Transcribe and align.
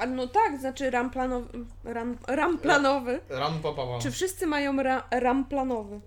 A 0.00 0.06
no 0.06 0.26
tak, 0.26 0.60
znaczy 0.60 0.90
ram 0.90 1.10
planowy. 1.10 1.66
Ram, 1.84 2.18
ram 2.26 2.58
planowy. 2.58 3.20
Ram 3.28 3.62
pa, 3.62 3.72
pa, 3.72 3.86
pa. 3.86 3.98
Czy 3.98 4.10
wszyscy 4.10 4.46
mają 4.46 4.82
ra, 4.82 5.08
ram 5.10 5.44
planowy? 5.44 6.00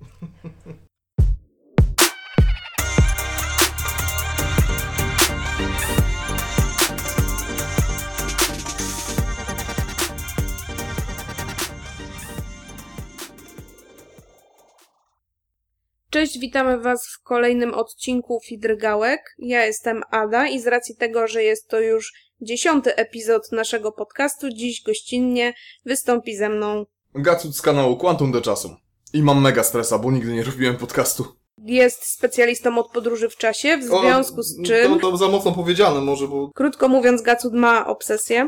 Cześć, 16.10 16.40
witamy 16.40 16.80
Was 16.80 17.08
w 17.08 17.24
kolejnym 17.24 17.74
odcinku 17.74 18.40
Fidrgałek. 18.46 19.36
Ja 19.38 19.66
jestem 19.66 20.02
Ada 20.10 20.48
i 20.48 20.60
z 20.60 20.68
racji 20.68 20.96
tego, 20.96 21.28
że 21.28 21.44
jest 21.44 21.68
to 21.68 21.80
już 21.80 22.23
dziesiąty 22.42 22.96
epizod 22.96 23.52
naszego 23.52 23.92
podcastu, 23.92 24.50
dziś 24.50 24.84
gościnnie 24.84 25.54
wystąpi 25.86 26.36
ze 26.36 26.50
mną. 26.50 26.86
Gacut 27.16 27.56
z 27.56 27.62
kanału 27.62 27.98
Quantum 27.98 28.32
do 28.32 28.42
czasu. 28.42 28.76
I 29.14 29.24
mam 29.24 29.42
mega 29.42 29.64
stresa, 29.64 30.00
bo 30.00 30.12
nigdy 30.12 30.34
nie 30.34 30.44
robiłem 30.44 30.78
podcastu. 30.78 31.26
Jest 31.58 32.06
specjalistą 32.06 32.78
od 32.78 32.92
podróży 32.92 33.30
w 33.30 33.38
czasie, 33.38 33.78
w 33.78 33.84
związku 33.84 34.42
z 34.42 34.64
czym, 34.66 35.00
To, 35.00 35.12
to 35.12 35.18
za 35.18 35.28
mocno 35.28 35.52
powiedziane 35.52 36.02
może, 36.02 36.28
bo... 36.28 36.52
krótko 36.56 36.88
mówiąc, 36.88 37.22
Gacut 37.22 37.54
ma 37.54 37.88
obsesję. 37.88 38.48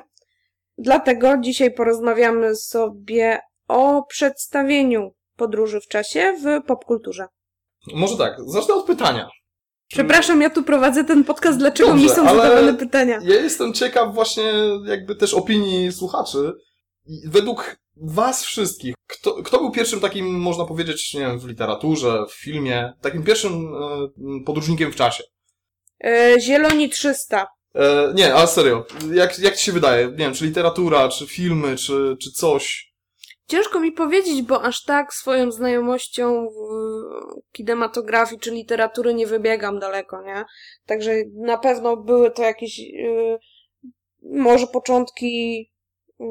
Dlatego 0.77 1.37
dzisiaj 1.37 1.73
porozmawiamy 1.73 2.55
sobie 2.55 3.39
o 3.67 4.03
przedstawieniu 4.03 5.11
podróży 5.35 5.81
w 5.81 5.87
czasie 5.87 6.37
w 6.43 6.65
popkulturze. 6.67 7.27
Może 7.93 8.17
tak, 8.17 8.37
zacznę 8.47 8.73
od 8.73 8.85
pytania. 8.85 9.29
Przepraszam, 9.87 10.41
ja 10.41 10.49
tu 10.49 10.63
prowadzę 10.63 11.03
ten 11.03 11.23
podcast, 11.23 11.57
dlaczego 11.57 11.89
Dobrze, 11.89 12.03
mi 12.03 12.09
są 12.09 12.25
zadawane 12.25 12.73
pytania? 12.73 13.19
Ja 13.23 13.35
jestem 13.35 13.73
ciekaw 13.73 14.13
właśnie 14.13 14.53
jakby 14.85 15.15
też 15.15 15.33
opinii 15.33 15.91
słuchaczy. 15.91 16.53
Według 17.25 17.77
was 17.95 18.43
wszystkich, 18.45 18.95
kto, 19.07 19.43
kto 19.43 19.57
był 19.59 19.71
pierwszym 19.71 19.99
takim, 19.99 20.39
można 20.39 20.65
powiedzieć, 20.65 21.13
nie 21.13 21.19
wiem, 21.19 21.39
w 21.39 21.47
literaturze, 21.47 22.25
w 22.29 22.33
filmie, 22.33 22.93
takim 23.01 23.23
pierwszym 23.23 23.51
e, 23.51 24.43
podróżnikiem 24.45 24.91
w 24.91 24.95
czasie? 24.95 25.23
E, 26.03 26.35
Zieloni 26.39 26.89
300. 26.89 27.47
E, 27.75 28.13
nie, 28.15 28.33
ale 28.33 28.47
serio, 28.47 28.85
jak, 29.13 29.39
jak 29.39 29.57
ci 29.57 29.65
się 29.65 29.71
wydaje? 29.71 30.07
Nie 30.07 30.17
wiem, 30.17 30.33
czy 30.33 30.45
literatura, 30.45 31.09
czy 31.09 31.27
filmy, 31.27 31.75
czy, 31.75 32.17
czy 32.21 32.31
coś? 32.31 32.94
Ciężko 33.47 33.79
mi 33.79 33.91
powiedzieć, 33.91 34.41
bo 34.41 34.61
aż 34.63 34.83
tak 34.83 35.13
swoją 35.13 35.51
znajomością 35.51 36.47
w 36.47 37.51
kinematografii 37.51 38.41
czy 38.41 38.51
literatury 38.51 39.13
nie 39.13 39.27
wybiegam 39.27 39.79
daleko, 39.79 40.21
nie? 40.21 40.45
Także 40.85 41.11
na 41.33 41.57
pewno 41.57 41.97
były 41.97 42.31
to 42.31 42.41
jakieś 42.43 42.79
yy, 42.79 43.39
może 44.23 44.67
początki 44.67 45.57
yy, 46.19 46.25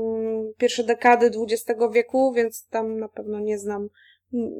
pierwsze 0.59 0.85
dekady 0.85 1.27
XX 1.27 1.81
wieku, 1.93 2.33
więc 2.33 2.67
tam 2.69 2.99
na 2.99 3.09
pewno 3.09 3.41
nie 3.41 3.59
znam 3.59 3.89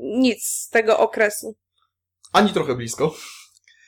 nic 0.03 0.45
z 0.45 0.69
tego 0.69 0.99
okresu. 0.99 1.55
Ani 2.33 2.53
trochę 2.53 2.75
blisko, 2.75 3.15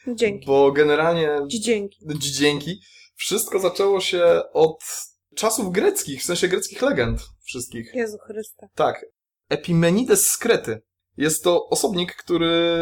Dzięki. 0.08 0.46
bo 0.46 0.72
generalnie 0.72 1.38
Dzięki. 1.46 1.98
dzięki. 2.20 2.80
Wszystko 3.16 3.58
zaczęło 3.58 4.00
się 4.00 4.42
od 4.52 4.78
czasów 5.36 5.72
greckich, 5.72 6.22
w 6.22 6.24
sensie 6.24 6.48
greckich 6.48 6.82
legend 6.82 7.20
wszystkich. 7.44 7.94
Jezu 7.94 8.18
Chryste. 8.26 8.68
Tak. 8.74 9.06
Epimenides 9.48 10.30
z 10.30 10.38
Krety. 10.38 10.82
Jest 11.16 11.44
to 11.44 11.68
osobnik, 11.68 12.16
który 12.16 12.80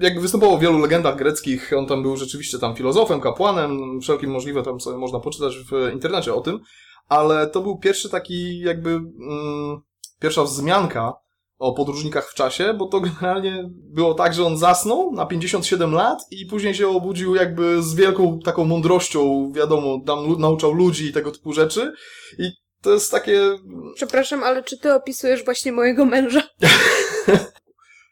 jakby 0.00 0.20
występował 0.20 0.58
w 0.58 0.60
wielu 0.60 0.78
legendach 0.78 1.16
greckich. 1.16 1.72
On 1.76 1.86
tam 1.86 2.02
był 2.02 2.16
rzeczywiście 2.16 2.58
tam 2.58 2.76
filozofem, 2.76 3.20
kapłanem, 3.20 4.00
wszelkim 4.00 4.30
możliwe 4.30 4.62
tam 4.62 4.80
sobie 4.80 4.98
można 4.98 5.20
poczytać 5.20 5.58
w 5.58 5.92
internecie 5.92 6.34
o 6.34 6.40
tym. 6.40 6.60
Ale 7.08 7.46
to 7.46 7.60
był 7.60 7.78
pierwszy 7.78 8.10
taki 8.10 8.60
jakby 8.60 8.90
mm, 8.90 9.80
pierwsza 10.20 10.44
wzmianka 10.44 11.12
o 11.58 11.72
podróżnikach 11.72 12.30
w 12.30 12.34
czasie, 12.34 12.74
bo 12.74 12.86
to 12.86 13.00
generalnie 13.00 13.70
było 13.74 14.14
tak, 14.14 14.34
że 14.34 14.44
on 14.44 14.56
zasnął 14.56 15.12
na 15.12 15.26
57 15.26 15.92
lat 15.92 16.18
i 16.30 16.46
później 16.46 16.74
się 16.74 16.88
obudził 16.88 17.34
jakby 17.34 17.82
z 17.82 17.94
wielką 17.94 18.38
taką 18.44 18.64
mądrością, 18.64 19.52
wiadomo, 19.52 20.00
tam 20.06 20.38
nauczał 20.38 20.72
ludzi 20.72 21.06
i 21.06 21.12
tego 21.12 21.30
typu 21.30 21.52
rzeczy. 21.52 21.92
I 22.38 22.50
to 22.82 22.92
jest 22.92 23.10
takie 23.10 23.40
Przepraszam, 23.94 24.42
ale 24.42 24.62
czy 24.62 24.78
ty 24.78 24.94
opisujesz 24.94 25.44
właśnie 25.44 25.72
mojego 25.72 26.04
męża? 26.04 26.42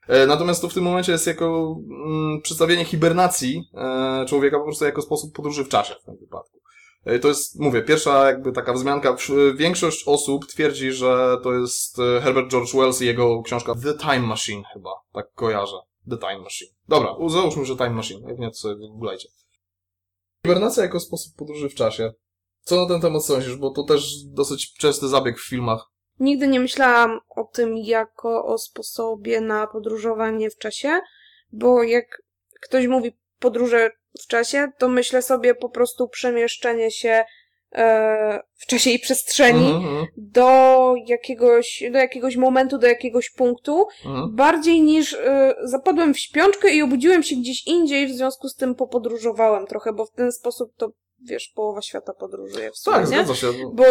E, 0.08 0.26
Natomiast 0.26 0.62
to 0.62 0.68
w 0.68 0.74
tym 0.74 0.82
momencie 0.82 1.12
jest 1.12 1.26
jako 1.26 1.76
mm, 2.06 2.40
przedstawienie 2.42 2.84
hibernacji 2.84 3.70
e, 3.74 4.24
człowieka 4.28 4.58
po 4.58 4.64
prostu 4.64 4.84
jako 4.84 5.02
sposób 5.02 5.34
podróży 5.34 5.64
w 5.64 5.68
czasie 5.68 5.94
w 6.02 6.04
tym 6.04 6.16
wypadku. 6.16 6.61
E, 7.04 7.18
To 7.18 7.28
jest, 7.28 7.60
mówię, 7.60 7.82
pierwsza 7.82 8.26
jakby 8.26 8.52
taka 8.52 8.72
wzmianka. 8.72 9.16
W- 9.16 9.56
Większość 9.56 10.04
osób 10.08 10.46
twierdzi, 10.46 10.92
że 10.92 11.36
to 11.42 11.52
jest 11.54 11.98
e, 11.98 12.20
Herbert 12.20 12.50
George 12.50 12.74
Wells 12.74 13.02
i 13.02 13.06
jego 13.06 13.42
książka 13.42 13.74
The 13.74 13.94
Time 13.94 14.20
Machine 14.20 14.62
chyba, 14.72 14.90
tak 15.12 15.32
kojarzę. 15.34 15.76
The 16.10 16.16
Time 16.18 16.38
Machine. 16.38 16.70
Dobra, 16.88 17.16
załóżmy, 17.28 17.64
że 17.64 17.76
Time 17.76 17.90
Machine, 17.90 18.28
jak 18.28 18.38
nie 18.38 18.48
to 18.48 18.54
sobie 18.54 18.74
wygooglajcie. 18.74 19.28
Hibernacja 20.46 20.82
jako 20.82 21.00
sposób 21.00 21.36
podróży 21.36 21.68
w 21.68 21.74
czasie. 21.74 22.12
Co 22.62 22.76
na 22.82 22.88
ten 22.88 23.00
temat 23.00 23.24
sądzisz? 23.24 23.56
Bo 23.56 23.70
to 23.70 23.82
też 23.82 24.24
dosyć 24.24 24.74
częsty 24.74 25.08
zabieg 25.08 25.38
w 25.38 25.48
filmach. 25.48 25.86
Nigdy 26.20 26.48
nie 26.48 26.60
myślałam 26.60 27.20
o 27.28 27.44
tym 27.44 27.76
jako 27.76 28.44
o 28.44 28.58
sposobie 28.58 29.40
na 29.40 29.66
podróżowanie 29.66 30.50
w 30.50 30.58
czasie, 30.58 31.00
bo 31.52 31.82
jak 31.82 32.22
ktoś 32.60 32.86
mówi 32.86 33.18
podróże 33.38 33.90
w 34.20 34.26
czasie, 34.26 34.68
to 34.78 34.88
myślę 34.88 35.22
sobie 35.22 35.54
po 35.54 35.68
prostu 35.68 36.08
przemieszczenie 36.08 36.90
się 36.90 37.24
e, 37.72 38.40
w 38.54 38.66
czasie 38.66 38.90
i 38.90 38.98
przestrzeni 38.98 39.66
Mhm, 39.66 39.84
mhm, 39.84 40.06
do 40.16 40.94
jakiegoś, 41.06 41.82
do 41.92 41.98
jakiegoś 41.98 42.36
momentu, 42.36 42.78
do 42.78 42.86
jakiegoś 42.86 43.30
punktu, 43.30 43.86
mhm. 44.04 44.34
bardziej 44.34 44.82
niż 44.82 45.14
e, 45.14 45.54
zapadłem 45.62 46.14
w 46.14 46.18
śpiączkę 46.18 46.74
i 46.74 46.82
obudziłem 46.82 47.22
się 47.22 47.36
gdzieś 47.36 47.66
indziej, 47.66 48.06
w 48.06 48.16
związku 48.16 48.48
z 48.48 48.54
tym 48.54 48.74
popodróżowałem 48.74 49.66
trochę, 49.66 49.92
bo 49.92 50.06
w 50.06 50.10
ten 50.10 50.32
sposób 50.32 50.72
to, 50.76 50.92
wiesz, 51.24 51.52
połowa 51.54 51.82
świata 51.82 52.12
podróżuje 52.14 52.70
w 52.70 52.76
sumie, 52.76 52.96
Tak, 52.96 53.10
nie? 53.10 53.16
zgadza 53.16 53.34
się. 53.34 53.46
Bo 53.72 53.84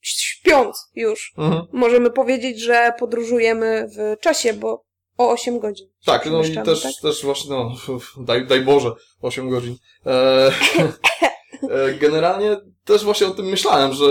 śpiąc 0.00 0.90
już 0.94 1.32
Mhm. 1.38 1.62
możemy 1.72 2.10
powiedzieć, 2.10 2.60
że 2.60 2.92
podróżujemy 2.98 3.88
w 3.96 4.20
czasie, 4.20 4.52
bo 4.52 4.84
o 5.18 5.30
8 5.30 5.58
godzin. 5.58 5.89
Tak, 6.04 6.30
no 6.30 6.42
i 6.44 6.54
też, 6.64 6.82
tak? 6.82 6.92
też 7.02 7.24
właśnie, 7.24 7.50
no, 7.50 7.72
daj, 8.20 8.46
daj 8.46 8.60
Boże, 8.60 8.92
8 9.22 9.50
godzin. 9.50 9.76
E, 10.06 10.52
e, 11.70 11.94
generalnie 11.94 12.56
też 12.84 13.04
właśnie 13.04 13.26
o 13.26 13.30
tym 13.30 13.46
myślałem, 13.46 13.92
że 13.92 14.04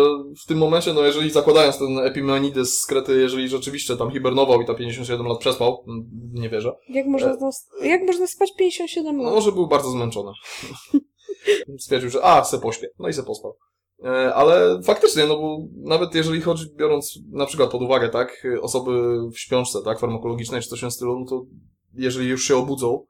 w 0.43 0.45
tym 0.47 0.57
momencie, 0.57 0.93
no 0.93 1.01
jeżeli 1.05 1.31
zakładając 1.31 1.77
ten 1.79 1.99
Epimenides 1.99 2.79
z 2.79 2.85
Krety, 2.85 3.19
jeżeli 3.19 3.49
rzeczywiście 3.49 3.97
tam 3.97 4.11
hibernował 4.11 4.61
i 4.61 4.65
ta 4.65 4.73
57 4.73 5.27
lat 5.27 5.39
przespał, 5.39 5.85
nie 6.33 6.49
wierzę, 6.49 6.71
Jak 6.89 7.05
można, 7.05 7.33
znas- 7.33 7.67
jak 7.83 8.01
można 8.03 8.27
spać 8.27 8.55
57 8.55 9.17
no 9.17 9.23
lat? 9.23 9.33
może 9.33 9.51
był 9.51 9.67
bardzo 9.67 9.89
zmęczony. 9.89 10.31
Stwierdził, 11.79 12.09
że 12.09 12.23
a, 12.23 12.43
se 12.43 12.59
pośpię. 12.59 12.87
No 12.99 13.09
i 13.09 13.13
se 13.13 13.23
pospał. 13.23 13.57
E, 14.03 14.33
Ale 14.33 14.81
faktycznie, 14.83 15.25
no 15.25 15.37
bo 15.37 15.57
nawet 15.75 16.15
jeżeli 16.15 16.41
chodzi, 16.41 16.65
biorąc 16.75 17.19
na 17.31 17.45
przykład 17.45 17.71
pod 17.71 17.81
uwagę, 17.81 18.09
tak, 18.09 18.47
osoby 18.61 18.91
w 19.31 19.39
śpiączce, 19.39 19.79
tak, 19.85 19.99
farmakologicznej 19.99 20.61
czy 20.61 20.69
coś 20.69 20.79
w 20.79 20.81
tym 20.81 20.91
stylu, 20.91 21.19
no 21.19 21.25
to 21.25 21.45
jeżeli 21.93 22.27
już 22.29 22.43
się 22.43 22.57
obudzą, 22.57 23.05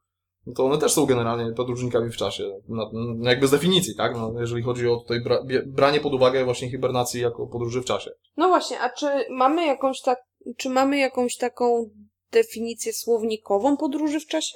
no 0.46 0.54
to 0.54 0.66
one 0.66 0.78
też 0.78 0.92
są 0.94 1.06
generalnie 1.06 1.52
podróżnikami 1.54 2.12
w 2.12 2.18
czasie. 2.18 2.60
No, 2.68 2.92
no 2.94 3.30
jakby 3.30 3.48
z 3.48 3.52
definicji, 3.52 3.96
tak, 3.96 4.16
no, 4.16 4.34
jeżeli 4.40 4.64
chodzi 4.64 4.88
o 4.88 4.98
tutaj 4.98 5.22
bra- 5.24 5.64
branie 5.68 6.00
pod 6.00 6.14
uwagę 6.14 6.46
właśnie 6.46 6.70
hibernacji 6.70 7.22
jako 7.22 7.48
podróży 7.48 7.82
w 7.82 7.86
czasie. 7.86 8.12
No 8.38 8.48
właśnie, 8.48 8.80
a 8.80 8.90
czy 8.90 9.08
mamy 9.30 9.66
jakąś 9.66 10.02
tak, 10.02 10.18
czy 10.58 10.70
mamy 10.70 10.98
jakąś 10.98 11.36
taką 11.38 11.90
definicję 12.32 12.94
słownikową 12.94 13.78
podróży 13.78 14.20
w 14.20 14.28
czasie? 14.28 14.54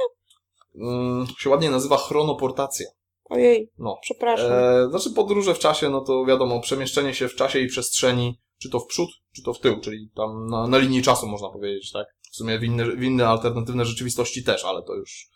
Mm, 0.75 1.27
się 1.39 1.49
ładnie 1.49 1.69
nazywa 1.69 1.97
chronoportacja. 1.97 2.87
Ojej, 3.29 3.71
No. 3.77 3.97
przepraszam. 4.01 4.51
E, 4.51 4.89
znaczy 4.89 5.11
podróże 5.11 5.53
w 5.55 5.59
czasie, 5.59 5.89
no 5.89 6.01
to 6.01 6.25
wiadomo, 6.25 6.59
przemieszczenie 6.61 7.13
się 7.13 7.27
w 7.27 7.35
czasie 7.35 7.59
i 7.59 7.67
przestrzeni, 7.67 8.39
czy 8.61 8.69
to 8.69 8.79
w 8.79 8.85
przód, 8.85 9.09
czy 9.35 9.43
to 9.43 9.53
w 9.53 9.59
tył, 9.59 9.79
czyli 9.79 10.09
tam 10.15 10.47
na, 10.47 10.67
na 10.67 10.77
linii 10.77 11.01
czasu 11.01 11.27
można 11.27 11.49
powiedzieć, 11.49 11.91
tak? 11.91 12.07
W 12.33 12.35
sumie 12.35 12.59
w 12.59 12.63
inne, 12.63 12.85
w 12.85 13.03
inne 13.03 13.27
alternatywne 13.27 13.85
rzeczywistości 13.85 14.43
też, 14.43 14.65
ale 14.65 14.83
to 14.83 14.95
już 14.95 15.29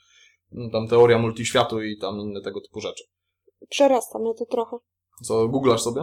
no, 0.51 0.69
tam 0.71 0.87
teoria 0.87 1.17
multiświatu 1.17 1.81
i 1.81 1.97
tam 1.97 2.19
inne 2.19 2.41
tego 2.41 2.61
typu 2.61 2.79
rzeczy. 2.79 3.03
Przerasta 3.69 4.19
mnie 4.19 4.33
to 4.33 4.45
trochę. 4.45 4.77
Co, 5.23 5.47
googlasz 5.47 5.81
sobie? 5.81 6.01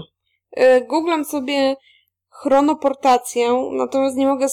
E, 0.51 0.81
Googlam 0.81 1.25
sobie 1.25 1.77
chronoportację, 2.29 3.69
natomiast 3.73 4.17
nie 4.17 4.27
mogę 4.27 4.47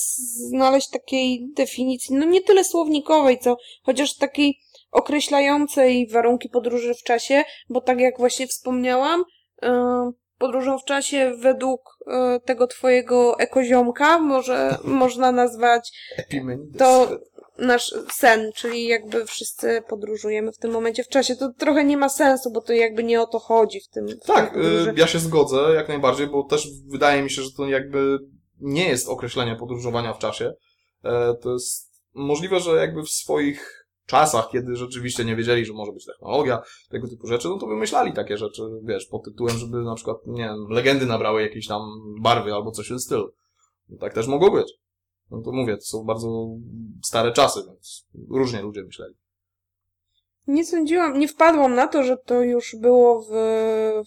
znaleźć 0.49 0.89
takiej 0.89 1.51
definicji, 1.55 2.15
no 2.15 2.25
nie 2.25 2.41
tyle 2.41 2.63
słownikowej, 2.63 3.39
co 3.39 3.57
chociaż 3.83 4.15
takiej 4.15 4.59
określającej 4.91 6.07
warunki 6.07 6.49
podróży 6.49 6.93
w 6.93 7.03
czasie, 7.03 7.43
bo 7.69 7.81
tak 7.81 7.99
jak 7.99 8.17
właśnie 8.17 8.47
wspomniałam, 8.47 9.23
e, 9.63 10.11
podróżą 10.41 10.77
w 10.79 10.83
czasie 10.83 11.33
według 11.39 11.81
e, 12.07 12.39
tego 12.45 12.67
twojego 12.67 13.39
ekoziomka 13.39 14.19
może 14.19 14.77
można 14.83 15.31
nazwać. 15.31 15.91
To- 16.77 17.09
nasz 17.57 17.93
sen, 18.13 18.51
czyli 18.55 18.87
jakby 18.87 19.25
wszyscy 19.25 19.83
podróżujemy 19.89 20.51
w 20.51 20.57
tym 20.57 20.71
momencie 20.71 21.03
w 21.03 21.07
czasie. 21.07 21.35
To 21.35 21.49
trochę 21.57 21.83
nie 21.83 21.97
ma 21.97 22.09
sensu, 22.09 22.51
bo 22.51 22.61
to 22.61 22.73
jakby 22.73 23.03
nie 23.03 23.21
o 23.21 23.27
to 23.27 23.39
chodzi 23.39 23.79
w 23.81 23.87
tym. 23.87 24.07
W 24.07 24.19
Tak, 24.25 24.49
y, 24.49 24.53
podróży. 24.53 24.93
ja 24.97 25.07
się 25.07 25.19
zgodzę 25.19 25.57
jak 25.75 25.87
najbardziej, 25.89 26.27
bo 26.27 26.43
też 26.43 26.67
wydaje 26.87 27.23
mi 27.23 27.29
się, 27.29 27.41
że 27.41 27.49
to 27.57 27.67
jakby 27.67 28.17
nie 28.59 28.87
jest 28.89 29.09
określenie 29.09 29.55
podróżowania 29.55 30.13
w 30.13 30.19
czasie. 30.19 30.53
E, 31.03 31.33
To 31.41 31.53
jest 31.53 31.91
możliwe, 32.13 32.59
że 32.59 32.71
jakby 32.75 33.03
w 33.03 33.09
swoich 33.09 33.80
czasach, 34.11 34.49
kiedy 34.51 34.75
rzeczywiście 34.75 35.25
nie 35.25 35.35
wiedzieli, 35.35 35.65
że 35.65 35.73
może 35.73 35.91
być 35.91 36.05
technologia, 36.05 36.61
tego 36.89 37.07
typu 37.07 37.27
rzeczy, 37.27 37.47
no 37.49 37.57
to 37.57 37.67
wymyślali 37.67 38.13
takie 38.13 38.37
rzeczy, 38.37 38.61
wiesz, 38.83 39.05
pod 39.05 39.23
tytułem, 39.25 39.57
żeby 39.57 39.77
na 39.77 39.95
przykład, 39.95 40.17
nie 40.27 40.43
wiem, 40.43 40.67
legendy 40.69 41.05
nabrały 41.05 41.41
jakiejś 41.41 41.67
tam 41.67 41.81
barwy 42.21 42.53
albo 42.53 42.71
coś 42.71 42.85
w 42.85 42.89
tym 42.89 42.99
stylu. 42.99 43.31
No 43.89 43.97
tak 43.97 44.13
też 44.13 44.27
mogło 44.27 44.51
być. 44.51 44.73
No 45.31 45.41
to 45.41 45.51
mówię, 45.51 45.77
to 45.77 45.83
są 45.83 46.03
bardzo 46.03 46.47
stare 47.05 47.31
czasy, 47.31 47.59
więc 47.67 48.05
różnie 48.29 48.61
ludzie 48.61 48.83
myśleli. 48.83 49.15
Nie 50.47 50.65
sądziłam, 50.65 51.19
nie 51.19 51.27
wpadłam 51.27 51.75
na 51.75 51.87
to, 51.87 52.03
że 52.03 52.17
to 52.17 52.41
już 52.41 52.75
było 52.75 53.21
w, 53.21 53.27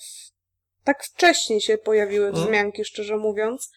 w 0.00 0.34
tak 0.84 1.04
wcześnie 1.04 1.60
się 1.60 1.78
pojawiły 1.78 2.26
Mhm. 2.26 2.46
wzmianki, 2.46 2.84
szczerze 2.84 3.16
mówiąc. 3.16 3.72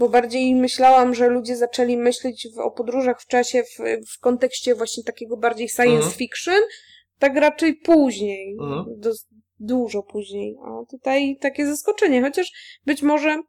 Bo 0.00 0.08
bardziej 0.08 0.54
myślałam, 0.54 1.14
że 1.14 1.28
ludzie 1.28 1.56
zaczęli 1.56 1.96
myśleć 1.96 2.48
w, 2.54 2.58
o 2.58 2.70
podróżach 2.70 3.22
w 3.22 3.26
czasie 3.26 3.62
w, 3.62 3.76
w 4.14 4.20
kontekście 4.20 4.74
właśnie 4.74 5.04
takiego 5.04 5.36
bardziej 5.36 5.68
science 5.68 5.94
Mhm. 5.94 6.12
fiction, 6.12 6.60
tak 7.18 7.36
raczej 7.36 7.76
później, 7.76 8.56
Mhm. 8.60 8.84
do, 8.98 9.10
dużo 9.58 10.02
później. 10.02 10.56
A 10.64 10.90
tutaj 10.90 11.36
takie 11.40 11.66
zaskoczenie, 11.66 12.22
chociaż 12.22 12.52
być 12.86 13.02
może 13.02 13.42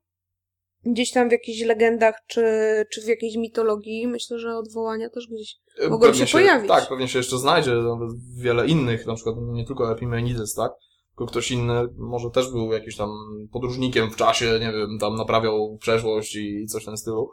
gdzieś 0.86 1.12
tam 1.12 1.30
w 1.30 1.32
jakichś 1.32 1.62
legendach, 1.62 2.16
czy, 2.28 2.44
czy 2.92 3.02
w 3.02 3.08
jakiejś 3.08 3.36
mitologii, 3.36 4.08
myślę, 4.08 4.40
że 4.40 4.58
odwołania 4.58 5.10
też 5.10 5.28
gdzieś 5.28 5.56
Mogą 5.90 6.08
pewnie 6.08 6.28
się 6.28 6.38
pojawić. 6.38 6.68
Tak, 6.68 6.90
pewnie 6.90 7.08
się 7.08 7.20
jeszcze 7.20 7.38
znajdzie 7.38 7.72
nawet 7.72 8.10
wiele 8.38 8.68
innych, 8.68 9.06
na 9.06 9.16
przykład 9.16 9.36
nie 9.40 9.66
tylko 9.66 9.92
Epimenides, 9.92 10.54
tak? 10.54 10.72
Tylko 11.12 11.26
ktoś 11.26 11.52
inny 11.52 11.88
może 11.98 12.30
też 12.30 12.52
był 12.52 12.72
jakimś 12.72 12.96
tam 12.96 13.10
podróżnikiem 13.52 14.12
w 14.12 14.16
czasie, 14.16 14.46
nie 14.46 14.72
wiem, 14.72 14.98
tam 15.00 15.16
naprawiał 15.16 15.78
przeszłość 15.78 16.36
i 16.36 16.66
coś 16.66 16.84
w 16.84 16.86
tym 16.86 16.98
stylu. 16.98 17.32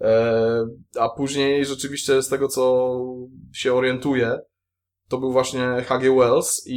E, 0.00 0.66
a 0.98 1.08
później 1.08 1.64
rzeczywiście 1.64 2.22
z 2.22 2.28
tego, 2.28 2.48
co 2.48 2.92
się 3.52 3.74
orientuje, 3.74 4.38
to 5.08 5.18
był 5.18 5.32
właśnie 5.32 5.60
H.G. 5.86 6.16
Wells 6.16 6.66
i, 6.66 6.74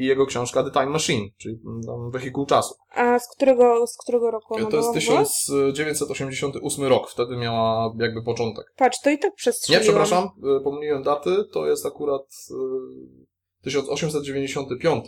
i 0.00 0.06
jego 0.06 0.26
książka 0.26 0.64
The 0.64 0.70
Time 0.70 0.86
Machine, 0.86 1.28
czyli 1.36 1.58
tam 1.86 2.10
wehikuł 2.10 2.46
czasu. 2.46 2.74
A 2.94 3.18
z 3.18 3.28
którego, 3.36 3.86
z 3.86 3.96
którego 3.96 4.30
roku 4.30 4.54
ona 4.54 4.66
To 4.66 4.76
jest 4.76 4.88
była 4.88 5.00
w 5.00 5.08
ogóle? 5.08 5.72
1988 5.72 6.84
rok, 6.84 7.10
wtedy 7.10 7.36
miała 7.36 7.94
jakby 7.98 8.22
początek. 8.22 8.72
Patrz, 8.76 9.00
to 9.00 9.10
i 9.10 9.18
tak 9.18 9.30
Nie, 9.30 9.36
przestrzeliłam. 9.36 9.82
przepraszam, 9.82 10.28
y, 10.58 10.64
pomyliłem 10.64 11.02
daty, 11.02 11.30
to 11.52 11.66
jest 11.66 11.86
akurat 11.86 12.22
y, 12.50 13.64
1895. 13.64 15.04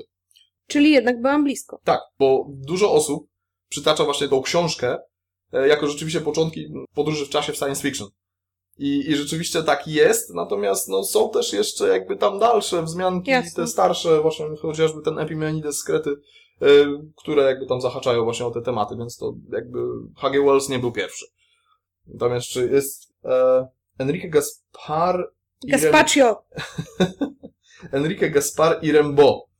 Czyli 0.72 0.90
jednak 0.90 1.20
byłam 1.20 1.44
blisko. 1.44 1.80
Tak, 1.84 2.00
bo 2.18 2.46
dużo 2.48 2.92
osób 2.92 3.26
przytacza 3.68 4.04
właśnie 4.04 4.28
tą 4.28 4.42
książkę 4.42 4.98
e, 5.52 5.68
jako 5.68 5.86
rzeczywiście 5.86 6.20
początki 6.20 6.72
podróży 6.94 7.26
w 7.26 7.28
czasie 7.28 7.52
w 7.52 7.56
science 7.56 7.82
fiction. 7.82 8.08
I, 8.78 9.10
I 9.10 9.16
rzeczywiście 9.16 9.62
tak 9.62 9.88
jest, 9.88 10.34
natomiast 10.34 10.88
no, 10.88 11.04
są 11.04 11.30
też 11.30 11.52
jeszcze 11.52 11.88
jakby 11.88 12.16
tam 12.16 12.38
dalsze 12.38 12.82
wzmianki, 12.82 13.30
Jasne. 13.30 13.64
te 13.64 13.66
starsze, 13.70 14.20
właśnie 14.20 14.46
chociażby 14.62 15.02
ten 15.02 15.18
Epimenides 15.18 15.76
Skrety, 15.76 16.10
y, 16.10 16.86
które 17.16 17.42
jakby 17.42 17.66
tam 17.66 17.80
zahaczają 17.80 18.24
właśnie 18.24 18.46
o 18.46 18.50
te 18.50 18.62
tematy, 18.62 18.96
więc 18.96 19.16
to 19.16 19.34
jakby 19.52 19.78
H.G. 20.16 20.44
Wells 20.44 20.68
nie 20.68 20.78
był 20.78 20.92
pierwszy. 20.92 21.26
Tam 22.18 22.34
jeszcze 22.34 22.66
jest 22.66 23.12
e, 23.24 23.66
Enrique 23.98 24.28
Gaspar 24.30 25.32
Rem- 25.68 25.70
Gazpacio! 25.70 26.44
Enrique 27.92 28.30
Gaspar 28.30 28.78
i 28.82 28.92
Rimbaud. 28.92 29.51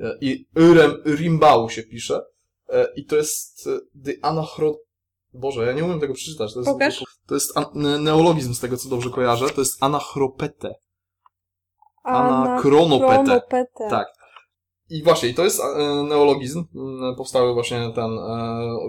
E, 0.00 0.18
I 0.20 0.46
Rem, 0.54 1.02
Rimbaud 1.04 1.72
się 1.72 1.82
pisze. 1.82 2.22
E, 2.68 2.88
I 2.96 3.04
to 3.04 3.16
jest 3.16 3.66
e, 3.66 3.80
The 4.04 4.12
Anachro... 4.22 4.76
Boże, 5.32 5.66
ja 5.66 5.72
nie 5.72 5.84
umiem 5.84 6.00
tego 6.00 6.14
przeczytać. 6.14 6.54
To 6.54 6.60
jest, 6.60 6.70
Pokaż. 6.70 7.04
to 7.26 7.34
jest 7.34 7.54
neologizm 8.00 8.54
z 8.54 8.60
tego, 8.60 8.76
co 8.76 8.88
dobrze 8.88 9.10
kojarzę. 9.10 9.50
To 9.50 9.60
jest 9.60 9.82
anachropete. 9.82 10.74
Anachronopete. 12.02 13.14
Anachronopete. 13.14 13.90
Tak. 13.90 14.08
I 14.88 15.02
właśnie, 15.02 15.28
i 15.28 15.34
to 15.34 15.44
jest 15.44 15.60
neologizm, 16.08 16.64
powstały 17.16 17.54
właśnie 17.54 17.92
ten 17.94 18.10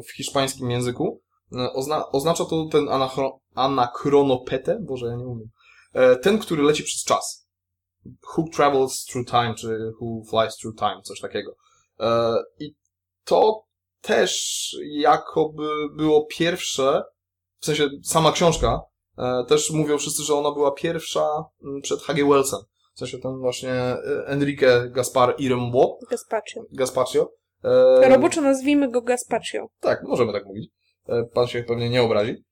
w 0.08 0.12
hiszpańskim 0.16 0.72
języku. 0.72 1.22
Ozna, 1.74 2.12
oznacza 2.12 2.46
to 2.46 2.66
ten 2.72 2.90
anachro, 2.90 3.40
anachronopete, 3.56 4.80
boże, 4.80 5.08
ja 5.08 5.16
nie 5.16 5.28
umiem. 5.28 5.50
Ten, 6.22 6.40
który 6.40 6.64
leci 6.64 6.84
przez 6.84 7.04
czas. 7.04 7.41
Who 8.38 8.46
travels 8.56 9.06
through 9.06 9.28
time, 9.28 9.56
czy 9.56 9.92
who 10.02 10.24
flies 10.30 10.58
through 10.58 10.78
time, 10.80 11.02
coś 11.04 11.20
takiego. 11.20 11.56
E, 12.00 12.34
I 12.60 12.76
to 13.26 13.64
też 14.02 14.76
jakoby 14.92 15.68
było 15.96 16.26
pierwsze, 16.26 17.04
w 17.60 17.66
sensie 17.66 17.90
sama 18.04 18.32
książka, 18.32 18.80
e, 19.18 19.46
też 19.48 19.72
mówią 19.72 19.98
wszyscy, 19.98 20.24
że 20.24 20.36
ona 20.36 20.52
była 20.52 20.72
pierwsza 20.72 21.28
m, 21.64 21.82
przed 21.82 22.02
H.G. 22.02 22.26
Wellsem. 22.30 22.60
W 22.96 23.00
sensie 23.00 23.18
ten 23.20 23.38
właśnie 23.40 23.72
e, 23.74 23.98
Enrique 24.26 24.90
Gaspar 24.90 25.36
i 25.38 25.48
Rimbaud, 25.50 25.92
Gazpacio. 26.10 26.62
Gaspaccio. 26.72 27.32
E, 27.64 28.10
Roboczo 28.10 28.42
nazwijmy 28.42 28.92
go 28.92 29.02
Gazpacio. 29.02 29.68
tak, 29.80 30.04
możemy 30.04 30.34
tak 30.34 30.46
mówić. 30.46 30.72
Pan 31.34 31.48
się 31.48 31.64
pewnie 31.64 31.90
nie 31.90 32.04
obrazi. 32.04 32.44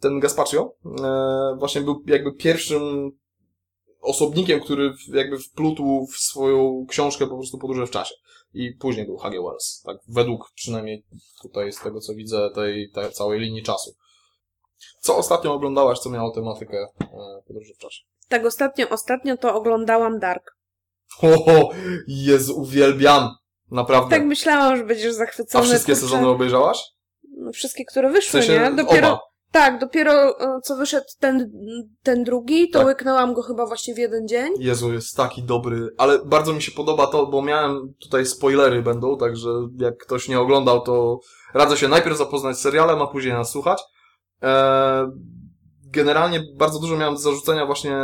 Ten 0.00 0.20
Gaspaccio 0.20 0.72
właśnie 1.58 1.80
był 1.80 2.02
jakby 2.06 2.32
pierwszym 2.32 3.10
osobnikiem, 4.00 4.60
który 4.60 4.90
w- 4.92 5.14
jakby 5.14 5.38
wplótł 5.38 6.06
w 6.06 6.16
swoją 6.16 6.86
książkę 6.88 7.26
po 7.26 7.36
prostu 7.36 7.58
podróże 7.58 7.86
w 7.86 7.90
czasie. 7.90 8.14
I 8.54 8.72
później 8.72 9.06
był 9.06 9.16
H.G. 9.16 9.42
Wells. 9.42 9.82
Tak, 9.86 9.96
według 10.08 10.50
przynajmniej 10.54 11.04
tutaj 11.42 11.72
z 11.72 11.80
tego, 11.80 12.00
co 12.00 12.14
widzę, 12.14 12.50
tej, 12.54 12.90
tej 12.90 13.12
całej 13.12 13.40
linii 13.40 13.62
czasu. 13.62 13.94
Co 15.00 15.16
ostatnio 15.16 15.54
oglądałaś, 15.54 15.98
co 15.98 16.10
miało 16.10 16.30
tematykę 16.30 16.76
e, 17.00 17.06
podróży 17.46 17.74
w 17.74 17.78
czasie? 17.78 18.02
Tak, 18.28 18.46
ostatnio, 18.46 18.88
ostatnio 18.88 19.36
to 19.36 19.54
oglądałam 19.54 20.18
Dark. 20.18 20.56
O, 21.22 21.70
Jezu, 22.08 22.60
uwielbiam! 22.60 23.28
Naprawdę. 23.70 24.10
Tak 24.16 24.24
myślałam, 24.26 24.76
że 24.76 24.84
będziesz 24.84 25.10
A 25.10 25.16
zachwycony. 25.16 25.64
wszystkie 25.64 25.92
kurczę. 25.92 26.06
sezony 26.06 26.28
obejrzałaś? 26.28 26.78
No, 27.38 27.52
Wszystkie, 27.52 27.84
które 27.84 28.10
W 28.10 28.12
wyszły, 28.12 28.42
sensie 28.42 28.60
nie? 28.70 28.84
Dopiero, 28.84 29.08
oba. 29.08 29.20
Tak, 29.52 29.80
dopiero 29.80 30.12
e, 30.12 30.60
co 30.64 30.76
wyszedł 30.76 31.06
ten, 31.20 31.50
ten 32.02 32.24
drugi, 32.24 32.70
to 32.70 32.78
Tak. 32.78 32.86
łyknęłam 32.88 33.34
go 33.34 33.42
chyba 33.42 33.66
właśnie 33.66 33.94
w 33.94 33.98
jeden 33.98 34.28
dzień. 34.28 34.52
Jezu, 34.58 34.92
jest 34.92 35.16
taki 35.16 35.42
dobry, 35.42 35.88
ale 35.98 36.18
bardzo 36.24 36.52
mi 36.52 36.62
się 36.62 36.72
podoba 36.72 37.06
to, 37.06 37.26
bo 37.26 37.42
miałem 37.42 37.94
tutaj 38.00 38.26
spoilery 38.26 38.82
będą, 38.82 39.16
także 39.16 39.48
jak 39.78 39.96
ktoś 39.98 40.28
nie 40.28 40.40
oglądał, 40.40 40.80
to 40.80 41.18
radzę 41.54 41.76
się 41.76 41.88
najpierw 41.88 42.18
zapoznać 42.18 42.56
z 42.56 42.60
serialem, 42.60 43.02
a 43.02 43.06
później 43.06 43.32
nas 43.34 43.50
słuchać. 43.50 43.82
Eee, 44.42 45.06
generalnie 45.92 46.42
bardzo 46.56 46.78
dużo 46.80 46.96
miałem 46.96 47.14
do 47.14 47.20
zarzucenia 47.20 47.66
właśnie, 47.66 47.96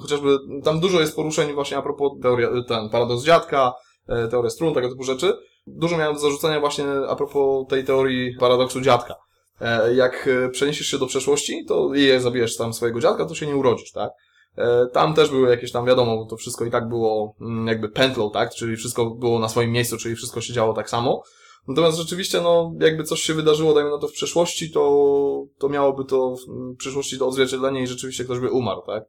chociażby 0.00 0.36
tam 0.64 0.80
dużo 0.80 1.00
jest 1.00 1.16
poruszeń 1.16 1.52
właśnie 1.54 1.76
a 1.76 1.82
propos 1.82 2.12
teorii, 2.22 2.46
ten 2.68 2.88
paradoks 2.90 3.22
dziadka, 3.24 3.72
e, 4.08 4.28
teoria 4.28 4.50
strun, 4.50 4.74
tego 4.74 4.88
typu 4.88 5.02
rzeczy. 5.02 5.32
Dużo 5.66 5.96
miałem 5.98 6.14
do 6.14 6.20
zarzucenia 6.20 6.60
właśnie 6.60 6.84
a 7.08 7.16
propos 7.16 7.66
tej 7.68 7.84
teorii 7.84 8.36
paradoksu 8.40 8.80
dziadka. 8.80 9.14
E, 9.60 9.94
jak 9.94 10.28
e, 10.28 10.48
przeniesiesz 10.48 10.86
się 10.86 10.98
do 10.98 11.06
przeszłości, 11.06 11.64
to 11.64 11.94
i 11.94 12.20
zabijesz 12.20 12.56
tam 12.56 12.74
swojego 12.74 13.00
dziadka, 13.00 13.26
to 13.26 13.34
się 13.34 13.46
nie 13.46 13.56
urodzisz, 13.56 13.92
tak? 13.92 14.10
E, 14.56 14.86
Tam 14.92 15.14
też 15.14 15.30
były 15.30 15.50
jakieś 15.50 15.72
tam, 15.72 15.86
wiadomo, 15.86 16.26
to 16.30 16.36
wszystko 16.36 16.64
i 16.64 16.70
tak 16.70 16.88
było 16.88 17.36
mm, 17.40 17.66
jakby 17.66 17.88
pętlą, 17.88 18.30
tak? 18.30 18.54
Czyli 18.54 18.76
wszystko 18.76 19.10
było 19.10 19.38
na 19.38 19.48
swoim 19.48 19.70
miejscu, 19.70 19.96
czyli 19.96 20.16
wszystko 20.16 20.40
się 20.40 20.52
działo 20.52 20.72
tak 20.72 20.90
samo. 20.90 21.22
Natomiast 21.68 21.98
rzeczywiście, 21.98 22.40
no, 22.40 22.72
jakby 22.80 23.04
coś 23.04 23.20
się 23.20 23.34
wydarzyło, 23.34 23.74
dajmy 23.74 23.90
na 23.90 23.98
to 23.98 24.08
w 24.08 24.12
przeszłości, 24.12 24.70
to, 24.70 25.44
to 25.58 25.68
miałoby 25.68 26.04
to 26.04 26.36
w 26.36 26.76
przyszłości 26.76 27.18
do 27.18 27.28
odzwierciedlenia 27.28 27.80
i 27.80 27.86
rzeczywiście 27.86 28.24
ktoś 28.24 28.38
by 28.38 28.50
umarł, 28.50 28.82
tak? 28.86 29.04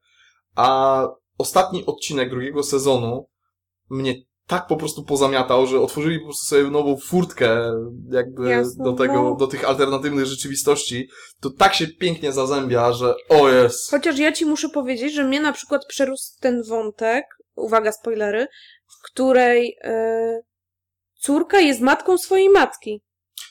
A 0.55 1.07
ostatni 1.37 1.85
odcinek 1.85 2.29
drugiego 2.29 2.63
sezonu 2.63 3.27
mnie 3.89 4.15
tak 4.47 4.67
po 4.67 4.77
prostu 4.77 5.03
pozamiatał, 5.03 5.67
że 5.67 5.81
otworzyli 5.81 6.19
po 6.19 6.25
prostu 6.25 6.45
sobie 6.45 6.63
nową 6.63 6.97
furtkę 6.97 7.71
jakby 8.11 8.49
Jasne, 8.49 8.83
do 8.83 8.93
tego, 8.93 9.13
no. 9.13 9.35
do 9.35 9.47
tych 9.47 9.69
alternatywnych 9.69 10.25
rzeczywistości. 10.25 11.09
To 11.41 11.49
tak 11.49 11.73
się 11.73 11.87
pięknie 11.87 12.31
zazębia, 12.31 12.91
że 12.91 13.15
o 13.29 13.49
jest. 13.49 13.91
Chociaż 13.91 14.17
ja 14.17 14.31
ci 14.31 14.45
muszę 14.45 14.69
powiedzieć, 14.69 15.13
że 15.13 15.23
mnie 15.23 15.39
na 15.39 15.53
przykład 15.53 15.85
przerósł 15.85 16.39
ten 16.39 16.63
wątek, 16.63 17.25
uwaga, 17.55 17.91
spoilery, 17.91 18.47
w 18.87 19.11
której 19.11 19.77
e, 19.83 20.39
córka 21.19 21.59
jest 21.59 21.81
matką 21.81 22.17
swojej 22.17 22.49
matki. 22.49 23.01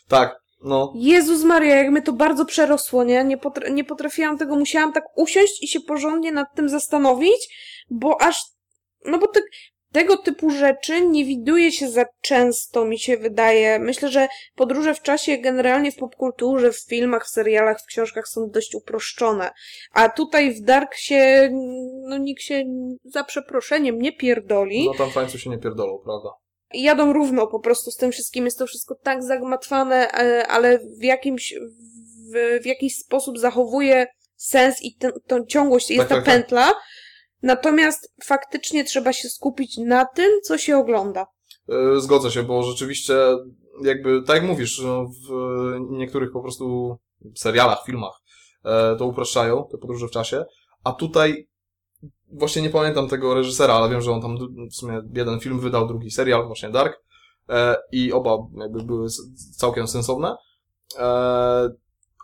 Tak, 0.09 0.37
no. 0.65 0.93
Jezus 0.97 1.43
Maria, 1.43 1.77
jak 1.77 1.91
mnie 1.91 2.03
to 2.03 2.13
bardzo 2.13 2.45
przerosło, 2.45 3.05
nie? 3.05 3.25
Nie, 3.25 3.39
potr- 3.39 3.71
nie 3.71 3.85
potrafiłam 3.85 4.39
tego, 4.39 4.57
musiałam 4.57 4.93
tak 4.93 5.05
usiąść 5.17 5.63
i 5.63 5.69
się 5.69 5.81
porządnie 5.81 6.33
nad 6.33 6.55
tym 6.55 6.69
zastanowić, 6.69 7.57
bo 7.91 8.23
aż, 8.23 8.43
no 9.05 9.19
bo 9.19 9.27
tak, 9.27 9.45
tego 9.95 10.17
typu 10.17 10.51
rzeczy 10.51 11.07
nie 11.07 11.25
widuje 11.25 11.73
się 11.73 11.89
za 11.89 12.05
często, 12.21 12.85
mi 12.85 12.99
się 12.99 13.17
wydaje. 13.17 13.79
Myślę, 13.79 14.09
że 14.09 14.29
podróże 14.55 14.95
w 14.95 15.03
czasie 15.03 15.39
generalnie 15.39 15.93
w 15.93 15.97
popkulturze, 15.97 16.73
w 16.73 16.79
filmach, 16.79 17.27
w 17.27 17.29
serialach, 17.29 17.83
w 17.83 17.87
książkach 17.87 18.29
są 18.29 18.51
dość 18.51 18.75
uproszczone. 18.75 19.51
A 19.93 20.09
tutaj 20.09 20.55
w 20.55 20.61
Dark 20.61 20.95
się, 20.95 21.51
no 22.09 22.19
nikt 22.19 22.43
się 22.43 22.65
za 23.05 23.25
przeproszeniem 23.25 23.99
nie 23.99 24.13
pierdoli. 24.13 24.87
No 24.87 24.95
tam 24.99 25.11
fańcu 25.11 25.39
się 25.39 25.51
nie 25.51 25.59
pierdolą, 25.59 25.99
prawda? 26.05 26.29
Jadą 26.73 27.13
równo 27.13 27.47
po 27.47 27.61
prostu 27.61 27.91
z 27.91 27.97
tym 27.97 28.13
wszystkim. 28.13 28.45
Jest 28.45 28.59
to 28.59 28.67
wszystko 28.67 28.95
tak 29.03 29.23
zagmatwane, 29.23 30.13
e, 30.13 30.47
ale 30.47 30.79
w 30.79 31.03
jakimś, 31.03 31.55
w, 32.33 32.63
w 32.63 32.67
jakiś 32.67 32.97
sposób 32.97 33.39
zachowuje 33.39 34.07
sens 34.37 34.83
i 34.83 34.97
tą 35.27 35.47
ciągłość, 35.47 35.91
jest 35.91 36.09
Tak, 36.09 36.25
ta 36.25 36.33
tak, 36.33 36.49
tak. 36.49 36.75
Natomiast 37.45 38.15
faktycznie 38.25 38.85
trzeba 38.85 39.13
się 39.13 39.29
skupić 39.29 39.79
na 39.79 40.05
tym, 40.05 40.41
co 40.43 40.59
się 40.59 40.77
ogląda. 40.77 41.27
E, 41.69 42.01
Zgodzę 42.01 42.31
się, 42.31 42.43
bo 42.43 42.63
rzeczywiście 42.63 43.15
jakby, 43.83 44.23
tak 44.23 44.37
jak 44.37 44.45
mówisz, 44.45 44.81
no, 44.85 45.07
w 45.07 45.31
niektórych 45.91 46.33
po 46.33 46.41
prostu 46.41 46.97
serialach, 47.37 47.85
filmach 47.87 48.21
e, 48.65 48.97
to 48.97 49.07
upraszczają, 49.07 49.69
te 49.73 49.79
podróże 49.79 50.09
w 50.09 50.11
czasie, 50.11 50.45
a 50.85 50.93
tutaj 50.93 51.49
właśnie 52.33 52.63
nie 52.63 52.71
pamiętam 52.71 53.09
tego 53.09 53.35
reżysera, 53.35 53.75
ale 53.75 53.91
wiem, 53.91 54.01
że 54.01 54.13
on 54.13 54.23
tam 54.23 54.39
w 54.71 54.75
sumie 54.75 55.03
jeden 55.15 55.41
film 55.41 55.61
wydał, 55.61 55.87
drugi 55.87 56.11
serial, 56.11 56.47
właśnie 56.47 56.71
Dark 56.71 57.03
e, 57.49 57.77
i 57.93 58.13
oba 58.13 58.37
jakby 58.57 58.83
były 58.83 59.09
całkiem 59.57 59.89
sensowne. 59.89 60.37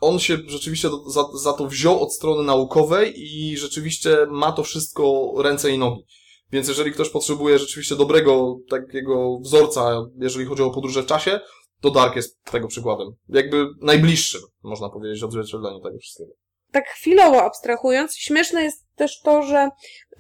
On 0.00 0.18
się 0.18 0.38
rzeczywiście 0.46 0.88
za, 1.06 1.24
za 1.42 1.52
to 1.52 1.66
wziął 1.66 2.02
od 2.02 2.14
strony 2.14 2.42
naukowej 2.42 3.14
i 3.16 3.56
rzeczywiście 3.56 4.16
ma 4.30 4.52
to 4.52 4.62
wszystko 4.62 5.32
ręce 5.36 5.70
i 5.70 5.78
nogi. 5.78 6.04
Więc 6.52 6.68
jeżeli 6.68 6.92
ktoś 6.92 7.08
potrzebuje 7.08 7.58
rzeczywiście 7.58 7.96
dobrego 7.96 8.56
takiego 8.70 9.38
wzorca, 9.40 10.02
jeżeli 10.18 10.44
chodzi 10.46 10.62
o 10.62 10.70
podróże 10.70 11.02
w 11.02 11.06
czasie, 11.06 11.40
to 11.80 11.90
Dark 11.90 12.16
jest 12.16 12.42
tego 12.44 12.68
przykładem. 12.68 13.08
Jakby 13.28 13.66
najbliższym, 13.82 14.40
można 14.62 14.88
powiedzieć, 14.88 15.22
odzwierciedleniu 15.22 15.80
tego 15.80 15.98
wszystkiego. 15.98 16.30
tak 16.72 16.88
chwilowo 16.88 17.42
abstrahując, 17.42 18.16
śmieszne 18.16 18.62
jest 18.64 18.86
też 18.96 19.20
to, 19.20 19.42
że 19.42 19.68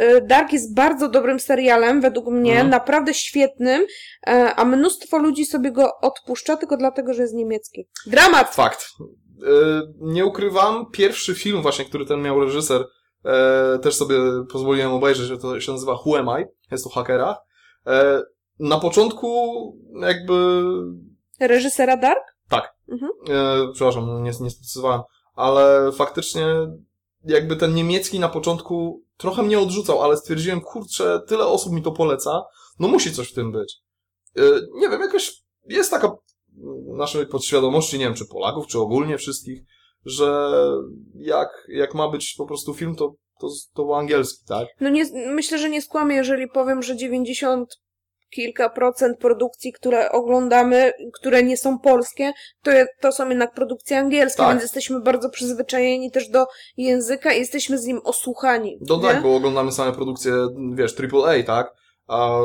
y, 0.00 0.20
Dark 0.20 0.52
jest 0.52 0.74
bardzo 0.74 1.08
dobrym 1.08 1.40
serialem, 1.40 2.00
według 2.00 2.26
mnie, 2.26 2.52
Mhm. 2.52 2.70
naprawdę 2.70 3.14
świetnym, 3.14 3.86
e, 4.26 4.54
a 4.54 4.64
mnóstwo 4.64 5.18
ludzi 5.18 5.46
sobie 5.46 5.72
go 5.72 5.90
odpuszcza 6.00 6.56
tylko 6.56 6.76
dlatego, 6.76 7.14
że 7.14 7.22
jest 7.22 7.34
niemiecki. 7.34 7.88
Dramat! 8.06 8.54
Fakt. 8.54 8.86
E, 9.46 9.82
Nie 10.00 10.26
ukrywam, 10.26 10.90
pierwszy 10.90 11.34
film 11.34 11.62
właśnie, 11.62 11.84
który 11.84 12.06
ten 12.06 12.22
miał 12.22 12.40
reżyser, 12.40 12.86
e, 13.24 13.78
też 13.82 13.94
sobie 13.94 14.16
pozwoliłem 14.52 14.92
obejrzeć, 14.92 15.26
że 15.26 15.38
to 15.38 15.60
się 15.60 15.72
nazywa 15.72 15.98
Who 16.06 16.18
Am 16.18 16.42
I? 16.42 16.44
Jest 16.70 16.84
to 16.84 16.90
o 16.90 16.92
hakerach. 16.92 17.36
E, 17.86 18.22
Na 18.58 18.78
początku 18.80 19.28
jakby 20.00 20.62
Reżysera 21.40 21.96
Dark? 21.96 22.22
E, 23.30 23.68
przepraszam, 23.72 24.22
nie, 24.22 24.30
nie 24.40 24.50
sprecyzowałem, 24.50 25.00
ale 25.34 25.92
faktycznie 25.92 26.46
jakby 27.24 27.56
ten 27.56 27.74
niemiecki 27.74 28.18
na 28.20 28.28
początku 28.28 29.02
trochę 29.16 29.42
mnie 29.42 29.58
odrzucał, 29.60 30.02
ale 30.02 30.16
stwierdziłem, 30.16 30.60
kurczę, 30.60 31.20
tyle 31.26 31.46
osób 31.46 31.72
mi 31.72 31.82
to 31.82 31.92
poleca, 31.92 32.44
no 32.78 32.88
musi 32.88 33.12
coś 33.12 33.30
w 33.30 33.34
tym 33.34 33.52
być. 33.52 33.76
Nie 34.74 34.88
wiem, 34.88 35.00
jakoś 35.00 35.32
jest 35.66 35.90
taka 35.90 36.16
naszej 36.96 37.26
podświadomości, 37.26 37.98
nie 37.98 38.04
wiem, 38.04 38.14
czy 38.14 38.26
Polaków, 38.26 38.66
czy 38.66 38.78
ogólnie 38.78 39.18
wszystkich, 39.18 39.60
że 40.04 40.52
jak, 41.14 41.48
jak 41.68 41.94
ma 41.94 42.08
być 42.08 42.34
po 42.38 42.46
prostu 42.46 42.74
film, 42.74 42.96
to, 42.96 43.14
to, 43.40 43.48
to 43.74 43.84
był 43.84 43.94
angielski, 43.94 44.44
tak? 44.48 44.68
No 44.80 44.88
nie, 44.88 45.04
myślę, 45.26 45.58
że 45.58 45.70
nie 45.70 45.82
skłamię, 45.82 46.16
jeżeli 46.16 46.48
powiem, 46.48 46.82
że 46.82 46.96
90 46.96 47.68
kilka 48.30 48.68
procent 48.68 49.18
produkcji, 49.18 49.72
które 49.72 50.12
oglądamy, 50.12 50.92
które 51.14 51.42
nie 51.42 51.56
są 51.56 51.78
polskie, 51.78 52.32
to, 52.62 52.70
to 53.00 53.12
są 53.12 53.28
jednak 53.28 53.54
produkcje 53.54 53.98
angielskie, 53.98 54.36
Tak. 54.36 54.50
więc 54.50 54.62
jesteśmy 54.62 55.00
bardzo 55.00 55.30
przyzwyczajeni 55.30 56.10
też 56.10 56.28
do 56.28 56.46
języka 56.76 57.32
i 57.32 57.38
jesteśmy 57.38 57.78
z 57.78 57.86
nim 57.86 58.00
osłuchani. 58.04 58.78
No 58.80 58.98
tak, 58.98 59.22
bo 59.22 59.36
oglądamy 59.36 59.72
same 59.72 59.92
produkcje, 59.92 60.32
wiesz, 60.74 60.94
AAA, 61.00 61.42
tak? 61.42 61.74
A 62.06 62.38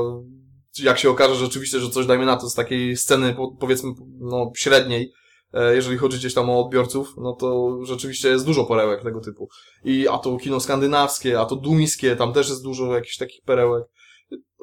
jak 0.79 0.99
się 0.99 1.09
okaże 1.09 1.35
rzeczywiście, 1.35 1.79
że 1.79 1.89
coś 1.89 2.05
dajmy 2.05 2.25
na 2.25 2.37
to 2.37 2.49
z 2.49 2.53
takiej 2.53 2.97
sceny, 2.97 3.33
po- 3.33 3.51
powiedzmy, 3.59 3.91
no, 4.19 4.51
średniej, 4.55 5.11
e, 5.53 5.75
jeżeli 5.75 5.97
chodzi 5.97 6.17
gdzieś 6.17 6.33
tam 6.33 6.49
o 6.49 6.65
odbiorców, 6.65 7.13
no 7.17 7.33
to 7.33 7.79
rzeczywiście 7.83 8.29
jest 8.29 8.45
dużo 8.45 8.65
perełek 8.65 9.03
tego 9.03 9.21
typu. 9.21 9.49
I 9.83 10.07
a 10.07 10.17
to 10.17 10.37
kino 10.37 10.59
skandynawskie, 10.59 11.39
a 11.39 11.45
to 11.45 11.55
duńskie, 11.55 12.15
tam 12.15 12.33
też 12.33 12.49
jest 12.49 12.63
dużo 12.63 12.95
jakichś 12.95 13.17
takich 13.17 13.43
perełek. 13.43 13.83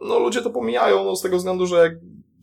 No 0.03 0.19
ludzie 0.19 0.43
to 0.43 0.51
pomijają, 0.51 1.05
no 1.05 1.17
z 1.17 1.23
tego 1.23 1.37
względu, 1.37 1.67
że 1.67 1.77
jak 1.77 1.93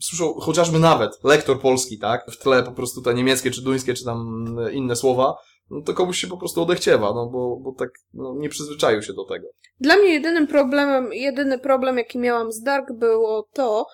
słyszą 0.01 0.33
chociażby 0.33 0.79
nawet 0.79 1.23
lektor 1.23 1.61
polski, 1.61 1.99
tak? 1.99 2.31
W 2.31 2.37
tle 2.37 2.63
po 2.63 2.71
prostu 2.71 3.01
te 3.01 3.13
niemieckie, 3.13 3.51
czy 3.51 3.61
duńskie, 3.61 3.93
czy 3.93 4.05
tam 4.05 4.45
inne 4.73 4.95
słowa, 4.95 5.35
no 5.69 5.81
to 5.81 5.93
komuś 5.93 6.17
się 6.17 6.27
po 6.27 6.37
prostu 6.37 6.61
odechciewa, 6.61 7.13
no 7.13 7.29
bo, 7.29 7.57
bo 7.57 7.71
tak 7.71 7.89
no, 8.13 8.35
nie 8.37 8.49
przyzwyczaił 8.49 9.01
się 9.01 9.13
do 9.13 9.25
tego. 9.25 9.47
Dla 9.79 9.97
mnie 9.97 10.09
jedynym 10.09 10.47
problemem, 10.47 11.13
jedyny 11.13 11.59
problem, 11.59 11.97
jaki 11.97 12.19
miałam 12.19 12.51
z 12.51 12.61
Dark 12.61 12.93
było 12.93 13.47
to, 13.53 13.85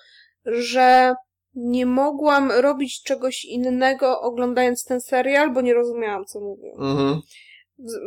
że 0.46 1.16
nie 1.56 1.86
mogłam 1.86 2.52
robić 2.52 3.04
czegoś 3.04 3.46
innego 3.46 4.22
oglądając 4.22 4.84
ten 4.84 5.02
serial, 5.02 5.54
bo 5.54 5.62
nie 5.62 5.74
rozumiałam, 5.74 6.26
co 6.26 6.40
mówią. 6.40 6.72
Mhm. 6.80 7.22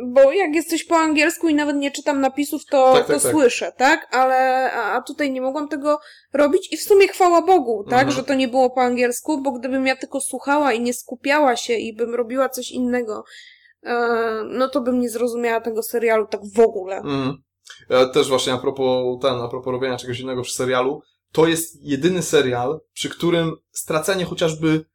Bo 0.05 0.31
jak 0.31 0.55
jesteś 0.55 0.83
po 0.83 0.97
angielsku 0.97 1.49
i 1.49 1.55
nawet 1.55 1.75
nie 1.75 1.91
czytam 1.91 2.21
napisów, 2.21 2.65
to, 2.65 2.93
Tak, 2.93 3.07
tak, 3.07 3.17
to 3.17 3.23
tak. 3.23 3.31
słyszę, 3.31 3.71
tak? 3.77 4.07
Ale 4.11 4.71
a, 4.71 4.93
a 4.93 5.01
tutaj 5.01 5.31
nie 5.31 5.41
mogłam 5.41 5.67
tego 5.67 5.99
robić 6.33 6.73
i 6.73 6.77
w 6.77 6.83
sumie 6.83 7.07
chwała 7.07 7.41
Bogu, 7.41 7.83
tak? 7.83 8.07
Mhm. 8.07 8.11
Że 8.11 8.23
to 8.23 8.33
nie 8.33 8.47
było 8.47 8.69
po 8.69 8.81
angielsku, 8.81 9.41
bo 9.41 9.51
gdybym 9.51 9.87
ja 9.87 9.95
tylko 9.95 10.21
słuchała 10.21 10.73
i 10.73 10.81
nie 10.81 10.93
skupiała 10.93 11.55
się 11.55 11.73
i 11.73 11.95
bym 11.95 12.15
robiła 12.15 12.49
coś 12.49 12.71
innego, 12.71 13.23
no 14.45 14.69
to 14.69 14.81
bym 14.81 14.99
nie 14.99 15.09
zrozumiała 15.09 15.61
tego 15.61 15.83
serialu 15.83 16.27
tak 16.27 16.41
w 16.55 16.59
ogóle. 16.59 17.01
Ja 17.89 18.05
też 18.05 18.29
właśnie 18.29 18.53
a 18.53 18.57
propos 18.57 19.21
ten, 19.21 19.33
a 19.33 19.47
propos 19.47 19.71
robienia 19.71 19.97
czegoś 19.97 20.19
innego 20.19 20.41
przy 20.41 20.53
serialu, 20.53 21.01
to 21.31 21.47
jest 21.47 21.81
jedyny 21.81 22.21
serial, 22.21 22.79
przy 22.93 23.09
którym 23.09 23.55
stracenie 23.71 24.25
chociażby 24.25 24.85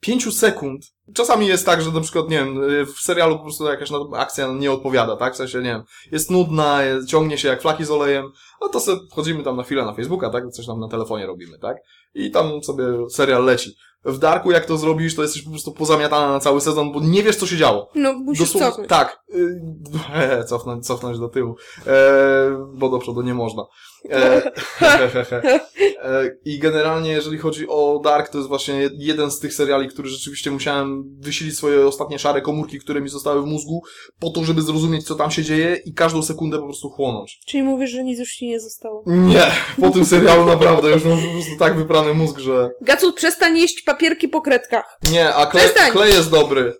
pięciu 0.00 0.32
sekund, 0.32 0.84
czasami 1.14 1.46
jest 1.46 1.66
tak, 1.66 1.82
że 1.82 1.90
na 1.90 2.00
przykład, 2.00 2.30
nie 2.30 2.36
wiem, 2.36 2.60
w 2.86 3.00
serialu 3.00 3.36
po 3.36 3.42
prostu 3.42 3.64
jakaś 3.64 3.88
akcja 4.16 4.52
nie 4.52 4.72
odpowiada, 4.72 5.16
tak? 5.16 5.34
W 5.34 5.36
sensie, 5.36 5.58
nie 5.58 5.64
wiem, 5.64 5.82
jest 6.12 6.30
nudna, 6.30 6.80
ciągnie 7.06 7.38
się 7.38 7.48
jak 7.48 7.62
flaki 7.62 7.84
z 7.84 7.90
olejem, 7.90 8.32
no 8.60 8.68
to 8.68 8.80
sobie 8.80 9.00
wchodzimy 9.10 9.42
tam 9.42 9.56
na 9.56 9.62
chwilę 9.62 9.84
na 9.84 9.94
Facebooka, 9.94 10.30
tak? 10.30 10.50
Coś 10.50 10.66
tam 10.66 10.80
na 10.80 10.88
telefonie 10.88 11.26
robimy, 11.26 11.58
tak? 11.58 11.76
I 12.14 12.30
tam 12.30 12.62
sobie 12.62 12.84
serial 13.10 13.44
leci. 13.44 13.76
W 14.04 14.18
Darku, 14.18 14.50
jak 14.50 14.66
to 14.66 14.76
zrobisz, 14.78 15.14
to 15.14 15.22
jesteś 15.22 15.42
po 15.42 15.50
prostu 15.50 15.72
pozamiatana 15.72 16.32
na 16.32 16.40
cały 16.40 16.60
sezon, 16.60 16.92
bo 16.92 17.00
nie 17.00 17.22
wiesz, 17.22 17.36
co 17.36 17.46
się 17.46 17.56
działo. 17.56 17.88
No, 17.94 18.12
musisz 18.12 18.40
Dosłownie- 18.52 18.68
cofnąć. 18.68 18.88
Tak. 18.88 19.20
y, 19.34 19.60
e, 20.14 20.44
cofnąć, 20.50 20.86
cofnąć 20.86 21.18
do 21.18 21.28
tyłu. 21.28 21.56
E, 21.86 21.92
bo 22.74 22.88
do 22.88 22.98
przodu 22.98 23.22
nie 23.22 23.34
można. 23.34 23.62
E, 24.10 24.42
e, 26.02 26.30
I 26.44 26.58
generalnie, 26.58 27.10
jeżeli 27.10 27.38
chodzi 27.38 27.68
o 27.68 28.00
Dark, 28.04 28.28
to 28.28 28.38
jest 28.38 28.48
właśnie 28.48 28.90
jeden 28.98 29.30
z 29.30 29.38
tych 29.38 29.54
seriali, 29.54 29.88
który 29.88 30.08
rzeczywiście 30.08 30.50
musiałem 30.50 31.04
wysilić 31.18 31.56
swoje 31.56 31.86
ostatnie 31.86 32.18
szare 32.18 32.42
komórki, 32.42 32.78
które 32.78 33.00
mi 33.00 33.08
zostały 33.08 33.42
w 33.42 33.46
mózgu, 33.46 33.82
po 34.20 34.30
to, 34.30 34.44
żeby 34.44 34.62
zrozumieć, 34.62 35.06
co 35.06 35.14
tam 35.14 35.30
się 35.30 35.42
dzieje 35.42 35.76
i 35.84 35.94
każdą 35.94 36.22
sekundę 36.22 36.58
po 36.58 36.64
prostu 36.64 36.90
chłonąć. 36.90 37.40
Czyli 37.46 37.62
mówisz, 37.62 37.90
że 37.90 38.04
nic 38.04 38.18
już 38.18 38.32
ci 38.32 38.46
nie 38.46 38.60
zostało. 38.60 39.04
Nie, 39.06 39.46
po 39.80 39.90
tym 39.90 40.04
serialu 40.04 40.46
naprawdę 40.46 40.90
już 40.90 41.04
mam 41.04 41.22
po 41.22 41.32
prostu 41.32 41.56
tak 41.58 41.76
wyprany 41.76 42.14
mózg, 42.14 42.38
że 42.38 42.70
Gacut, 42.80 43.16
przestań 43.16 43.58
jeść 43.58 43.82
papierki 43.82 44.28
po 44.28 44.40
kredkach. 44.40 44.98
nie, 45.10 45.34
a 45.34 45.46
klej, 45.46 45.68
klej 45.92 46.12
jest 46.12 46.30
dobry. 46.30 46.74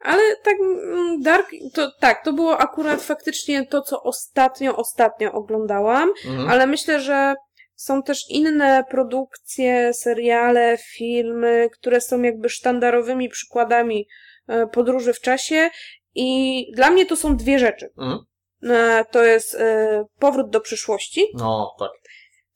Ale 0.00 0.22
tak, 0.36 0.54
mm, 0.60 1.22
Dark, 1.22 1.50
to 1.74 1.90
tak, 2.00 2.24
to 2.24 2.32
było 2.32 2.58
akurat 2.58 3.02
faktycznie 3.02 3.66
to, 3.66 3.82
co 3.82 4.02
ostatnio, 4.02 4.76
ostatnio 4.76 5.32
oglądałam, 5.32 6.12
Mhm. 6.26 6.48
ale 6.48 6.66
myślę, 6.66 7.00
że 7.00 7.34
są 7.74 8.02
też 8.02 8.24
inne 8.30 8.84
produkcje, 8.90 9.94
seriale, 9.94 10.76
filmy, 10.96 11.68
które 11.72 12.00
są 12.00 12.22
jakby 12.22 12.48
sztandarowymi 12.48 13.28
przykładami 13.28 14.06
e, 14.48 14.66
podróży 14.66 15.12
w 15.12 15.20
czasie 15.20 15.70
i 16.14 16.64
dla 16.76 16.90
mnie 16.90 17.06
to 17.06 17.16
są 17.16 17.36
dwie 17.36 17.58
rzeczy. 17.58 17.88
Mhm. 17.98 18.18
E, 18.62 19.04
To 19.10 19.24
jest 19.24 19.54
e, 19.54 20.04
Powrót 20.18 20.50
do 20.50 20.60
przyszłości, 20.60 21.26
No, 21.34 21.74
tak. 21.78 21.90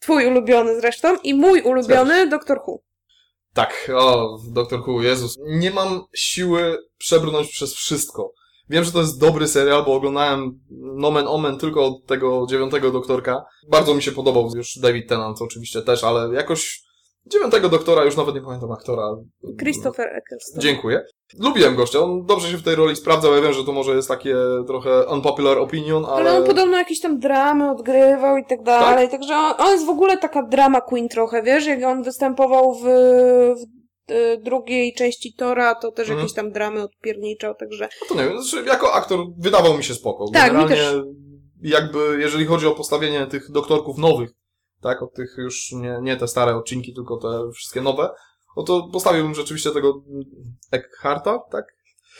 twój 0.01 0.27
ulubiony 0.27 0.81
zresztą, 0.81 1.17
i 1.23 1.35
mój 1.35 1.63
ulubiony 1.63 2.27
Doktor 2.27 2.59
Who. 2.67 2.79
Tak, 3.55 3.91
o, 3.95 4.39
Doktor 4.49 4.81
Who, 4.81 5.03
Jezus. 5.03 5.37
Nie 5.47 5.71
mam 5.71 6.05
siły 6.15 6.79
przebrnąć 6.99 7.49
przez 7.49 7.75
wszystko. 7.75 8.33
Wiem, 8.69 8.85
że 8.85 8.93
to 8.93 9.01
jest 9.01 9.21
dobry 9.21 9.49
serial, 9.49 9.85
bo 9.85 9.95
oglądałem 9.95 10.61
nomen 10.97 11.27
omen 11.29 11.59
tylko 11.59 11.87
od 11.87 12.07
tego 12.07 12.47
dziewiątego 12.51 12.91
doktorka. 12.91 13.45
Bardzo 13.69 13.95
mi 13.95 14.03
się 14.03 14.13
podobał 14.13 14.51
już 14.55 14.79
David 14.79 15.09
Tennant 15.09 15.43
oczywiście 15.43 15.83
też, 15.83 16.05
ale 16.05 16.35
jakoś 16.35 16.83
Dziewiątego 17.27 17.69
doktora, 17.69 18.05
już 18.05 18.17
nawet 18.17 18.35
nie 18.35 18.41
pamiętam 18.41 18.73
aktora. 18.73 19.03
Christopher 19.61 20.07
Eccleston. 20.07 20.61
Dziękuję. 20.63 21.05
Lubiłem 21.39 21.77
gościa, 21.77 21.99
on 22.01 22.25
dobrze 22.27 22.51
się 22.51 22.57
w 22.57 22.63
tej 22.63 22.75
roli 22.75 22.97
sprawdzał, 22.97 23.35
ja 23.35 23.41
wiem, 23.41 23.53
że 23.53 23.65
to 23.65 23.73
może 23.73 23.95
jest 23.95 24.09
takie 24.09 24.37
trochę 24.67 25.07
unpopular 25.07 25.59
opinion, 25.59 26.05
ale... 26.05 26.15
Ale 26.31 26.39
on 26.39 26.47
podobno 26.47 26.77
jakieś 26.79 27.01
tam 27.01 27.19
dramy 27.19 27.71
odgrywał 27.71 28.37
i 28.37 28.45
tak 28.49 28.63
dalej, 28.63 29.09
także 29.09 29.35
on, 29.35 29.55
on 29.59 29.73
jest 29.73 29.87
w 29.87 29.91
ogóle 29.91 30.19
taka 30.19 30.43
drama 30.43 30.81
queen 30.81 31.09
trochę, 31.09 31.43
wiesz, 31.43 31.67
jak 31.67 31.83
on 31.85 32.03
występował 32.03 32.75
w, 32.75 32.83
w 32.83 34.13
e, 34.13 34.37
drugiej 34.37 34.95
części 34.95 35.35
Tora, 35.35 35.75
to 35.75 35.93
też 35.93 36.09
Mhm. 36.09 36.19
jakieś 36.19 36.35
tam 36.37 36.51
dramy 36.53 36.83
odpierniczał, 36.83 37.55
także 37.55 37.89
No 38.03 38.17
to 38.17 38.23
nie 38.23 38.29
wiem, 38.29 38.43
znaczy 38.43 38.67
jako 38.67 38.93
aktor 38.95 39.19
wydawał 39.39 39.77
mi 39.77 39.85
się 39.85 39.95
spoko. 39.95 40.25
Tak, 40.33 40.53
mi 40.53 40.59
Generalnie 40.59 40.77
też. 40.77 41.05
jakby, 41.63 42.17
jeżeli 42.21 42.47
chodzi 42.47 42.67
o 42.67 42.71
postawienie 42.75 43.27
tych 43.27 43.51
doktorków 43.51 43.99
nowych, 43.99 44.31
tak, 44.85 45.03
od 45.03 45.15
tych 45.15 45.35
już 45.39 45.73
nie, 45.73 45.99
nie 46.03 46.17
te 46.17 46.29
stare 46.29 46.57
odcinki, 46.57 46.95
tylko 46.95 47.17
te 47.17 47.51
wszystkie 47.55 47.81
nowe, 47.81 48.11
no 48.57 48.63
to 48.63 48.89
postawiłbym 48.93 49.35
rzeczywiście 49.35 49.71
tego 49.71 50.03
Eckharta, 50.73 51.39
tak? 51.51 51.65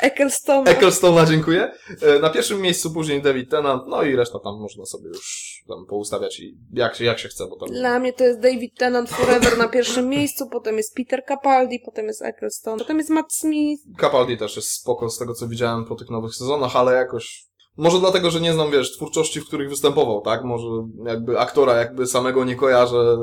Eccleston... 0.01 0.69
Ecclestona, 0.69 1.27
dziękuję. 1.27 1.73
E, 2.03 2.19
Na 2.19 2.31
pierwszym 2.31 2.61
miejscu 2.61 2.91
później 2.91 3.23
David 3.23 3.51
Tennant, 3.51 3.83
no 3.87 4.03
i 4.03 4.17
reszta 4.17 4.39
tam 4.39 4.61
można 4.61 4.85
sobie 4.85 5.09
już 5.09 5.55
tam 5.69 5.87
poustawiać 5.87 6.41
i 6.41 6.59
jak 6.73 6.95
się, 6.95 7.05
jak 7.05 7.19
się 7.19 7.29
chce, 7.29 7.47
bo 7.47 7.57
tam... 7.57 7.69
Dla 7.69 7.99
mnie 7.99 8.13
to 8.13 8.25
jest 8.25 8.41
David 8.41 8.79
Tennant 8.79 9.11
Forever 9.11 9.59
na 9.59 9.69
pierwszym 9.69 10.09
miejscu, 10.09 10.49
potem 10.49 10.77
jest 10.77 10.95
Peter 10.95 11.23
Capaldi, 11.29 11.81
potem 11.85 12.07
jest 12.07 12.23
Eccleston, 12.23 12.79
potem 12.79 12.99
jest 12.99 13.11
Matt 13.11 13.33
Smith. 13.33 13.83
Capaldi 14.01 14.39
też 14.39 14.57
jest 14.57 14.71
spoko 14.71 15.11
z 15.11 15.19
tego, 15.19 15.35
co 15.35 15.49
widziałem 15.49 15.85
po 15.85 15.95
tych 15.95 16.11
nowych 16.11 16.35
sezonach, 16.35 16.77
ale 16.77 16.93
jakoś... 16.95 17.47
Może 17.77 17.99
dlatego, 17.99 18.31
że 18.31 18.41
nie 18.41 18.53
znam, 18.53 18.71
wiesz, 18.71 18.97
twórczości, 18.97 19.41
w 19.41 19.47
których 19.47 19.69
występował, 19.69 20.21
tak? 20.21 20.45
Może 20.45 20.67
jakby 21.05 21.39
aktora 21.39 21.77
jakby 21.77 22.07
samego 22.07 22.45
nie 22.45 22.57
kojarzę, 22.57 23.17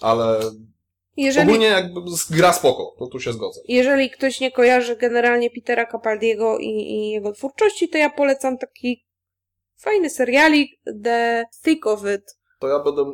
ale 0.00 0.40
Jeżeli, 1.16 1.48
ogólnie 1.48 1.66
jakby 1.66 2.00
gra 2.30 2.52
spoko, 2.52 2.94
to 2.98 3.06
tu 3.06 3.20
się 3.20 3.32
zgodzę. 3.32 3.60
jeżeli 3.68 4.10
ktoś 4.10 4.40
nie 4.40 4.52
kojarzy 4.52 4.96
generalnie 4.96 5.50
Petera 5.50 5.86
Capaldiego 5.86 6.58
i, 6.58 6.68
i 6.68 7.10
jego 7.10 7.32
twórczości, 7.32 7.88
to 7.88 7.98
ja 7.98 8.10
polecam 8.10 8.58
taki 8.58 9.06
fajny 9.76 10.10
serialik 10.10 10.70
The 11.04 11.44
Thick 11.64 11.86
of 11.86 12.00
It. 12.16 12.38
To 12.60 12.68
ja 12.68 12.78
będę 12.78 13.04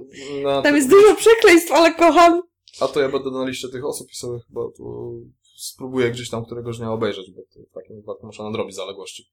na... 0.43 0.63
Tam 0.63 0.77
jest 0.77 0.91
dużo 0.91 1.15
przekleństw, 1.15 1.73
ale 1.73 1.95
kocham. 1.95 2.43
A 2.81 2.89
to 2.89 3.01
ja 3.01 3.09
będę 3.09 3.31
na 3.31 3.45
liście 3.45 3.69
tych 3.69 3.85
osób 3.85 4.11
i 4.13 4.15
sobie 4.15 4.39
chyba 4.49 4.61
tu 4.77 5.13
spróbuję 5.57 6.11
gdzieś 6.11 6.31
tam 6.31 6.45
któregoś 6.45 6.79
dnia 6.79 6.93
obejrzeć, 6.93 7.31
bo 7.31 7.43
to 7.43 7.71
w 7.71 7.75
takim 7.75 7.97
wypadku 7.97 8.27
muszę 8.27 8.43
nadrobić 8.43 8.77
zaległości. 8.77 9.33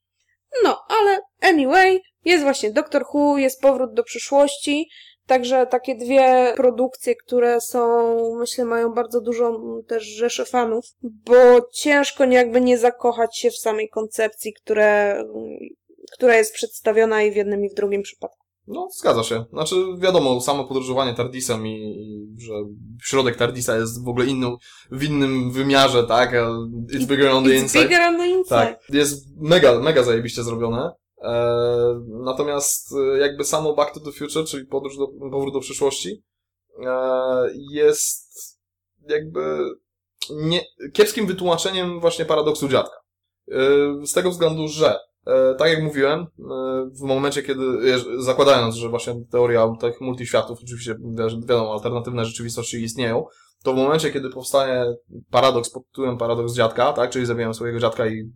No, 0.63 0.83
ale 0.87 1.19
anyway, 1.41 2.01
jest 2.25 2.43
właśnie 2.43 2.71
Doctor 2.71 3.05
Who, 3.13 3.37
jest 3.37 3.61
Powrót 3.61 3.93
do 3.93 4.03
przyszłości, 4.03 4.89
także 5.25 5.67
takie 5.67 5.95
dwie 5.95 6.53
produkcje, 6.55 7.15
które 7.15 7.61
są, 7.61 8.35
myślę, 8.35 8.65
mają 8.65 8.93
bardzo 8.93 9.21
dużą 9.21 9.61
też 9.87 10.03
rzeszę 10.03 10.45
fanów, 10.45 10.85
bo 11.01 11.61
ciężko 11.73 12.25
jakby 12.25 12.61
nie 12.61 12.77
zakochać 12.77 13.37
się 13.37 13.51
w 13.51 13.57
samej 13.57 13.89
koncepcji, 13.89 14.53
które, 14.53 15.23
która 16.11 16.35
jest 16.35 16.53
przedstawiona 16.53 17.23
i 17.23 17.31
w 17.31 17.35
jednym 17.35 17.65
i 17.65 17.69
w 17.69 17.73
drugim 17.73 18.01
przypadku. 18.01 18.48
No, 18.71 18.89
zgadza 18.91 19.23
się. 19.23 19.45
Znaczy, 19.53 19.75
wiadomo, 19.97 20.41
samo 20.41 20.65
podróżowanie 20.65 21.13
TARDISem 21.13 21.67
i, 21.67 21.71
i 21.71 22.41
że 22.41 22.53
środek 23.03 23.35
TARDISa 23.35 23.75
jest 23.75 24.05
w 24.05 24.07
ogóle 24.07 24.25
inną, 24.25 24.57
w 24.91 25.03
innym 25.03 25.51
wymiarze, 25.51 26.03
tak? 26.03 26.31
It's 26.93 27.05
bigger 27.05 27.27
on 27.31 27.43
the 27.43 27.49
It's 27.49 27.61
inside. 27.61 27.83
bigger 27.83 28.01
on 28.01 28.17
the 28.17 28.27
inside. 28.27 28.49
Tak, 28.49 28.79
jest 28.89 29.27
mega, 29.37 29.79
mega 29.79 30.03
zajebiście 30.03 30.43
zrobione. 30.43 30.91
E, 31.21 31.33
natomiast 32.07 32.93
e, 32.93 33.17
jakby 33.17 33.43
samo 33.43 33.73
Back 33.73 33.93
to 33.93 33.99
the 33.99 34.11
Future, 34.11 34.45
czyli 34.45 34.65
podróż 34.65 34.97
do, 34.97 35.07
powrót 35.31 35.53
do 35.53 35.59
przyszłości, 35.59 36.23
e, 36.85 36.91
jest 37.71 38.29
jakby 39.07 39.57
nie, 40.29 40.61
kiepskim 40.93 41.27
wytłumaczeniem 41.27 41.99
właśnie 41.99 42.25
paradoksu 42.25 42.69
dziadka. 42.69 42.95
E, 43.51 43.55
z 44.05 44.13
tego 44.13 44.31
względu, 44.31 44.67
że 44.67 44.99
tak 45.57 45.69
jak 45.69 45.83
mówiłem, 45.83 46.19
e, 46.19 46.25
w 46.99 47.01
momencie, 47.01 47.43
kiedy, 47.43 47.61
jeż- 47.63 48.21
zakładając, 48.21 48.75
że 48.75 48.89
właśnie 48.89 49.13
teoria 49.31 49.67
tych 49.81 50.01
multiświatów, 50.01 50.59
oczywiście 50.63 50.95
wi- 50.95 51.41
wiadomo, 51.47 51.71
alternatywne 51.73 52.25
rzeczywistości 52.25 52.77
istnieją, 52.83 53.25
to 53.63 53.73
w 53.73 53.75
momencie, 53.75 54.11
kiedy 54.11 54.29
powstaje 54.29 54.95
paradoks 55.31 55.69
pod 55.69 55.87
tytułem 55.87 56.17
paradoks 56.17 56.53
dziadka, 56.53 56.93
tak, 56.93 57.09
czyli 57.09 57.25
zabijamy 57.25 57.53
swojego 57.53 57.79
dziadka 57.79 58.07
i 58.07 58.31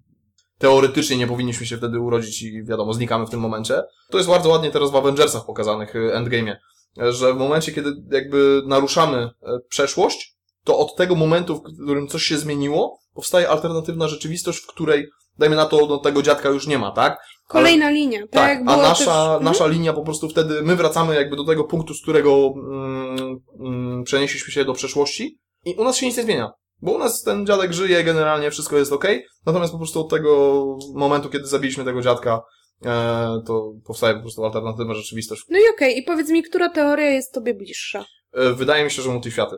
teoretycznie 0.57 1.17
nie 1.17 1.27
powinniśmy 1.27 1.65
się 1.65 1.77
wtedy 1.77 1.99
urodzić 1.99 2.41
i 2.43 2.63
wiadomo, 2.63 2.93
znikamy 2.93 3.25
w 3.25 3.29
tym 3.29 3.39
momencie. 3.39 3.81
To 4.09 4.17
jest 4.17 4.29
bardzo 4.29 4.49
ładnie 4.49 4.71
teraz 4.71 4.91
w 4.91 4.95
Avengersach 4.95 5.45
pokazanych, 5.45 5.93
Endgame'ie, 6.13 6.55
że 6.97 7.33
w 7.33 7.37
momencie, 7.37 7.71
kiedy 7.71 7.93
jakby 8.11 8.61
naruszamy 8.65 9.17
e, 9.17 9.29
przeszłość, 9.69 10.35
to 10.63 10.77
od 10.77 10.95
tego 10.95 11.15
momentu, 11.15 11.55
w 11.55 11.63
którym 11.83 12.07
coś 12.07 12.23
się 12.23 12.37
zmieniło, 12.37 12.99
powstaje 13.13 13.49
alternatywna 13.49 14.07
rzeczywistość, 14.07 14.59
w 14.59 14.67
której, 14.67 15.07
dajmy 15.37 15.55
na 15.55 15.65
to, 15.65 15.85
no, 15.85 15.97
tego 15.97 16.21
dziadka 16.21 16.49
już 16.49 16.67
nie 16.67 16.79
ma, 16.79 16.91
tak? 16.91 17.17
Kolejna 17.47 17.89
linia. 17.89 18.19
Tak, 18.19 18.29
Tak, 18.31 18.59
a 18.67 18.77
nasza, 18.77 19.05
też... 19.05 19.07
Mhm. 19.07 19.43
nasza 19.43 19.67
linia 19.67 19.93
po 19.93 20.03
prostu 20.03 20.29
wtedy, 20.29 20.61
my 20.61 20.75
wracamy 20.75 21.15
jakby 21.15 21.35
do 21.35 21.43
tego 21.43 21.63
punktu, 21.63 21.93
z 21.93 22.01
którego 22.01 22.53
mm, 22.55 23.39
mm, 23.59 24.03
przenieśliśmy 24.03 24.53
się 24.53 24.65
do 24.65 24.73
przeszłości 24.73 25.39
i 25.65 25.75
u 25.75 25.83
nas 25.83 25.97
się 25.97 26.05
nic 26.05 26.17
nie 26.17 26.23
zmienia. 26.23 26.51
Bo 26.81 26.91
u 26.91 26.97
nas 26.97 27.21
ten 27.21 27.45
dziadek 27.45 27.73
żyje, 27.73 28.03
generalnie 28.03 28.51
wszystko 28.51 28.77
jest 28.77 28.91
ok, 28.91 29.05
natomiast 29.45 29.71
po 29.71 29.77
prostu 29.77 30.01
od 30.01 30.09
tego 30.09 30.63
momentu, 30.93 31.29
kiedy 31.29 31.47
zabiliśmy 31.47 31.85
tego 31.85 32.01
dziadka, 32.01 32.41
e, 32.85 33.41
to 33.47 33.73
powstaje 33.85 34.15
po 34.15 34.21
prostu 34.21 34.45
alternatywna 34.45 34.93
rzeczywistość. 34.93 35.41
No 35.49 35.59
i 35.59 35.61
okej, 35.75 35.97
i 35.97 36.03
powiedz 36.03 36.29
mi, 36.29 36.43
która 36.43 36.69
teoria 36.69 37.09
jest 37.09 37.33
tobie 37.33 37.53
bliższa? 37.53 38.05
E, 38.33 38.53
wydaje 38.53 38.83
mi 38.83 38.91
się, 38.91 39.01
że 39.01 39.09
multiświaty. 39.09 39.55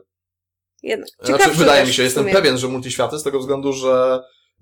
Jednak. 0.84 1.10
Znaczy, 1.24 1.50
wydaje 1.52 1.86
mi 1.86 1.94
się, 1.94 2.04
jestem 2.04 2.26
pewien, 2.26 2.58
że 2.58 2.68
multiświaty, 2.68 3.20
z 3.20 3.24
tego 3.24 3.40
względu, 3.40 3.74
że 3.74 4.20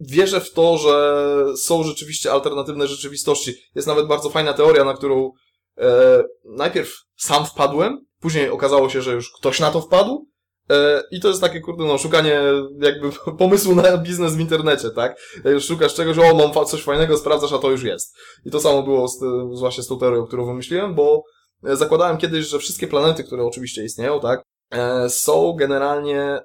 wierzę 0.09 0.41
w 0.41 0.53
to, 0.53 0.77
że 0.77 1.45
są 1.57 1.83
rzeczywiście 1.83 2.31
alternatywne 2.31 2.87
rzeczywistości. 2.87 3.53
Jest 3.75 3.87
nawet 3.87 4.07
bardzo 4.07 4.29
fajna 4.29 4.53
teoria, 4.53 4.83
na 4.83 4.93
którą 4.93 5.31
e, 5.77 6.23
najpierw 6.45 6.93
sam 7.15 7.45
wpadłem, 7.45 8.05
później 8.19 8.49
okazało 8.49 8.89
się, 8.89 9.01
że 9.01 9.13
już 9.13 9.31
ktoś 9.31 9.59
na 9.59 9.71
to 9.71 9.81
wpadł. 9.81 10.27
E, 10.69 11.03
I 11.11 11.19
to 11.21 11.27
jest 11.27 11.41
takie, 11.41 11.61
kurde, 11.61 11.83
no, 11.83 11.97
szukanie 11.97 12.41
jakby 12.79 13.09
pomysłu 13.39 13.75
na 13.75 13.97
biznes 13.97 14.35
w 14.35 14.39
internecie, 14.39 14.89
tak? 14.89 15.17
Szukasz 15.59 15.93
czegoś, 15.93 16.17
o, 16.17 16.51
mam 16.53 16.65
coś 16.65 16.83
fajnego, 16.83 17.17
sprawdzasz, 17.17 17.53
a 17.53 17.59
to 17.59 17.71
już 17.71 17.83
jest. 17.83 18.15
I 18.45 18.51
to 18.51 18.59
samo 18.59 18.83
było 18.83 19.07
z, 19.07 19.19
z 19.53 19.59
właśnie 19.59 19.83
z 19.83 19.87
tą 19.87 19.99
teorią, 19.99 20.25
którą 20.25 20.45
wymyśliłem, 20.45 20.95
bo 20.95 21.23
e, 21.63 21.75
zakładałem 21.75 22.17
kiedyś, 22.17 22.47
że 22.47 22.59
wszystkie 22.59 22.87
planety, 22.87 23.23
które 23.23 23.43
oczywiście 23.43 23.83
istnieją, 23.83 24.19
tak? 24.19 24.43
e, 24.73 25.09
są 25.09 25.53
generalnie 25.53 26.39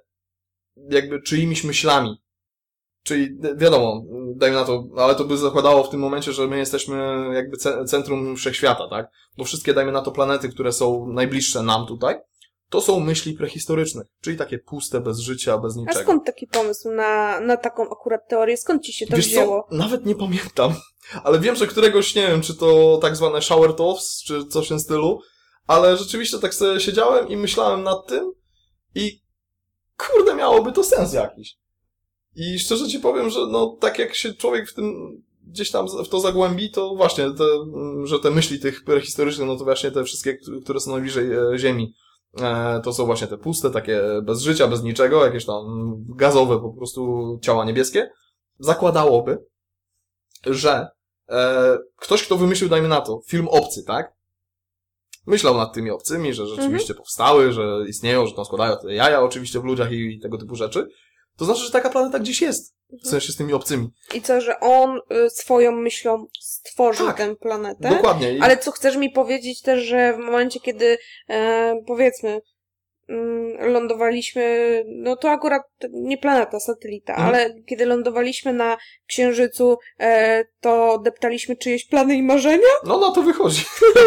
jakby 0.90 1.22
czyimiś 1.22 1.64
myślami. 1.64 2.16
Czyli 3.08 3.22
wi- 3.40 3.56
wiadomo, 3.56 4.02
dajmy 4.36 4.56
na 4.56 4.64
to, 4.64 4.84
ale 4.96 5.14
to 5.14 5.24
by 5.24 5.36
zakładało 5.36 5.84
w 5.84 5.90
tym 5.90 6.00
momencie, 6.00 6.32
że 6.32 6.46
my 6.46 6.58
jesteśmy 6.58 7.26
jakby 7.34 7.56
ce- 7.56 7.84
centrum 7.84 8.36
wszechświata, 8.36 8.88
tak? 8.90 9.06
Bo 9.38 9.44
wszystkie, 9.44 9.74
dajmy 9.74 9.92
na 9.92 10.02
to, 10.02 10.12
planety, 10.12 10.48
które 10.48 10.72
są 10.72 11.06
najbliższe 11.12 11.62
nam 11.62 11.86
tutaj, 11.86 12.16
to 12.70 12.80
są 12.80 13.00
myśli 13.00 13.32
prehistoryczne, 13.34 14.02
czyli 14.20 14.36
takie 14.36 14.58
puste, 14.58 15.00
bez 15.00 15.18
życia, 15.18 15.58
bez 15.58 15.76
A 15.76 15.80
niczego. 15.80 16.00
skąd 16.00 16.24
taki 16.26 16.46
pomysł 16.46 16.90
na, 16.90 17.40
na 17.40 17.56
taką 17.56 17.82
akurat 17.90 18.28
teorię? 18.28 18.56
Skąd 18.56 18.82
ci 18.82 18.92
się 18.92 19.06
to 19.06 19.16
Wiesz 19.16 19.26
wzięło? 19.26 19.66
co, 19.70 19.76
nawet 19.76 20.06
nie 20.06 20.14
pamiętam, 20.14 20.74
ale 21.24 21.38
wiem, 21.38 21.56
że 21.56 21.66
któregoś, 21.66 22.14
nie 22.14 22.26
wiem, 22.26 22.40
czy 22.40 22.54
to 22.54 22.98
tak 23.02 23.16
zwane 23.16 23.42
shower 23.42 23.74
thoughts, 23.76 24.22
czy 24.26 24.46
coś 24.46 24.66
w 24.66 24.68
tym 24.68 24.80
stylu, 24.80 25.20
ale 25.66 25.96
rzeczywiście 25.96 26.38
tak 26.38 26.54
sobie 26.54 26.80
siedziałem 26.80 27.28
i 27.28 27.36
myślałem 27.36 27.82
nad 27.82 28.06
tym 28.06 28.32
i 28.94 29.20
kurde, 29.96 30.34
miałoby 30.34 30.72
to 30.72 30.84
sens 30.84 31.12
jakiś. 31.12 31.56
I 32.38 32.58
szczerze 32.58 32.88
ci 32.88 33.00
powiem, 33.00 33.30
że 33.30 33.46
no 33.46 33.76
tak 33.80 33.98
jak 33.98 34.14
się 34.14 34.34
człowiek 34.34 34.70
w 34.70 34.74
tym 34.74 35.18
gdzieś 35.46 35.70
tam 35.70 35.86
w 36.04 36.08
to 36.08 36.20
zagłębi, 36.20 36.70
to 36.70 36.94
właśnie 36.94 37.30
te, 37.30 37.44
mm, 37.44 38.06
że 38.06 38.18
te 38.18 38.30
myśli 38.30 38.60
tych 38.60 38.84
prehistorycznych, 38.84 39.48
no 39.48 39.56
to 39.56 39.64
właśnie 39.64 39.90
te 39.90 40.04
wszystkie, 40.04 40.38
które 40.64 40.80
są 40.80 40.90
najbliżej 40.90 41.32
e, 41.32 41.58
Ziemi, 41.58 41.94
e, 42.40 42.80
to 42.84 42.92
są 42.92 43.06
właśnie 43.06 43.26
te 43.26 43.38
puste, 43.38 43.70
takie 43.70 44.02
bez 44.22 44.40
życia, 44.40 44.68
bez 44.68 44.82
niczego, 44.82 45.24
jakieś 45.24 45.44
tam 45.44 45.64
gazowe 46.08 46.60
po 46.60 46.72
prostu 46.72 47.38
ciała 47.42 47.64
niebieskie. 47.64 48.10
Zakładałoby, 48.58 49.38
że 50.46 50.88
e, 51.28 51.78
ktoś, 51.96 52.22
kto 52.22 52.36
wymyślił, 52.36 52.70
dajmy 52.70 52.88
na 52.88 53.00
to, 53.00 53.20
film 53.26 53.48
Obcy, 53.48 53.84
tak? 53.84 54.12
Myślał 55.26 55.56
nad 55.56 55.74
tymi 55.74 55.90
obcymi, 55.90 56.34
że 56.34 56.46
rzeczywiście 56.46 56.94
powstały, 56.94 57.52
że 57.52 57.84
istnieją, 57.88 58.26
że 58.26 58.34
tam 58.34 58.44
składają 58.44 58.76
te 58.76 58.94
jaja 58.94 59.22
oczywiście 59.22 59.60
w 59.60 59.64
ludziach 59.64 59.92
i, 59.92 60.14
i 60.14 60.20
tego 60.20 60.38
typu 60.38 60.56
rzeczy. 60.56 60.88
To 61.38 61.44
znaczy, 61.44 61.60
że 61.60 61.70
taka 61.70 61.90
planeta 61.90 62.18
gdzieś 62.18 62.42
jest. 62.42 62.74
W 63.04 63.08
sensie 63.08 63.32
z 63.32 63.36
tymi 63.36 63.52
obcymi. 63.52 63.88
I 64.14 64.22
co, 64.22 64.40
że 64.40 64.60
on 64.60 65.00
y, 65.26 65.30
swoją 65.30 65.72
myślą 65.72 66.26
stworzył 66.40 67.06
Tak. 67.06 67.16
tę 67.16 67.36
planetę? 67.36 67.88
Dokładnie. 67.90 68.32
I 68.32 68.40
Ale 68.40 68.56
co 68.56 68.70
chcesz 68.70 68.96
mi 68.96 69.10
powiedzieć 69.10 69.62
też, 69.62 69.84
że 69.84 70.14
w 70.14 70.18
momencie, 70.18 70.60
kiedy 70.60 70.98
e, 71.28 71.74
powiedzmy 71.86 72.40
lądowaliśmy, 73.58 74.82
no 74.86 75.16
to 75.16 75.30
akurat 75.30 75.62
nie 75.92 76.18
planeta, 76.18 76.60
satelita, 76.60 77.12
Mhm. 77.12 77.28
ale 77.28 77.54
kiedy 77.66 77.86
lądowaliśmy 77.86 78.52
na 78.52 78.76
Księżycu, 79.06 79.76
e, 80.00 80.44
to 80.60 80.98
deptaliśmy 81.04 81.56
czyjeś 81.56 81.84
plany 81.88 82.14
i 82.16 82.22
marzenia? 82.22 82.68
No 82.86 82.98
na 83.00 83.10
to 83.10 83.22
wychodzi. 83.22 83.64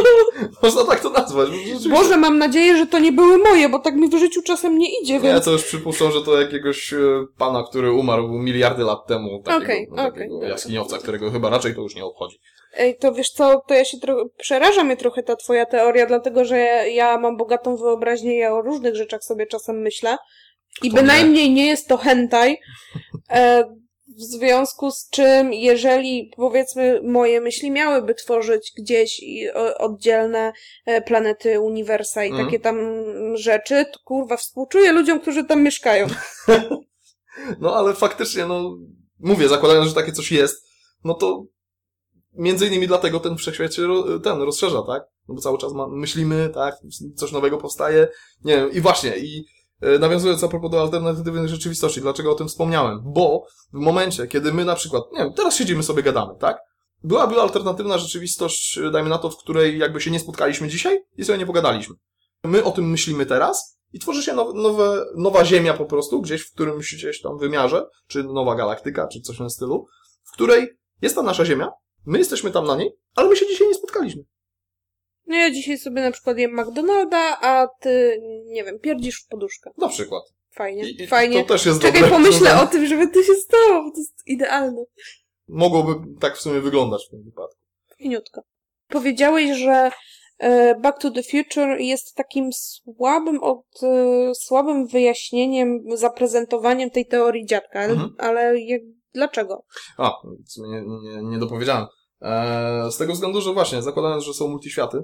Można 0.64 0.84
tak 0.86 1.00
to 1.00 1.10
nazwać. 1.10 1.50
Rzeczywiście. 1.50 1.90
Boże, 1.90 2.18
mam 2.18 2.38
nadzieję, 2.38 2.78
że 2.78 2.88
to 2.88 3.00
nie 3.00 3.12
były 3.12 3.38
moje, 3.38 3.70
bo 3.70 3.80
tak 3.80 3.96
mi 3.96 4.10
w 4.10 4.16
życiu 4.16 4.42
czasem 4.42 4.78
nie 4.78 5.02
idzie, 5.02 5.14
Nie, 5.14 5.20
więc... 5.20 5.46
to 5.46 5.52
już 5.52 5.64
przypuszczam, 5.64 6.12
że 6.12 6.22
to 6.22 6.42
jakiegoś 6.42 6.94
e, 6.94 6.98
pana, 7.38 7.64
który 7.70 7.92
umarł 7.92 8.28
miliardy 8.30 8.84
lat 8.84 9.08
temu. 9.08 9.42
Takiego, 9.44 9.64
Okej, 9.66 9.88
takiego 9.96 10.38
okej. 10.38 10.50
jaskiniowca, 10.50 10.98
którego 10.98 11.32
chyba 11.32 11.50
raczej 11.50 11.76
to 11.76 11.82
już 11.82 11.96
nie 11.96 12.06
obchodzi. 12.06 12.40
Ej, 12.74 12.98
to 12.98 13.14
wiesz 13.14 13.30
co, 13.32 13.62
to 13.68 13.74
ja 13.74 13.86
się 13.86 13.98
trochę, 13.98 14.22
przeraża 14.38 14.84
mnie 14.84 14.98
trochę 14.98 15.24
ta 15.24 15.36
twoja 15.36 15.66
teoria, 15.66 16.06
dlatego 16.06 16.46
że 16.46 16.58
ja, 16.58 16.86
ja 16.86 17.18
mam 17.18 17.38
bogatą 17.38 17.76
wyobraźnię, 17.76 18.38
ja 18.38 18.54
o 18.54 18.62
różnych 18.62 18.96
rzeczach 18.96 19.24
sobie 19.24 19.48
czasem 19.48 19.82
myślę 19.82 20.18
i 20.84 20.90
Kto 20.90 21.02
bynajmniej 21.02 21.52
nie 21.52 21.68
jest 21.68 21.88
to 21.88 21.98
hentai, 21.98 22.58
e, 23.30 23.64
w 24.18 24.22
związku 24.22 24.92
z 24.92 25.10
czym, 25.10 25.54
jeżeli 25.54 26.32
powiedzmy 26.36 27.02
moje 27.04 27.42
myśli 27.42 27.72
miałyby 27.72 28.16
tworzyć 28.16 28.72
gdzieś 28.78 29.22
oddzielne 29.78 30.54
e, 30.86 31.02
planety, 31.02 31.60
uniwersa 31.60 32.26
i 32.26 32.30
Mhm. 32.30 32.46
takie 32.46 32.60
tam 32.60 32.78
rzeczy, 33.34 33.86
to 33.94 34.00
kurwa 34.04 34.38
współczuję 34.38 34.92
ludziom, 34.92 35.20
którzy 35.20 35.44
tam 35.44 35.64
mieszkają. 35.64 36.08
No 37.60 37.76
ale 37.76 37.94
faktycznie, 37.94 38.46
no 38.46 38.78
mówię, 39.20 39.48
zakładając, 39.48 39.88
że 39.90 39.96
takie 39.96 40.12
coś 40.12 40.32
jest, 40.32 40.68
no 41.04 41.14
to 41.14 41.44
między 42.34 42.68
innymi 42.68 42.88
dlatego 42.88 43.20
ten 43.20 43.38
wszechświat 43.38 43.74
się 43.74 43.88
ten 44.24 44.42
rozszerza, 44.42 44.82
tak? 44.82 45.04
No 45.28 45.36
bo 45.36 45.42
cały 45.42 45.58
czas 45.58 45.74
ma, 45.74 45.88
myślimy, 45.88 46.50
tak? 46.54 46.76
Coś 47.16 47.32
nowego 47.32 47.58
powstaje. 47.58 48.08
Nie 48.44 48.56
wiem, 48.56 48.72
i 48.72 48.82
właśnie, 48.82 49.18
i 49.18 49.46
e, 49.82 50.00
nawiązując 50.00 50.44
a 50.44 50.48
propos 50.48 50.72
do 50.72 50.82
alternatywnych 50.82 51.48
rzeczywistości, 51.48 52.02
dlaczego 52.02 52.32
o 52.32 52.36
tym 52.36 52.48
wspomniałem? 52.48 53.00
Bo 53.04 53.46
w 53.74 53.80
momencie, 53.80 54.28
kiedy 54.28 54.54
my 54.54 54.66
na 54.66 54.76
przykład, 54.76 55.04
nie 55.14 55.20
wiem, 55.20 55.34
teraz 55.34 55.56
siedzimy 55.56 55.84
sobie, 55.84 56.04
gadamy, 56.04 56.34
tak? 56.40 56.58
Byłaby 57.04 57.42
alternatywna 57.42 57.98
rzeczywistość, 57.98 58.78
e, 58.78 58.92
dajmy 58.92 59.10
na 59.10 59.18
to, 59.18 59.30
w 59.30 59.38
której 59.38 59.78
jakby 59.78 60.02
się 60.02 60.12
nie 60.12 60.20
spotkaliśmy 60.20 60.68
dzisiaj 60.68 61.00
i 61.18 61.26
sobie 61.26 61.40
nie 61.40 61.46
pogadaliśmy. 61.46 61.96
My 62.44 62.64
o 62.64 62.72
tym 62.72 62.90
myślimy 62.90 63.26
teraz 63.26 63.82
i 63.94 64.00
tworzy 64.00 64.24
się 64.24 64.34
now, 64.34 64.54
nowe, 64.54 65.06
nowa 65.16 65.46
ziemia 65.46 65.74
po 65.74 65.86
prostu, 65.86 66.22
gdzieś 66.22 66.42
w 66.42 66.54
którymś 66.54 66.96
gdzieś 66.96 67.22
tam 67.22 67.38
wymiarze, 67.38 67.86
czy 68.08 68.24
nowa 68.24 68.56
galaktyka, 68.56 69.08
czy 69.08 69.22
coś 69.22 69.36
w 69.36 69.40
tym 69.40 69.50
stylu, 69.50 69.86
w 70.24 70.32
której 70.32 70.68
jest 71.02 71.16
ta 71.16 71.24
nasza 71.24 71.46
ziemia, 71.46 71.72
my 72.06 72.18
jesteśmy 72.18 72.52
tam 72.52 72.66
na 72.68 72.76
niej, 72.76 72.92
ale 73.16 73.30
my 73.30 73.36
się 73.36 73.48
dzisiaj 73.48 73.68
nie 73.68 73.74
spotkaliśmy. 73.74 74.24
No 75.28 75.36
ja 75.36 75.52
dzisiaj 75.52 75.78
sobie 75.78 76.02
na 76.02 76.12
przykład 76.12 76.38
jem 76.38 76.52
McDonalda, 76.62 77.38
a 77.42 77.68
ty, 77.80 78.22
nie 78.46 78.64
wiem, 78.64 78.80
pierdzisz 78.80 79.24
w 79.24 79.28
poduszkę. 79.28 79.72
Na 79.78 79.88
przykład. 79.90 80.24
Fajnie, 80.52 80.90
I, 80.90 81.08
fajnie. 81.08 81.42
To 81.44 81.48
też 81.54 81.66
jest 81.66 81.82
Czekaj, 81.82 82.02
dobre. 82.02 82.16
pomyślę 82.16 82.56
o 82.64 82.68
tym, 82.68 82.86
żeby 82.86 83.08
to 83.08 83.24
się 83.24 83.34
stało, 83.34 83.84
bo 83.84 83.92
to 83.92 83.98
jest 83.98 84.28
idealne. 84.28 84.84
Mogłoby 85.48 86.20
tak 86.20 86.38
w 86.38 86.42
sumie 86.42 86.60
wyglądać 86.60 87.06
w 87.08 87.10
tym 87.10 87.24
wypadku. 87.24 87.58
Finiutko. 87.98 88.42
Powiedziałeś, 88.88 89.58
że 89.58 89.92
e, 90.38 90.76
Back 90.80 91.02
to 91.02 91.12
the 91.12 91.24
Future 91.24 91.80
jest 91.80 92.16
takim 92.16 92.50
słabym, 92.54 93.44
od, 93.44 93.66
e, 93.84 94.36
słabym 94.36 94.88
wyjaśnieniem, 94.88 95.80
zaprezentowaniem 95.96 96.90
tej 96.90 97.06
teorii 97.06 97.46
dziadka, 97.46 97.80
ale, 97.80 97.92
Mhm. 97.94 98.16
ale 98.18 98.60
jak, 98.62 98.82
dlaczego? 99.14 99.64
A, 99.98 100.12
nie, 100.58 100.84
nie, 100.86 101.24
nie 101.24 101.38
dopowiedziałem. 101.40 101.86
Eee, 102.22 102.92
z 102.92 102.98
tego 102.98 103.14
względu, 103.14 103.42
że 103.42 103.54
właśnie, 103.54 103.82
zakładając, 103.82 104.24
że 104.24 104.34
są 104.34 104.48
multiświaty, 104.48 105.04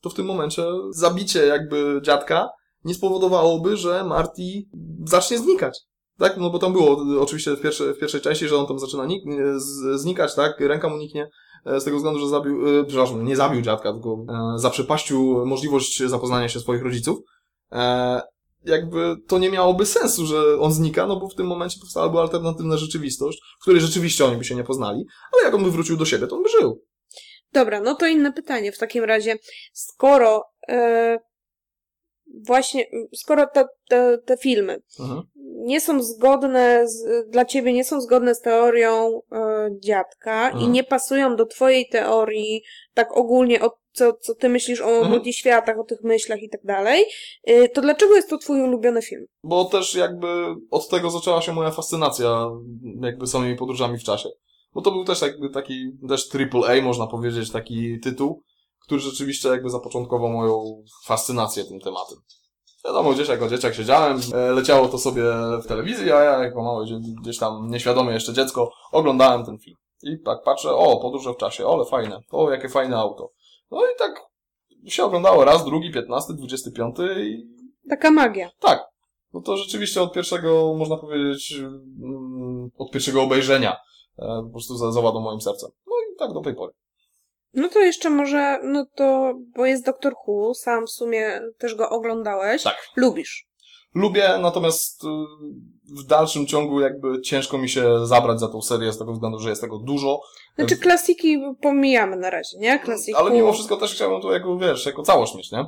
to 0.00 0.10
w 0.10 0.14
tym 0.14 0.26
momencie 0.26 0.62
zabicie 0.90 1.46
jakby 1.46 2.00
dziadka 2.04 2.48
nie 2.84 2.94
spowodowałoby, 2.94 3.76
że 3.76 4.04
Marty 4.04 4.42
zacznie 5.06 5.38
znikać. 5.38 5.80
Tak? 6.18 6.36
No 6.36 6.50
bo 6.50 6.58
tam 6.58 6.72
było 6.72 7.04
oczywiście 7.20 7.56
w 7.56 7.60
pierwszej, 7.60 7.94
w 7.94 7.98
pierwszej 7.98 8.20
części, 8.20 8.48
że 8.48 8.56
on 8.56 8.66
tam 8.66 8.78
zaczyna 8.78 9.04
nik- 9.06 9.58
znikać, 9.94 10.34
tak? 10.34 10.60
Ręka 10.60 10.88
mu 10.88 10.96
niknie. 10.96 11.30
e, 11.66 11.80
Z 11.80 11.84
tego 11.84 11.96
względu, 11.96 12.20
że 12.20 12.28
zabił, 12.28 12.80
e, 12.80 12.84
przepraszam, 12.84 13.24
nie 13.24 13.36
zabił 13.36 13.60
dziadka, 13.62 13.92
tylko 13.92 14.24
e, 14.28 14.58
zaprzepaścił 14.58 15.46
możliwość 15.46 16.02
zapoznania 16.02 16.48
się 16.48 16.60
swoich 16.60 16.82
rodziców. 16.82 17.18
E, 17.72 18.20
jakby 18.64 19.16
to 19.26 19.38
nie 19.38 19.50
miałoby 19.50 19.86
sensu, 19.86 20.26
że 20.26 20.58
on 20.60 20.72
znika, 20.72 21.06
no 21.06 21.20
bo 21.20 21.28
w 21.28 21.34
tym 21.34 21.46
momencie 21.46 21.80
powstałaby 21.80 22.18
alternatywna 22.18 22.76
rzeczywistość, 22.76 23.40
w 23.58 23.62
której 23.62 23.80
rzeczywiście 23.80 24.24
oni 24.24 24.36
by 24.36 24.44
się 24.44 24.54
nie 24.54 24.64
poznali, 24.64 25.04
ale 25.32 25.44
jak 25.44 25.54
on 25.54 25.64
by 25.64 25.70
wrócił 25.70 25.96
do 25.96 26.04
siebie, 26.04 26.26
to 26.26 26.36
on 26.36 26.42
by 26.42 26.48
żył. 26.48 26.84
Dobra, 27.52 27.80
no 27.80 27.94
to 27.94 28.06
inne 28.06 28.32
pytanie 28.32 28.72
w 28.72 28.78
takim 28.78 29.04
razie. 29.04 29.36
Skoro 29.72 30.42
e, 30.68 31.18
właśnie, 32.46 32.84
skoro 33.14 33.46
te, 33.54 33.64
te, 33.88 34.18
te 34.18 34.36
filmy 34.36 34.82
Mhm. 35.00 35.22
nie 35.56 35.80
są 35.80 36.02
zgodne 36.02 36.88
z, 36.88 37.30
dla 37.30 37.44
ciebie 37.44 37.72
nie 37.72 37.84
są 37.84 38.00
zgodne 38.00 38.34
z 38.34 38.40
teorią 38.40 39.20
e, 39.32 39.68
dziadka 39.80 40.50
i 40.50 40.54
Mhm. 40.54 40.72
nie 40.72 40.84
pasują 40.84 41.36
do 41.36 41.46
twojej 41.46 41.88
teorii 41.88 42.62
tak 42.94 43.16
ogólnie 43.16 43.62
o 43.62 43.70
co, 43.92 44.12
co 44.12 44.34
ty 44.34 44.48
myślisz 44.48 44.80
o 44.80 44.88
Mhm. 44.90 45.10
multiświatach, 45.10 45.78
o 45.78 45.84
tych 45.84 46.02
myślach 46.02 46.42
i 46.42 46.48
tak 46.48 46.60
dalej, 46.64 47.04
y, 47.50 47.68
to 47.68 47.80
dlaczego 47.80 48.14
jest 48.16 48.30
to 48.30 48.38
twój 48.38 48.60
ulubiony 48.62 49.02
film? 49.02 49.26
Bo 49.44 49.64
też 49.64 49.94
jakby 49.94 50.26
od 50.70 50.88
tego 50.88 51.10
zaczęła 51.10 51.42
się 51.42 51.52
moja 51.52 51.70
fascynacja 51.70 52.50
jakby 53.02 53.26
samymi 53.26 53.56
podróżami 53.56 53.98
w 53.98 54.02
czasie. 54.04 54.28
Bo 54.74 54.80
to 54.80 54.90
był 54.92 55.04
też 55.04 55.22
jakby 55.22 55.50
taki, 55.50 55.90
też 56.08 56.28
triple 56.28 56.60
A 56.66 56.82
można 56.82 57.06
powiedzieć, 57.06 57.50
taki 57.52 58.00
tytuł, 58.00 58.42
który 58.86 59.00
rzeczywiście 59.00 59.48
jakby 59.48 59.70
zapoczątkował 59.70 60.28
moją 60.30 60.82
fascynację 61.06 61.64
tym 61.64 61.80
tematem. 61.80 62.18
Wiadomo, 62.84 63.12
gdzieś 63.12 63.28
jako 63.28 63.48
dzieciak 63.48 63.74
siedziałem, 63.74 64.20
e, 64.34 64.50
leciało 64.52 64.88
to 64.88 64.98
sobie 64.98 65.22
w 65.64 65.66
telewizji, 65.66 66.12
a 66.12 66.20
ja 66.20 66.44
jako 66.44 66.62
małe 66.62 66.86
dzie- 66.86 67.00
gdzieś 67.22 67.38
tam 67.38 67.70
nieświadome 67.70 68.12
jeszcze 68.12 68.32
dziecko 68.32 68.70
oglądałem 68.92 69.44
ten 69.44 69.58
film. 69.58 69.76
I 70.02 70.18
tak 70.24 70.42
patrzę, 70.42 70.72
o, 70.74 70.96
podróże 71.00 71.32
w 71.32 71.36
czasie, 71.36 71.66
ole 71.66 71.84
fajne, 71.84 72.20
o, 72.30 72.50
jakie 72.50 72.68
fajne 72.68 72.96
auto. 72.98 73.30
No 73.70 73.80
i 73.84 73.98
tak 73.98 74.22
się 74.88 75.04
oglądało 75.04 75.44
raz, 75.44 75.64
drugi, 75.64 75.92
piętnasty, 75.92 76.34
dwudziesty 76.34 76.72
piąty 76.72 77.26
i 77.26 77.46
Taka 77.90 78.10
magia. 78.10 78.50
tak. 78.60 78.86
No 79.32 79.40
to 79.40 79.56
rzeczywiście 79.56 80.02
od 80.02 80.12
pierwszego, 80.12 80.74
można 80.78 80.96
powiedzieć, 80.96 81.52
mm, 81.52 82.70
od 82.78 82.90
pierwszego 82.90 83.22
obejrzenia 83.22 83.76
e, 84.18 84.42
po 84.46 84.50
prostu 84.52 84.76
za- 84.76 84.92
zawadł 84.92 85.20
moim 85.20 85.40
sercem. 85.40 85.70
No 85.86 85.92
i 86.12 86.16
tak 86.18 86.32
do 86.32 86.40
tej 86.40 86.54
pory. 86.54 86.72
No 87.54 87.68
to 87.68 87.80
jeszcze 87.80 88.10
może, 88.10 88.60
no 88.62 88.86
to, 88.94 89.34
bo 89.56 89.66
jest 89.66 89.84
Doktor 89.86 90.14
Who, 90.26 90.54
sam 90.54 90.86
w 90.86 90.90
sumie 90.90 91.40
też 91.58 91.74
go 91.74 91.90
oglądałeś. 91.90 92.62
Tak. 92.62 92.76
Lubisz. 92.96 93.46
Lubię, 93.94 94.38
natomiast 94.40 95.04
y, 95.04 95.06
w 96.02 96.06
dalszym 96.06 96.46
ciągu 96.46 96.80
jakby 96.80 97.20
ciężko 97.20 97.58
mi 97.58 97.68
się 97.68 98.06
zabrać 98.06 98.40
za 98.40 98.48
tą 98.48 98.62
serię 98.62 98.92
z 98.92 98.98
tego 98.98 99.12
względu, 99.12 99.38
że 99.38 99.50
jest 99.50 99.60
tego 99.62 99.78
dużo. 99.78 100.20
Znaczy 100.56 100.76
klasiki 100.76 101.38
pomijamy 101.62 102.16
na 102.16 102.30
razie, 102.30 102.58
nie? 102.58 102.78
Klasiki. 102.78 103.14
Ale 103.18 103.30
mimo 103.30 103.52
wszystko 103.52 103.76
też 103.76 103.94
chciałbym 103.94 104.20
to 104.20 104.32
jako, 104.32 104.58
wiesz, 104.58 104.86
jako 104.86 105.02
całość 105.02 105.34
mieć, 105.34 105.52
nie? 105.52 105.64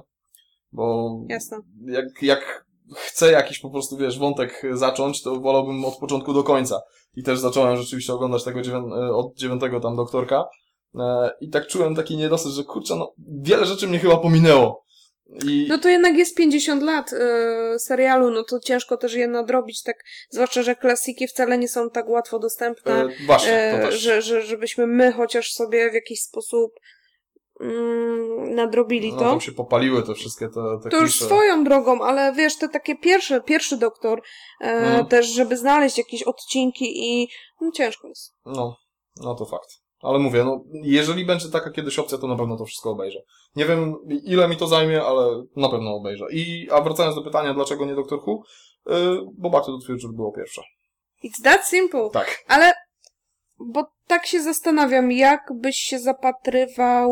Bo 0.73 1.17
Jasne. 1.29 1.59
jak, 1.87 2.23
jak 2.23 2.67
chcę 2.97 3.33
jakiś 3.33 3.59
po 3.59 3.71
prostu, 3.71 3.97
wiesz, 3.97 4.19
wątek 4.19 4.63
zacząć, 4.73 5.23
to 5.23 5.41
wolałbym 5.41 5.85
od 5.85 5.97
początku 5.99 6.33
do 6.33 6.43
końca. 6.43 6.81
I 7.17 7.23
też 7.23 7.39
zacząłem 7.39 7.77
rzeczywiście 7.77 8.13
oglądać 8.15 8.45
tego 8.45 8.61
dziewię- 8.61 9.09
e, 9.09 9.15
od 9.15 9.35
dziewiątego 9.35 9.81
tam 9.81 9.97
doktorka. 9.97 10.45
E, 10.99 11.31
I 11.41 11.51
tak 11.51 11.67
czułem 11.67 11.95
taki 11.95 12.17
niedosyt, 12.17 12.53
że 12.53 12.65
kurczę, 12.65 12.95
no, 12.97 13.13
wiele 13.43 13.67
rzeczy 13.67 13.87
mnie 13.89 13.99
chyba 13.99 14.17
pominęło. 14.17 14.87
I 15.47 15.67
No 15.69 15.79
to 15.79 15.89
jednak 15.89 16.17
jest 16.17 16.37
50 16.37 16.83
lat 16.83 17.13
y, 17.13 17.19
serialu, 17.79 18.31
no 18.31 18.45
to 18.45 18.61
ciężko 18.61 18.97
też 18.97 19.15
je 19.15 19.29
nadrobić, 19.29 19.83
tak, 19.83 19.97
zwłaszcza, 20.31 20.63
że 20.63 20.75
klasiki 20.77 21.29
wcale 21.29 21.59
nie 21.59 21.69
są 21.69 21.91
tak 21.91 22.09
łatwo 22.09 22.39
dostępne, 22.39 22.93
e, 23.05 23.09
właśnie, 23.27 23.79
też. 23.83 24.01
że, 24.01 24.23
że, 24.23 24.43
żebyśmy 24.43 24.87
my 24.87 25.13
chociaż 25.13 25.53
sobie 25.53 25.91
w 25.91 25.95
jakiś 25.95 26.23
sposób 26.23 26.73
mm, 27.61 28.55
nadrobili 28.55 29.13
no, 29.13 29.19
to. 29.19 29.25
tam 29.25 29.41
się 29.41 29.53
popaliły 29.53 30.03
te 30.03 30.15
wszystkie 30.15 30.49
te, 30.49 30.61
te 30.83 30.91
To 30.91 30.97
już 30.97 31.11
klisze. 31.11 31.25
swoją 31.25 31.65
drogą, 31.65 32.03
ale 32.03 32.33
wiesz, 32.33 32.57
te 32.59 32.69
takie 32.69 32.97
pierwsze, 32.97 33.41
pierwszy 33.41 33.77
doktor, 33.77 34.23
Mhm. 34.61 35.07
też, 35.07 35.27
żeby 35.27 35.57
znaleźć 35.57 35.99
jakieś 35.99 36.23
odcinki 36.23 36.85
i 37.05 37.29
no, 37.61 37.71
ciężko 37.73 38.09
jest. 38.09 38.35
No, 38.45 38.77
no 39.17 39.35
to 39.35 39.45
fakt. 39.47 39.69
Ale 40.01 40.19
mówię, 40.19 40.45
no, 40.45 40.65
jeżeli 40.73 41.25
będzie 41.25 41.49
taka 41.49 41.71
kiedyś 41.71 41.99
opcja, 41.99 42.19
to 42.19 42.27
na 42.27 42.37
pewno 42.37 42.57
to 42.57 42.65
wszystko 42.65 42.91
obejrzę. 42.91 43.19
Nie 43.57 43.65
wiem, 43.65 43.95
ile 44.25 44.49
mi 44.49 44.57
to 44.57 44.67
zajmie, 44.67 45.03
ale 45.03 45.43
na 45.57 45.69
pewno 45.69 45.95
obejrzę. 45.95 46.25
I, 46.33 46.69
a 46.71 46.81
wracając 46.81 47.17
do 47.17 47.23
pytania, 47.23 47.55
dlaczego 47.55 47.87
nie 47.87 47.95
Doctor 47.95 48.19
Who? 48.19 48.43
Yy, 48.87 49.21
bo 49.39 49.51
Back 49.51 49.67
to 49.67 49.79
the 49.79 49.87
Future 49.87 50.13
było 50.13 50.33
pierwsze. 50.33 50.63
It's 51.25 51.43
that 51.45 51.67
simple. 51.67 52.11
Tak. 52.13 52.45
Ale, 52.49 52.73
bo 53.59 53.85
tak 54.07 54.27
się 54.27 54.43
zastanawiam, 54.43 55.13
jak 55.13 55.41
byś 55.55 55.77
się 55.77 55.99
zapatrywał 55.99 57.11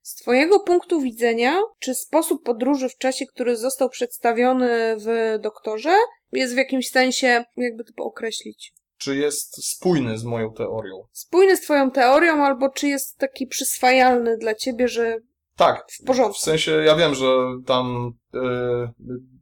z 0.00 0.14
twojego 0.14 0.60
punktu 0.60 1.00
widzenia, 1.00 1.60
czy 1.78 1.94
sposób 1.94 2.44
podróży 2.44 2.88
w 2.88 2.98
czasie, 2.98 3.26
który 3.26 3.56
został 3.56 3.88
przedstawiony 3.88 4.96
w 4.98 5.38
doktorze, 5.42 5.94
jest 6.32 6.54
w 6.54 6.56
jakimś 6.56 6.88
sensie, 6.88 7.44
jakby 7.56 7.84
to 7.84 8.04
określić, 8.04 8.72
Czy 9.02 9.16
jest 9.16 9.64
spójny 9.70 10.18
z 10.18 10.24
moją 10.24 10.52
teorią? 10.52 10.96
spójny 11.12 11.56
z 11.56 11.60
twoją 11.60 11.90
teorią, 11.90 12.44
albo 12.44 12.68
czy 12.70 12.88
jest 12.88 13.18
taki 13.18 13.46
przyswajalny 13.46 14.36
dla 14.38 14.54
ciebie, 14.54 14.88
że 14.88 15.18
Tak. 15.56 15.86
w 16.02 16.04
porządku. 16.06 16.34
W 16.34 16.42
sensie, 16.42 16.70
ja 16.70 16.96
wiem, 16.96 17.14
że 17.14 17.26
tam 17.66 18.12
yy, 18.34 18.40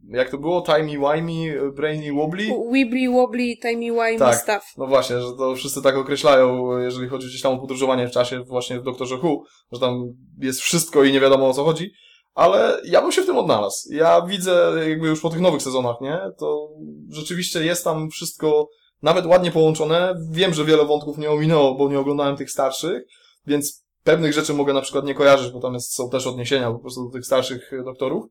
jak 0.09 0.31
to 0.31 0.39
było? 0.39 0.63
Timey, 0.63 0.99
wimey, 0.99 1.53
brainy, 1.75 2.13
wobbly? 2.13 2.47
Wibbly, 2.73 3.11
wobbly, 3.11 3.57
timey, 3.63 3.91
wimey 3.91 4.19
Tak. 4.19 4.37
stuff. 4.37 4.63
No 4.77 4.87
właśnie, 4.87 5.21
że 5.21 5.33
to 5.39 5.55
wszyscy 5.55 5.83
tak 5.83 5.97
określają, 5.97 6.79
jeżeli 6.79 7.09
chodzi 7.09 7.27
gdzieś 7.27 7.43
tam 7.43 7.53
o 7.53 7.59
podróżowanie 7.59 8.09
w 8.09 8.13
czasie 8.13 8.41
właśnie 8.45 8.81
w 8.81 8.85
Doktorze 8.85 9.17
Who, 9.17 9.45
że 9.73 9.81
tam 9.81 10.03
jest 10.39 10.61
wszystko 10.61 11.05
i 11.05 11.13
nie 11.13 11.21
wiadomo 11.21 11.49
o 11.49 11.55
co 11.55 11.65
chodzi, 11.65 11.93
ale 12.35 12.81
ja 12.85 13.03
bym 13.03 13.13
się 13.13 13.23
w 13.23 13.27
tym 13.27 13.39
odnalazł. 13.39 13.93
Ja 13.93 14.21
widzę 14.27 14.73
jakby 14.89 15.09
już 15.09 15.21
po 15.21 15.31
tych 15.31 15.41
nowych 15.41 15.63
sezonach, 15.63 15.97
nie? 16.01 16.19
To 16.39 16.69
rzeczywiście 17.09 17.65
jest 17.65 17.85
tam 17.85 18.11
wszystko 18.11 18.69
nawet 19.03 19.27
ładnie 19.27 19.51
połączone. 19.51 20.15
Wiem, 20.31 20.55
że 20.55 20.65
wiele 20.65 20.85
wątków 20.85 21.19
nie 21.19 21.31
ominęło, 21.31 21.75
bo 21.75 21.89
nie 21.91 21.99
oglądałem 21.99 22.37
tych 22.37 22.51
starszych, 22.51 23.03
więc 23.47 23.85
pewnych 24.05 24.33
rzeczy 24.33 24.55
mogę 24.55 24.73
na 24.73 24.81
przykład 24.81 25.05
nie 25.05 25.15
kojarzyć, 25.15 25.53
bo 25.53 25.61
tam 25.61 25.75
jest, 25.75 25.95
są 25.95 26.11
też 26.11 26.27
odniesienia 26.27 26.71
po 26.73 26.79
prostu 26.79 27.05
do 27.05 27.11
tych 27.11 27.27
starszych 27.27 27.71
doktorów. 27.85 28.25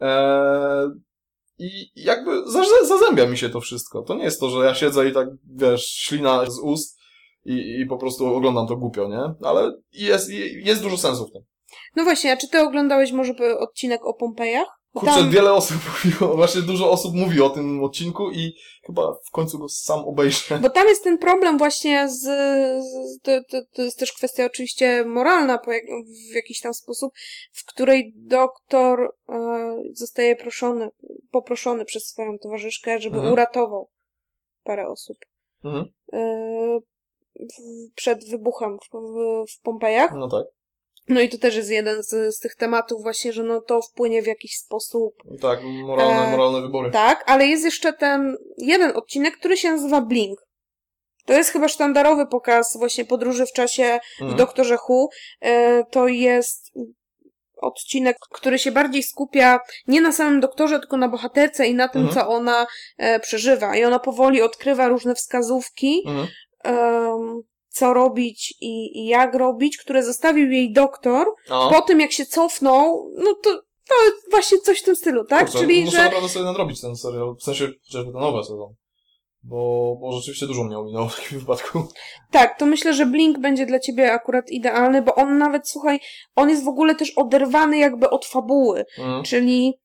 Eee, 0.00 0.88
I 1.58 1.90
jakby 1.94 2.50
za- 2.50 2.84
zazębia 2.86 3.26
mi 3.26 3.38
się 3.38 3.50
to 3.50 3.60
wszystko. 3.60 4.02
To 4.02 4.14
nie 4.14 4.24
jest 4.24 4.40
to, 4.40 4.50
że 4.50 4.64
ja 4.66 4.74
siedzę 4.74 5.08
i 5.08 5.12
tak, 5.12 5.28
wiesz, 5.56 5.86
ślina 5.86 6.50
z 6.50 6.58
ust 6.58 6.98
i, 7.44 7.80
i 7.80 7.86
po 7.86 7.96
prostu 7.98 8.26
oglądam 8.26 8.66
to 8.66 8.76
głupio, 8.76 9.08
nie? 9.08 9.48
Ale 9.48 9.72
jest, 9.92 10.30
jest 10.64 10.82
dużo 10.82 10.96
sensu 10.98 11.26
w 11.26 11.32
tym. 11.32 11.42
No 11.96 12.04
właśnie, 12.04 12.32
a 12.32 12.36
czy 12.36 12.48
ty 12.48 12.60
oglądałeś 12.60 13.12
może 13.12 13.32
odcinek 13.58 14.06
o 14.06 14.14
Pompejach? 14.14 14.79
Kurczę, 14.92 15.14
tam- 15.14 15.30
wiele 15.30 15.52
osób 15.52 15.76
mówiło, 16.04 16.36
właśnie 16.36 16.62
dużo 16.62 16.90
osób 16.90 17.14
mówi 17.14 17.40
o 17.40 17.50
tym 17.50 17.84
odcinku 17.84 18.30
i 18.30 18.52
chyba 18.86 19.14
w 19.26 19.30
końcu 19.30 19.58
go 19.58 19.68
sam 19.68 20.00
obejrzę. 20.04 20.58
Bo 20.58 20.70
tam 20.70 20.88
jest 20.88 21.04
ten 21.04 21.18
problem 21.18 21.58
właśnie 21.58 22.08
z, 22.08 22.20
z 22.84 23.20
to, 23.22 23.32
to, 23.50 23.58
to 23.72 23.82
jest 23.82 23.98
też 23.98 24.12
kwestia 24.12 24.44
oczywiście 24.44 25.04
moralna 25.04 25.58
po 25.58 25.72
jak, 25.72 25.84
w 26.30 26.34
jakiś 26.34 26.60
tam 26.60 26.74
sposób, 26.74 27.12
w 27.52 27.64
której 27.64 28.12
doktor 28.16 29.14
e, 29.28 29.76
zostaje 29.92 30.36
proszony, 30.36 30.88
poproszony 31.30 31.84
przez 31.84 32.06
swoją 32.06 32.38
towarzyszkę, 32.38 33.00
żeby 33.00 33.16
Mhm. 33.16 33.32
uratował 33.32 33.90
parę 34.64 34.88
osób 34.88 35.16
Mhm. 35.64 35.84
e, 36.12 36.78
przed 37.94 38.28
wybuchem 38.30 38.78
w, 38.78 38.96
w, 38.96 39.44
w 39.52 39.60
Pompejach. 39.60 40.12
No 40.14 40.28
tak. 40.28 40.46
No 41.10 41.20
i 41.20 41.28
to 41.28 41.38
też 41.38 41.56
jest 41.56 41.70
jeden 41.70 42.02
z, 42.02 42.36
z 42.36 42.38
tych 42.40 42.54
tematów 42.54 43.02
właśnie, 43.02 43.32
że 43.32 43.42
no 43.42 43.60
to 43.60 43.82
wpłynie 43.82 44.22
w 44.22 44.26
jakiś 44.26 44.56
sposób 44.56 45.14
Tak, 45.40 45.60
moralne, 45.64 46.28
E, 46.28 46.30
moralne 46.30 46.60
wybory. 46.60 46.90
Tak, 46.90 47.24
ale 47.26 47.46
jest 47.46 47.64
jeszcze 47.64 47.92
ten 47.92 48.36
jeden 48.58 48.96
odcinek, 48.96 49.36
który 49.36 49.56
się 49.56 49.70
nazywa 49.72 50.00
Blink. 50.00 50.38
To 51.26 51.32
jest 51.32 51.50
chyba 51.50 51.68
sztandarowy 51.68 52.26
pokaz 52.26 52.76
właśnie 52.76 53.04
podróży 53.04 53.46
w 53.46 53.52
czasie 53.52 54.00
w 54.18 54.22
Mhm. 54.22 54.38
Doktorze 54.38 54.76
Who. 54.88 55.08
E, 55.42 55.84
To 55.90 56.08
jest 56.08 56.72
odcinek, 57.56 58.16
który 58.30 58.58
się 58.58 58.72
bardziej 58.72 59.02
skupia 59.02 59.60
nie 59.86 60.00
na 60.00 60.12
samym 60.12 60.40
doktorze, 60.40 60.80
tylko 60.80 60.96
na 60.96 61.08
bohaterce 61.08 61.66
i 61.66 61.74
na 61.74 61.88
tym, 61.88 62.02
Mhm. 62.02 62.14
co 62.20 62.28
ona 62.28 62.66
e, 62.98 63.20
przeżywa. 63.20 63.76
I 63.76 63.84
ona 63.84 63.98
powoli 63.98 64.42
odkrywa 64.42 64.88
różne 64.88 65.14
wskazówki, 65.14 66.02
Mhm. 66.06 66.26
Co 67.70 67.94
robić 67.94 68.54
i, 68.60 68.98
i 69.00 69.06
jak 69.06 69.34
robić, 69.34 69.76
które 69.78 70.02
zostawił 70.02 70.50
jej 70.50 70.72
doktor. 70.72 71.26
A, 71.50 71.68
Po 71.70 71.80
tym, 71.82 72.00
jak 72.00 72.12
się 72.12 72.26
cofnął, 72.26 73.10
no 73.18 73.34
to, 73.42 73.50
to 73.88 73.94
właśnie 74.30 74.58
coś 74.58 74.80
w 74.80 74.84
tym 74.84 74.96
stylu, 74.96 75.24
tak? 75.24 75.44
kurczę, 75.50 75.58
Czyli, 75.58 75.84
muszę 75.84 75.96
że 75.96 76.02
naprawdę 76.04 76.28
sobie 76.28 76.44
nadrobić 76.44 76.80
ten 76.80 76.96
serial, 76.96 77.34
w 77.40 77.42
sensie 77.42 77.68
chociażby 77.86 78.12
ten 78.12 78.20
nowy 78.20 78.42
sezon. 78.44 78.74
Bo, 79.42 79.96
bo 80.00 80.12
rzeczywiście 80.12 80.46
dużo 80.46 80.64
mnie 80.64 80.78
ominęło 80.78 81.08
w 81.08 81.16
takim 81.16 81.38
wypadku. 81.40 81.82
Tak, 82.30 82.58
to 82.58 82.66
myślę, 82.66 82.94
że 82.94 83.06
Blink 83.06 83.38
będzie 83.38 83.66
dla 83.66 83.78
ciebie 83.80 84.12
akurat 84.12 84.50
idealny, 84.50 85.02
bo 85.02 85.14
on 85.14 85.38
nawet, 85.38 85.68
słuchaj, 85.68 86.00
on 86.36 86.50
jest 86.50 86.64
w 86.64 86.68
ogóle 86.68 86.94
też 86.94 87.10
oderwany 87.10 87.78
jakby 87.78 88.10
od 88.10 88.26
fabuły, 88.26 88.84
Mhm. 88.98 89.24
czyli 89.24 89.79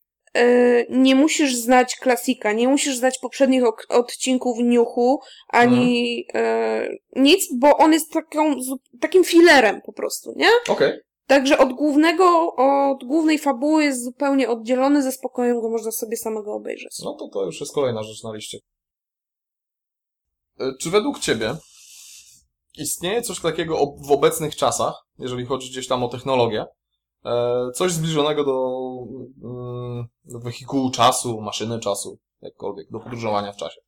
nie 0.89 1.15
musisz 1.15 1.55
znać 1.55 1.95
klasika, 1.95 2.53
nie 2.53 2.67
musisz 2.67 2.97
znać 2.97 3.19
poprzednich 3.19 3.63
odcinków 3.89 4.57
Niuchu, 4.59 5.19
ani 5.47 6.25
e, 6.33 6.89
nic, 7.15 7.47
bo 7.57 7.77
on 7.77 7.93
jest 7.93 8.11
taką, 8.11 8.55
takim 8.99 9.23
filerem 9.23 9.81
po 9.85 9.93
prostu, 9.93 10.33
nie? 10.35 10.49
Okej. 10.69 10.99
Także 11.27 11.57
od 11.57 11.73
głównego, 11.73 12.55
od 12.55 13.03
głównej 13.03 13.39
fabuły 13.39 13.83
jest 13.83 14.03
zupełnie 14.03 14.49
oddzielony, 14.49 15.03
ze 15.03 15.11
spokojem 15.11 15.61
go 15.61 15.69
można 15.69 15.91
sobie 15.91 16.17
samego 16.17 16.53
obejrzeć. 16.53 16.99
No 17.03 17.13
to 17.13 17.29
to 17.33 17.45
już 17.45 17.59
jest 17.59 17.73
kolejna 17.73 18.03
rzecz 18.03 18.23
na 18.23 18.33
liście. 18.33 18.57
E, 20.59 20.71
Czy 20.81 20.89
według 20.89 21.19
Ciebie 21.19 21.55
istnieje 22.77 23.21
coś 23.21 23.39
takiego 23.39 23.95
w 24.07 24.11
obecnych 24.11 24.55
czasach, 24.55 24.93
jeżeli 25.19 25.45
chodzi 25.45 25.69
gdzieś 25.69 25.87
tam 25.87 26.03
o 26.03 26.07
technologię, 26.07 26.65
e, 27.25 27.71
coś 27.75 27.91
zbliżonego 27.91 28.43
do, 28.43 28.77
mm, 29.09 29.33
do 29.37 29.64
wehikułu 30.25 30.91
czasu, 30.91 31.41
maszyny 31.41 31.79
czasu, 31.79 32.19
jakkolwiek, 32.41 32.91
do 32.91 32.99
podróżowania 32.99 33.51
w 33.51 33.57
czasie? 33.57 33.81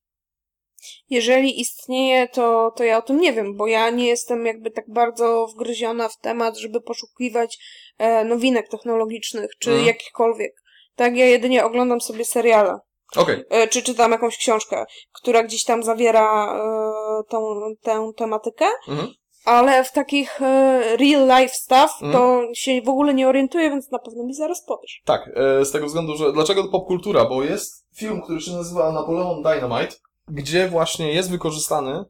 Jeżeli 1.10 1.62
istnieje, 1.62 2.28
to, 2.28 2.72
to 2.76 2.84
ja 2.84 2.98
o 2.98 3.02
tym 3.02 3.20
nie 3.20 3.34
wiem, 3.34 3.56
bo 3.56 3.68
ja 3.68 3.90
nie 3.90 4.08
jestem 4.08 4.46
jakby 4.46 4.72
tak 4.72 4.86
bardzo 4.90 5.48
wgryziona 5.48 6.10
w 6.10 6.18
temat, 6.18 6.58
żeby 6.58 6.82
poszukiwać 6.82 7.58
e, 7.98 8.24
nowinek 8.26 8.70
technologicznych, 8.70 9.52
czy 9.60 9.70
Mhm. 9.70 9.88
jakichkolwiek. 9.88 10.52
Tak, 10.96 11.18
ja 11.18 11.26
jedynie 11.26 11.66
oglądam 11.66 12.02
sobie 12.02 12.26
seriale, 12.26 12.80
Okej, 13.16 13.44
e, 13.50 13.68
czy 13.68 13.84
czytam 13.84 14.12
jakąś 14.12 14.38
książkę, 14.38 14.86
która 15.12 15.44
gdzieś 15.44 15.64
tam 15.64 15.84
zawiera 15.84 16.56
e, 16.56 17.24
tą, 17.30 17.60
tę 17.82 18.12
tematykę, 18.18 18.66
mhm. 18.88 19.14
Ale 19.48 19.84
w 19.84 19.92
takich 19.92 20.42
e, 20.42 20.98
real 20.98 21.28
life 21.42 21.54
stuff 21.54 21.92
Mhm. 22.02 22.14
to 22.14 22.42
się 22.54 22.82
w 22.82 22.90
ogóle 22.90 23.14
nie 23.14 23.28
orientuję, 23.28 23.70
więc 23.70 23.92
na 23.92 24.00
pewno 24.00 24.24
mi 24.24 24.34
zaraz 24.34 24.66
powiesz. 24.66 25.02
tak, 25.06 25.30
e, 25.36 25.66
z 25.66 25.72
tego 25.72 25.86
względu, 25.86 26.16
że 26.16 26.34
dlaczego 26.34 26.64
to 26.64 26.70
popkultura? 26.70 27.26
Bo 27.26 27.44
jest 27.44 27.86
film, 27.96 28.22
który 28.22 28.42
się 28.42 28.52
nazywa 28.52 28.92
Napoleon 28.92 29.44
Dynamite, 29.44 29.96
gdzie 30.28 30.68
właśnie 30.68 31.14
jest 31.14 31.32
wykorzystany, 31.32 32.04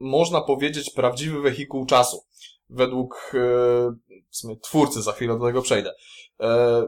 można 0.00 0.40
powiedzieć, 0.40 0.90
prawdziwy 0.90 1.40
wehikuł 1.42 1.86
czasu. 1.86 2.24
Według 2.70 3.32
e, 3.34 3.38
w 4.30 4.36
sumie 4.36 4.56
twórcy, 4.56 5.02
za 5.02 5.12
chwilę 5.12 5.38
do 5.38 5.46
tego 5.46 5.62
przejdę. 5.62 5.92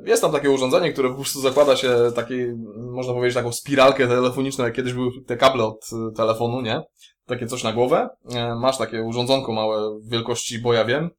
Jest 0.04 0.22
tam 0.22 0.32
takie 0.32 0.50
urządzenie, 0.50 0.92
które 0.92 1.08
po 1.08 1.14
prostu 1.14 1.40
zakłada 1.40 1.76
się 1.76 1.96
takiej, 2.14 2.54
można 2.92 3.12
powiedzieć, 3.14 3.34
taką 3.34 3.52
spiralkę 3.52 4.08
telefoniczną, 4.08 4.64
jak 4.64 4.74
kiedyś 4.74 4.92
były 4.92 5.10
te 5.26 5.36
kable 5.36 5.64
od 5.64 5.90
telefonu, 6.16 6.60
nie? 6.60 6.82
Takie 7.26 7.46
coś 7.46 7.62
na 7.64 7.72
głowę. 7.72 8.08
E, 8.34 8.54
Masz 8.54 8.78
takie 8.78 9.02
urządzonko 9.02 9.52
małe 9.52 10.00
wielkości, 10.04 10.58
bo 10.58 10.72
ja 10.72 10.84
wiem. 10.84 11.10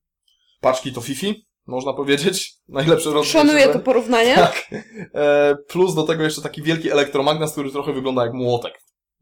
Paczki 0.62 0.94
to 0.94 1.02
Fifi, 1.02 1.48
można 1.68 1.94
powiedzieć. 1.94 2.54
Najlepsze 2.68 3.10
rozwiązanie. 3.10 3.50
Szanuję 3.50 3.74
to 3.74 3.80
porównanie. 3.80 4.36
Tak. 4.36 4.66
E, 5.14 5.56
plus 5.68 5.96
do 5.96 6.04
tego 6.04 6.24
jeszcze 6.24 6.42
taki 6.42 6.62
wielki 6.62 6.92
elektromagnes, 6.92 7.52
który 7.52 7.72
trochę 7.72 7.94
wygląda 7.94 8.24
jak 8.24 8.34
młotek. 8.34 8.74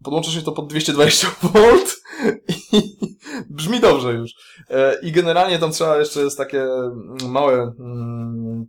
Podłącza 0.04 0.32
się 0.32 0.42
to 0.42 0.52
pod 0.52 0.68
220 0.68 1.28
V 1.42 1.60
i 2.74 2.98
brzmi 3.50 3.80
dobrze 3.80 4.14
już. 4.14 4.32
E, 4.70 4.98
I 5.04 5.12
generalnie 5.12 5.60
tam 5.60 5.72
trzeba 5.72 5.98
jeszcze 5.98 6.22
jest 6.22 6.38
takie 6.38 6.64
mm, 6.64 7.18
małe, 7.32 7.54
mm, 7.80 8.66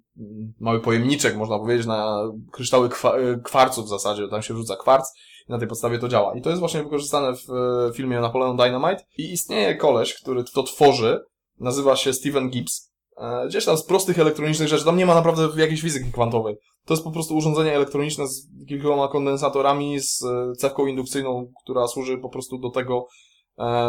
mały 0.61 0.81
pojemniczek, 0.81 1.37
można 1.37 1.59
powiedzieć, 1.59 1.87
na 1.87 2.23
kryształy 2.53 2.89
kwa, 2.89 3.15
kwarcu 3.45 3.85
w 3.85 3.89
zasadzie. 3.89 4.29
Tam 4.29 4.43
się 4.43 4.55
wrzuca 4.55 4.77
kwarc 4.77 5.13
na 5.53 5.59
tej 5.59 5.69
podstawie 5.69 5.99
to 5.99 6.09
działa. 6.09 6.35
I 6.35 6.43
to 6.43 6.51
jest 6.51 6.61
właśnie 6.61 6.83
wykorzystane 6.83 7.37
w 7.37 7.51
e, 7.51 7.93
filmie 7.93 8.21
Napoleon 8.21 8.57
Dynamite. 8.57 9.05
I 9.19 9.33
istnieje 9.33 9.77
koleś, 9.77 10.15
który 10.15 10.45
to 10.45 10.63
tworzy. 10.63 11.21
Nazywa 11.61 11.97
się 11.97 12.13
Steven 12.13 12.51
Gibbs. 12.51 12.93
E, 13.17 13.49
Gdzieś 13.49 13.65
tam 13.65 13.77
z 13.77 13.85
prostych 13.85 14.19
elektronicznych 14.19 14.69
rzeczy. 14.69 14.85
Tam 14.85 14.97
nie 14.97 15.07
ma 15.07 15.15
naprawdę 15.15 15.61
jakiejś 15.63 15.81
fizyki 15.81 16.13
kwantowej. 16.13 16.57
To 16.87 16.95
jest 16.95 17.05
po 17.05 17.11
prostu 17.11 17.37
urządzenie 17.37 17.75
elektroniczne 17.75 18.29
z 18.29 18.47
kilkoma 18.69 19.09
kondensatorami, 19.09 20.01
z 20.01 20.25
e, 20.25 20.53
cewką 20.59 20.87
indukcyjną, 20.87 21.53
która 21.65 21.89
służy 21.89 22.19
po 22.19 22.29
prostu 22.29 22.59
do 22.59 22.71
tego, 22.71 23.07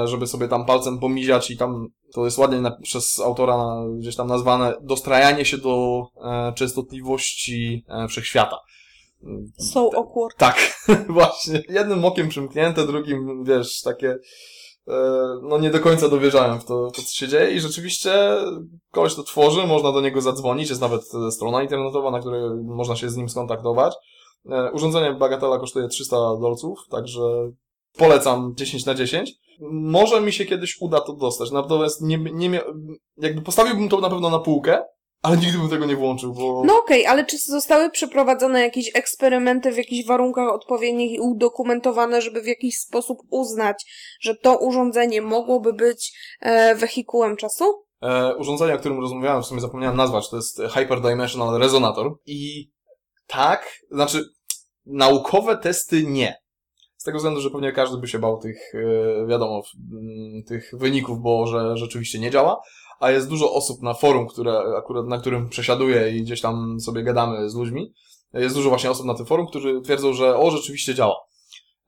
żeby 0.05 0.27
sobie 0.27 0.47
tam 0.47 0.65
palcem 0.65 0.99
pomiziać 0.99 1.51
i 1.51 1.57
tam, 1.57 1.87
to 2.13 2.25
jest 2.25 2.37
ładnie 2.37 2.71
przez 2.81 3.19
autora 3.19 3.83
gdzieś 3.99 4.15
tam 4.15 4.27
nazwane, 4.27 4.73
dostrajanie 4.81 5.45
się 5.45 5.57
do 5.57 6.01
częstotliwości 6.55 7.85
e, 7.87 8.07
wszechświata. 9.23 9.73
So 9.73 9.89
awkward. 9.97 10.37
Tak, 10.37 10.85
właśnie. 11.09 11.61
Jednym 11.69 12.05
okiem 12.05 12.29
przymknięte, 12.29 12.87
drugim, 12.87 13.43
wiesz, 13.43 13.81
takie, 13.81 14.17
e, 14.87 14.93
no 15.41 15.57
nie 15.57 15.69
do 15.69 15.79
końca 15.79 16.09
dowierzałem 16.09 16.59
w 16.59 16.65
to, 16.65 16.91
to, 16.91 17.01
co 17.01 17.11
się 17.13 17.27
dzieje 17.27 17.51
i 17.51 17.59
rzeczywiście 17.59 18.11
koleś 18.91 19.15
to 19.15 19.23
tworzy, 19.23 19.67
można 19.67 19.91
do 19.91 20.01
niego 20.01 20.21
zadzwonić, 20.21 20.69
jest 20.69 20.81
nawet 20.81 21.01
e, 21.27 21.31
strona 21.31 21.63
internetowa, 21.63 22.11
na 22.11 22.19
której 22.19 22.41
można 22.65 22.95
się 22.95 23.09
z 23.09 23.17
nim 23.17 23.29
skontaktować. 23.29 23.93
E, 24.49 24.71
Urządzenie 24.71 25.13
Bagatela 25.13 25.59
kosztuje 25.59 25.87
300 25.87 26.15
dolców, 26.17 26.79
także 26.89 27.21
polecam 27.97 28.53
10 28.55 28.85
na 28.85 28.95
10. 28.95 29.31
Może 29.71 30.21
mi 30.21 30.31
się 30.31 30.45
kiedyś 30.45 30.77
uda 30.79 30.99
to 30.99 31.13
dostać, 31.13 31.51
natomiast 31.51 32.01
nie, 32.01 32.17
nie 32.17 32.61
jakby 33.17 33.41
postawiłbym 33.41 33.89
to 33.89 33.99
na 33.99 34.09
pewno 34.09 34.29
na 34.29 34.39
półkę, 34.39 34.83
ale 35.23 35.37
nigdy 35.37 35.57
bym 35.57 35.69
tego 35.69 35.85
nie 35.85 35.95
włączył, 35.95 36.33
bo... 36.33 36.63
No 36.65 36.77
okej, 36.77 37.05
ale 37.05 37.25
czy 37.25 37.37
zostały 37.37 37.89
przeprowadzone 37.89 38.61
jakieś 38.61 38.91
eksperymenty 38.95 39.71
w 39.71 39.77
jakichś 39.77 40.07
warunkach 40.07 40.53
odpowiednich 40.53 41.11
i 41.11 41.19
udokumentowane, 41.19 42.21
żeby 42.21 42.41
w 42.41 42.47
jakiś 42.47 42.79
sposób 42.79 43.17
uznać, 43.29 43.85
że 44.21 44.35
to 44.35 44.57
urządzenie 44.57 45.21
mogłoby 45.21 45.73
być 45.73 46.13
e, 46.41 46.75
wehikułem 46.75 47.37
czasu? 47.37 47.85
E, 48.01 48.35
urządzenie, 48.35 48.73
o 48.73 48.77
którym 48.77 48.99
rozmawiałem, 48.99 49.43
w 49.43 49.45
sumie 49.45 49.61
zapomniałem 49.61 49.97
nazwać, 49.97 50.29
to 50.29 50.35
jest 50.35 50.61
Hyperdimensional 50.73 51.59
Resonator 51.59 52.11
i 52.25 52.71
tak, 53.27 53.79
znaczy 53.91 54.25
naukowe 54.85 55.57
testy 55.57 56.03
nie. 56.03 56.43
Z 56.97 57.03
tego 57.03 57.17
względu, 57.17 57.41
że 57.41 57.49
pewnie 57.49 57.71
każdy 57.71 57.97
by 57.97 58.07
się 58.07 58.19
bał 58.19 58.37
tych, 58.37 58.75
e, 58.75 59.27
wiadomo, 59.27 59.61
tych 60.47 60.71
wyników, 60.73 61.21
bo 61.21 61.47
że 61.47 61.77
rzeczywiście 61.77 62.19
nie 62.19 62.31
działa, 62.31 62.61
a 63.03 63.11
jest 63.11 63.29
dużo 63.29 63.53
osób 63.53 63.81
na 63.81 63.93
forum, 63.93 64.27
które, 64.27 64.59
akurat 64.77 65.07
na 65.07 65.17
którym 65.17 65.49
przesiaduję 65.49 66.11
i 66.11 66.21
gdzieś 66.21 66.41
tam 66.41 66.79
sobie 66.79 67.03
gadamy 67.03 67.49
z 67.49 67.55
ludźmi. 67.55 67.93
Jest 68.33 68.55
dużo 68.55 68.69
właśnie 68.69 68.91
osób 68.91 69.05
na 69.05 69.13
tym 69.13 69.25
forum, 69.25 69.47
którzy 69.47 69.81
twierdzą, 69.81 70.13
że 70.13 70.37
o, 70.37 70.51
rzeczywiście 70.51 70.95
działa. 70.95 71.15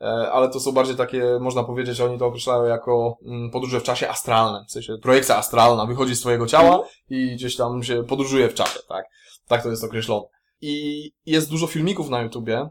E, 0.02 0.06
ale 0.32 0.50
to 0.50 0.60
są 0.60 0.72
bardziej 0.72 0.96
takie, 0.96 1.38
można 1.42 1.64
powiedzieć, 1.64 2.02
oni 2.02 2.20
to 2.20 2.26
określają 2.26 2.64
jako 2.64 3.18
mm, 3.26 3.52
podróże 3.52 3.80
w 3.80 3.84
czasie 3.84 4.10
astralne. 4.10 4.66
W 4.68 4.72
sensie 4.72 4.98
projekcja 5.02 5.38
astralna 5.38 5.86
wychodzi 5.86 6.16
z 6.16 6.22
twojego 6.22 6.48
ciała 6.48 6.88
i 7.10 7.36
gdzieś 7.36 7.56
tam 7.56 7.84
się 7.84 8.04
podróżuje 8.04 8.50
w 8.50 8.54
czasie, 8.54 8.80
tak? 8.90 9.06
Tak 9.48 9.64
to 9.64 9.70
jest 9.70 9.84
określone. 9.84 10.26
I 10.62 11.04
jest 11.26 11.50
dużo 11.50 11.68
filmików 11.68 12.10
na 12.10 12.22
YouTubie, 12.22 12.70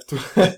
które 0.00 0.20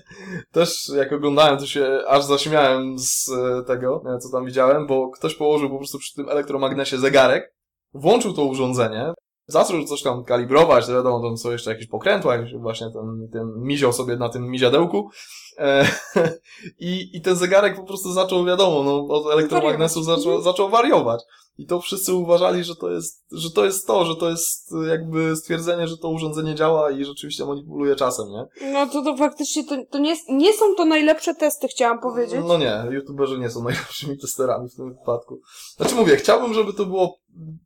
też 0.51 0.91
jak 0.95 1.13
oglądałem, 1.13 1.57
to 1.57 1.65
się 1.65 2.03
aż 2.07 2.23
zaśmiałem 2.23 2.99
z 2.99 3.29
e, 3.29 3.63
tego, 3.63 4.03
co 4.21 4.31
tam 4.31 4.45
widziałem, 4.45 4.87
bo 4.87 5.09
ktoś 5.09 5.35
położył 5.35 5.69
po 5.69 5.77
prostu 5.77 5.99
przy 5.99 6.15
tym 6.15 6.29
elektromagnesie 6.29 6.97
zegarek, 6.97 7.53
włączył 7.93 8.33
to 8.33 8.45
urządzenie, 8.45 9.13
zaczął 9.47 9.83
coś 9.83 10.01
tam 10.01 10.23
kalibrować, 10.23 10.87
wiadomo, 10.87 11.27
tam 11.27 11.37
są 11.37 11.51
jeszcze 11.51 11.71
jakieś 11.71 11.87
pokrętła, 11.87 12.37
właśnie 12.59 12.87
ten, 12.93 13.29
ten 13.33 13.47
miział 13.57 13.93
sobie 13.93 14.15
na 14.15 14.29
tym 14.29 14.49
miziadełku 14.49 15.09
e, 15.50 15.50
i, 16.79 17.09
i 17.13 17.21
ten 17.21 17.35
zegarek 17.35 17.75
po 17.75 17.83
prostu 17.83 18.13
zaczął, 18.13 18.45
wiadomo, 18.45 18.83
no, 18.83 19.15
od 19.15 19.33
elektromagnesu 19.33 20.03
zaczął, 20.03 20.41
zaczął 20.41 20.69
wariować. 20.69 21.23
I 21.57 21.65
to 21.65 21.81
wszyscy 21.81 22.13
uważali, 22.13 22.63
że 22.63 22.75
to 22.75 22.91
jest, 22.91 23.25
że 23.31 23.51
to 23.51 23.65
jest 23.65 23.87
to, 23.87 24.05
że 24.05 24.15
to 24.15 24.29
jest 24.29 24.71
jakby 24.87 25.35
stwierdzenie, 25.35 25.87
że 25.87 25.97
to 25.97 26.09
urządzenie 26.09 26.55
działa 26.55 26.91
i 26.91 27.05
rzeczywiście 27.05 27.45
manipuluje 27.45 27.95
czasem, 27.95 28.25
nie? 28.29 28.71
No 28.73 28.87
to, 28.87 29.01
to 29.01 29.17
faktycznie 29.17 29.63
to, 29.63 29.75
to 29.89 29.97
nie, 29.97 30.15
nie 30.29 30.53
są 30.53 30.75
to 30.75 30.85
najlepsze 30.85 31.35
testy, 31.35 31.67
chciałam 31.67 31.99
powiedzieć. 31.99 32.41
No 32.47 32.57
nie, 32.57 32.83
youtuberzy 32.89 33.39
nie 33.39 33.49
są 33.49 33.63
najlepszymi 33.63 34.17
testerami 34.17 34.69
w 34.69 34.75
tym 34.75 34.89
wypadku. 34.93 35.41
Znaczy 35.77 35.95
mówię, 35.95 36.15
chciałbym, 36.15 36.53
żeby 36.53 36.73
to 36.73 36.85
było 36.85 37.19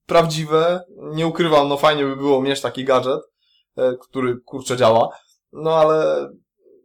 prawdziwe, 0.05 0.83
nie 1.13 1.27
ukrywam, 1.27 1.69
no 1.69 1.77
fajnie 1.77 2.03
by 2.05 2.15
było 2.15 2.41
mieć 2.41 2.61
taki 2.61 2.85
gadżet, 2.85 3.21
e, 3.77 3.93
który 4.01 4.37
kurczę 4.45 4.77
działa, 4.77 5.09
no 5.53 5.75
ale 5.75 6.29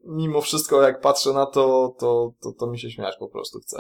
mimo 0.05 0.41
wszystko 0.41 0.83
jak 0.83 1.01
patrzę 1.01 1.33
na 1.33 1.47
to, 1.47 1.95
to, 1.99 2.33
to, 2.43 2.53
to 2.53 2.67
mi 2.67 2.79
się 2.81 2.91
śmiać 2.91 3.17
po 3.19 3.29
prostu 3.29 3.59
chce. 3.61 3.77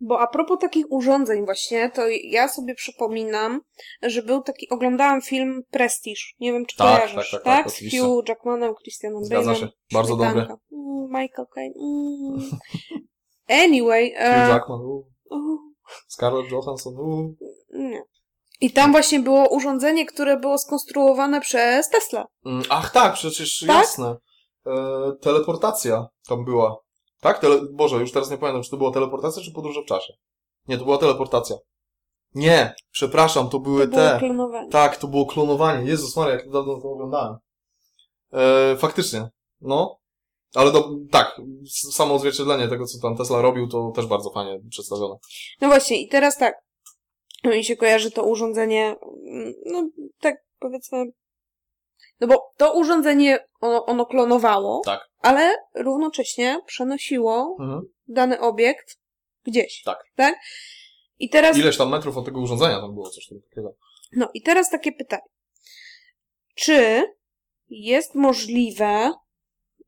Bo 0.00 0.20
a 0.20 0.26
propos 0.26 0.58
takich 0.60 0.86
urządzeń 0.90 1.44
właśnie, 1.44 1.90
to 1.90 2.02
ja 2.24 2.48
sobie 2.48 2.74
przypominam, 2.74 3.60
że 4.02 4.22
był 4.22 4.42
taki, 4.42 4.68
oglądałam 4.70 5.22
film 5.22 5.62
Prestige. 5.70 6.20
Nie 6.40 6.52
wiem, 6.52 6.66
czy 6.66 6.76
Tak, 6.76 6.96
kojarzysz, 6.96 7.30
tak, 7.30 7.42
tak, 7.42 7.64
tak, 7.64 7.70
Z 7.70 7.74
oczywiście. 7.74 8.00
Hugh 8.00 8.28
Jackmanem, 8.28 8.74
Christianem 8.74 9.24
Zgadza 9.24 9.52
Bale'em. 9.52 9.56
się. 9.60 9.68
Bardzo 9.92 10.16
dobry. 10.16 10.40
Mm, 10.40 10.58
Michael 11.08 11.46
Caine. 11.54 11.74
Mm. 11.80 12.50
Anyway. 13.64 14.10
Hugh 14.10 14.20
E, 14.20 14.48
Jackman, 14.48 14.80
u, 14.80 15.04
u, 15.30 15.58
Scarlett 16.08 16.50
Johansson, 16.50 16.94
u. 16.96 17.34
nie. 17.70 18.02
I 18.60 18.70
tam 18.72 18.92
właśnie 18.92 19.20
było 19.20 19.48
urządzenie, 19.48 20.06
które 20.06 20.36
było 20.36 20.58
skonstruowane 20.58 21.40
przez 21.40 21.88
Tesla. 21.88 22.26
Mm, 22.46 22.62
Ach 22.70 22.92
tak, 22.92 23.14
przecież 23.14 23.64
Tak? 23.66 23.76
jasne. 23.76 24.16
E, 24.66 24.72
teleportacja 25.20 26.06
tam 26.28 26.44
była. 26.44 26.76
Tak? 27.20 27.38
Tele... 27.38 27.60
Boże, 27.72 27.96
już 27.96 28.12
teraz 28.12 28.30
nie 28.30 28.38
pamiętam, 28.38 28.62
czy 28.62 28.70
to 28.70 28.76
była 28.76 28.92
teleportacja, 28.92 29.42
czy 29.42 29.52
podróże 29.52 29.82
w 29.82 29.86
czasie. 29.86 30.12
Nie, 30.68 30.78
to 30.78 30.84
była 30.84 30.98
teleportacja. 30.98 31.56
Nie, 32.34 32.74
przepraszam, 32.90 33.48
to 33.48 33.58
były 33.60 33.88
To 33.88 33.96
te. 33.96 34.16
klonowanie. 34.18 34.70
Tak, 34.70 34.96
to 34.96 35.08
było 35.08 35.26
klonowanie. 35.26 35.88
Jezus 35.88 36.16
Maria, 36.16 36.34
jak 36.34 36.50
dawno 36.50 36.80
to 36.80 36.90
oglądałem. 36.90 37.36
E, 38.32 38.76
faktycznie, 38.76 39.28
no. 39.60 39.98
Ale 40.54 40.72
do, 40.72 40.90
tak, 41.10 41.40
samo 41.92 42.14
odzwierciedlenie 42.14 42.68
tego, 42.68 42.86
co 42.86 42.98
tam 43.02 43.16
Tesla 43.16 43.42
robił, 43.42 43.68
to 43.68 43.92
też 43.94 44.06
bardzo 44.06 44.30
fajnie 44.30 44.60
przedstawione. 44.70 45.14
No 45.60 45.68
właśnie, 45.68 46.02
i 46.02 46.08
teraz 46.08 46.38
tak. 46.38 46.54
Mi 47.44 47.64
się 47.64 47.76
kojarzy 47.76 48.10
to 48.10 48.24
urządzenie, 48.24 48.96
mm, 49.26 49.52
no 49.66 49.88
tak 50.20 50.36
powiedzmy. 50.58 51.04
No 52.20 52.26
bo 52.26 52.52
to 52.56 52.72
urządzenie, 52.78 53.38
ono, 53.60 53.86
ono 53.86 54.06
klonowało, 54.06 54.82
Tak. 54.84 55.08
ale 55.18 55.56
równocześnie 55.74 56.60
przenosiło 56.66 57.56
Mhm. 57.60 57.82
dany 58.08 58.40
obiekt 58.40 58.98
gdzieś. 59.44 59.82
Tak. 59.82 60.04
Tak? 60.16 60.38
I 61.18 61.28
teraz, 61.28 61.56
Ileś 61.58 61.76
tam 61.76 61.88
metrów 61.90 62.16
od 62.16 62.24
tego 62.24 62.40
urządzenia 62.40 62.80
tam 62.80 62.94
było, 62.94 63.10
coś 63.10 63.26
takiego. 63.50 63.74
no 64.12 64.28
i 64.34 64.42
teraz 64.42 64.70
takie 64.70 64.92
pytanie. 64.92 65.22
Czy 66.54 67.02
jest 67.68 68.14
możliwe, 68.14 69.12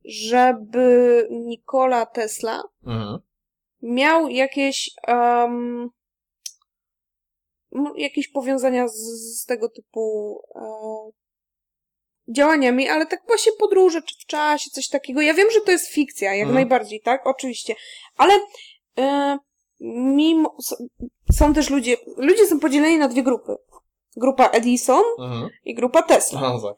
żeby 0.04 1.28
Nikola 1.30 2.06
Tesla 2.06 2.62
Mhm. 2.86 3.18
miał 3.82 4.28
jakieś 4.28 4.90
um, 5.08 5.90
jakieś 7.96 8.28
powiązania 8.28 8.88
z, 8.88 8.96
z 9.40 9.44
tego 9.44 9.68
typu 9.68 10.40
e, 10.54 10.60
działaniami, 12.28 12.88
ale 12.88 13.06
tak 13.06 13.20
właśnie 13.26 13.52
podróże, 13.58 14.02
czy 14.02 14.14
w 14.14 14.26
czasie, 14.26 14.70
coś 14.70 14.88
takiego. 14.88 15.20
Ja 15.20 15.34
wiem, 15.34 15.50
że 15.50 15.60
to 15.60 15.70
jest 15.72 15.88
fikcja, 15.88 16.30
jak 16.34 16.38
Mhm. 16.46 16.54
najbardziej, 16.54 17.00
tak? 17.00 17.26
Oczywiście. 17.26 17.74
Ale 18.16 18.34
e, 18.98 19.38
mimo, 20.16 20.56
są 21.32 21.54
też 21.54 21.70
ludzie, 21.70 21.96
ludzie 22.16 22.46
są 22.46 22.60
podzieleni 22.60 22.98
na 22.98 23.08
dwie 23.08 23.22
grupy. 23.22 23.56
Grupa 24.16 24.46
Edison 24.48 25.02
Mhm. 25.18 25.48
i 25.64 25.74
grupa 25.74 26.02
Tesla. 26.02 26.40
Aha, 26.44 26.58
tak. 26.62 26.76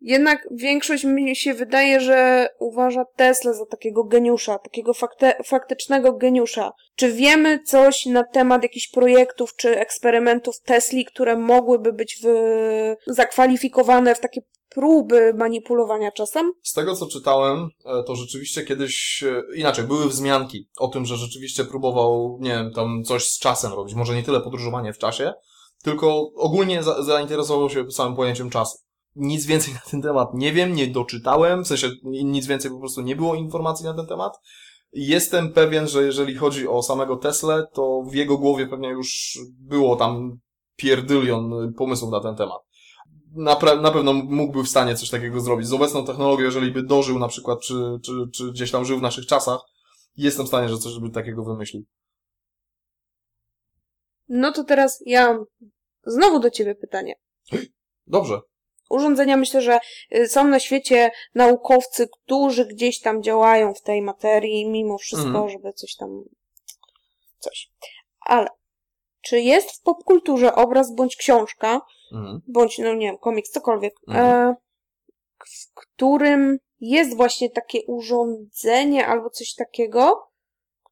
Jednak 0.00 0.48
większość 0.50 1.04
mi 1.04 1.36
się 1.36 1.54
wydaje, 1.54 2.00
że 2.00 2.48
uważa 2.58 3.04
Tesla 3.16 3.52
za 3.52 3.66
takiego 3.66 4.04
geniusza, 4.04 4.58
takiego 4.58 4.94
fakte, 4.94 5.42
faktycznego 5.44 6.12
geniusza. 6.12 6.72
Czy 6.96 7.12
wiemy 7.12 7.62
coś 7.62 8.06
na 8.06 8.24
temat 8.24 8.62
jakichś 8.62 8.88
projektów 8.88 9.56
czy 9.56 9.78
eksperymentów 9.78 10.60
Tesli, 10.60 11.04
które 11.04 11.36
mogłyby 11.36 11.92
być 11.92 12.20
w, 12.22 12.26
zakwalifikowane 13.06 14.14
w 14.14 14.20
takie 14.20 14.40
próby 14.68 15.34
manipulowania 15.34 16.12
czasem? 16.12 16.52
Z 16.62 16.72
tego, 16.72 16.96
co 16.96 17.06
czytałem, 17.06 17.68
e, 17.84 18.02
to 18.02 18.16
rzeczywiście 18.16 18.62
kiedyś, 18.64 19.22
e, 19.22 19.42
inaczej, 19.56 19.84
były 19.84 20.08
wzmianki 20.08 20.68
o 20.78 20.88
tym, 20.88 21.06
że 21.06 21.16
rzeczywiście 21.16 21.64
próbował, 21.64 22.38
nie 22.40 22.50
wiem, 22.50 22.72
tam 22.72 23.02
coś 23.04 23.28
z 23.28 23.38
czasem 23.38 23.72
robić. 23.72 23.94
Może 23.94 24.14
nie 24.14 24.22
tyle 24.22 24.40
podróżowanie 24.40 24.92
w 24.92 24.98
czasie, 24.98 25.32
tylko 25.82 26.30
ogólnie 26.36 26.82
za 26.82 27.02
zainteresował 27.02 27.70
się 27.70 27.90
samym 27.90 28.16
pojęciem 28.16 28.50
czasu. 28.50 28.85
Nic 29.16 29.46
więcej 29.46 29.74
na 29.74 29.80
ten 29.90 30.02
temat 30.02 30.34
nie 30.34 30.52
wiem, 30.52 30.74
nie 30.74 30.86
doczytałem, 30.86 31.64
w 31.64 31.68
sensie 31.68 31.90
nic 32.04 32.46
więcej 32.46 32.70
po 32.70 32.78
prostu 32.78 33.00
nie 33.00 33.16
było 33.16 33.34
informacji 33.34 33.84
na 33.84 33.94
ten 33.94 34.06
temat. 34.06 34.32
Jestem 34.92 35.52
pewien, 35.52 35.88
że 35.88 36.02
jeżeli 36.02 36.34
chodzi 36.34 36.68
o 36.68 36.82
samego 36.82 37.16
Teslę, 37.16 37.66
to 37.72 38.02
w 38.10 38.14
jego 38.14 38.38
głowie 38.38 38.66
pewnie 38.66 38.88
już 38.88 39.38
było 39.60 39.96
tam 39.96 40.38
pierdylion 40.76 41.72
pomysłów 41.74 42.10
na 42.10 42.20
ten 42.20 42.36
temat. 42.36 42.60
Na, 43.34 43.58
na 43.82 43.90
pewno 43.90 44.12
mógłby 44.12 44.62
w 44.62 44.68
stanie 44.68 44.96
coś 44.96 45.10
takiego 45.10 45.40
zrobić. 45.40 45.66
Z 45.66 45.72
obecną 45.72 46.04
technologią, 46.04 46.44
jeżeli 46.44 46.72
by 46.72 46.82
dożył 46.82 47.18
na 47.18 47.28
przykład, 47.28 47.60
czy, 47.60 47.74
czy, 48.04 48.12
czy 48.34 48.52
gdzieś 48.52 48.70
tam 48.70 48.84
żył 48.84 48.98
w 48.98 49.02
naszych 49.02 49.26
czasach, 49.26 49.60
jestem 50.16 50.44
w 50.44 50.48
stanie, 50.48 50.68
że 50.68 50.78
coś 50.78 50.98
by 51.00 51.10
takiego 51.10 51.44
wymyślił. 51.44 51.84
No 54.28 54.52
to 54.52 54.64
teraz 54.64 55.02
ja 55.06 55.38
znowu 56.06 56.40
do 56.40 56.50
ciebie 56.50 56.74
pytanie. 56.74 57.14
Dobrze. 58.06 58.40
Urządzenia 58.90 59.36
myślę, 59.36 59.62
że 59.62 59.78
y, 60.14 60.28
są 60.28 60.44
na 60.48 60.58
świecie 60.60 61.10
naukowcy, 61.34 62.08
którzy 62.08 62.66
gdzieś 62.66 63.00
tam 63.00 63.22
działają 63.22 63.74
w 63.74 63.82
tej 63.82 64.02
materii, 64.02 64.68
mimo 64.68 64.98
wszystko, 64.98 65.28
Mhm. 65.28 65.48
żeby 65.48 65.72
coś 65.72 65.94
tam. 65.96 66.24
coś. 67.38 67.70
Ale 68.20 68.48
czy 69.20 69.40
jest 69.40 69.70
w 69.70 69.82
popkulturze 69.82 70.54
obraz 70.54 70.94
bądź 70.94 71.16
książka, 71.16 71.80
Mhm. 72.12 72.40
bądź, 72.48 72.78
no 72.78 72.94
nie 72.94 73.06
wiem, 73.06 73.18
komiks, 73.18 73.50
cokolwiek, 73.50 73.94
e, 74.14 74.54
w 75.38 75.74
którym 75.74 76.58
jest 76.80 77.16
właśnie 77.16 77.50
takie 77.50 77.78
urządzenie 77.86 79.06
albo 79.06 79.30
coś 79.30 79.54
takiego, 79.54 80.28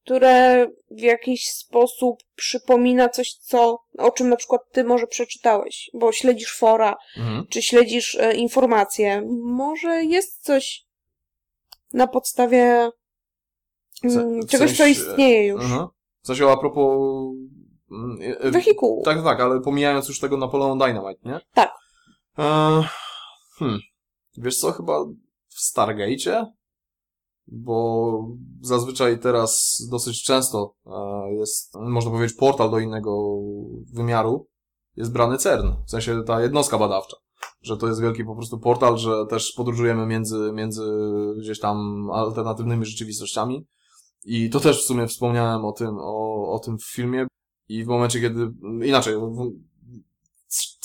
które 0.05 0.67
w 0.90 1.01
jakiś 1.01 1.49
sposób 1.51 2.23
przypomina 2.37 3.09
coś, 3.09 3.35
co, 3.35 3.79
o 3.99 4.11
czym 4.11 4.29
na 4.29 4.37
przykład 4.37 4.61
ty 4.73 4.85
może 4.85 5.07
przeczytałeś, 5.07 5.90
bo 5.95 6.12
śledzisz 6.12 6.57
fora, 6.57 6.97
Mhm. 7.17 7.47
czy 7.51 7.62
śledzisz 7.62 8.14
e, 8.14 8.35
informacje. 8.35 9.23
Może 9.43 10.05
jest 10.05 10.43
coś 10.45 10.85
na 11.93 12.07
podstawie 12.07 12.90
mm, 14.05 14.43
W 14.43 14.51
czegoś, 14.51 14.77
co 14.77 14.87
istnieje 14.87 15.47
już. 15.47 15.62
Mhm. 15.64 15.87
W 16.23 16.27
sensie 16.27 16.51
a 16.51 16.57
propos... 16.57 16.99
mm, 17.90 18.19
e, 18.23 18.40
e, 18.40 18.51
Wehikułu. 18.51 19.03
Tak, 19.03 19.25
tak, 19.25 19.40
ale 19.40 19.61
pomijając 19.61 20.09
już 20.09 20.21
tego 20.21 20.37
Napoleon 20.37 20.79
Dynamite, 20.79 21.21
nie? 21.29 21.40
Tak. 21.55 21.73
E, 22.38 22.43
hmm. 23.59 23.79
Wiesz 24.37 24.57
co, 24.59 24.73
chyba 24.73 25.05
w 25.49 25.61
Stargate'cie? 25.73 26.47
Bo 27.46 28.28
zazwyczaj 28.61 29.18
teraz 29.18 29.83
dosyć 29.90 30.22
często 30.22 30.74
e, 30.87 31.35
jest, 31.35 31.74
można 31.74 32.11
powiedzieć, 32.11 32.37
portal 32.37 32.70
do 32.70 32.78
innego 32.78 33.38
wymiaru 33.92 34.48
jest 34.96 35.12
brany 35.12 35.37
CERN, 35.38 35.68
w 35.87 35.90
sensie 35.90 36.22
ta 36.26 36.42
jednostka 36.42 36.78
badawcza. 36.78 37.16
że 37.62 37.76
to 37.76 37.88
jest 37.88 38.00
wielki 38.00 38.24
po 38.24 38.37
prostu 38.37 38.59
portal, 38.59 38.98
że 38.98 39.26
też 39.26 39.52
podróżujemy 39.57 40.07
między, 40.07 40.52
między 40.52 40.83
gdzieś 41.38 41.61
tam 41.61 42.09
alternatywnymi 42.11 42.84
rzeczywistościami. 42.84 43.66
I 44.24 44.51
to 44.51 44.61
też 44.61 44.82
w 44.82 44.86
sumie 44.86 45.07
wspomniałem 45.07 45.64
o 45.64 45.72
tym, 45.72 45.99
o, 45.99 46.53
o 46.53 46.59
tym 46.59 46.78
w 46.78 46.84
filmie. 46.84 47.26
I 47.68 47.84
w 47.84 47.86
momencie, 47.86 48.20
kiedy, 48.20 48.53
inaczej, 48.86 49.14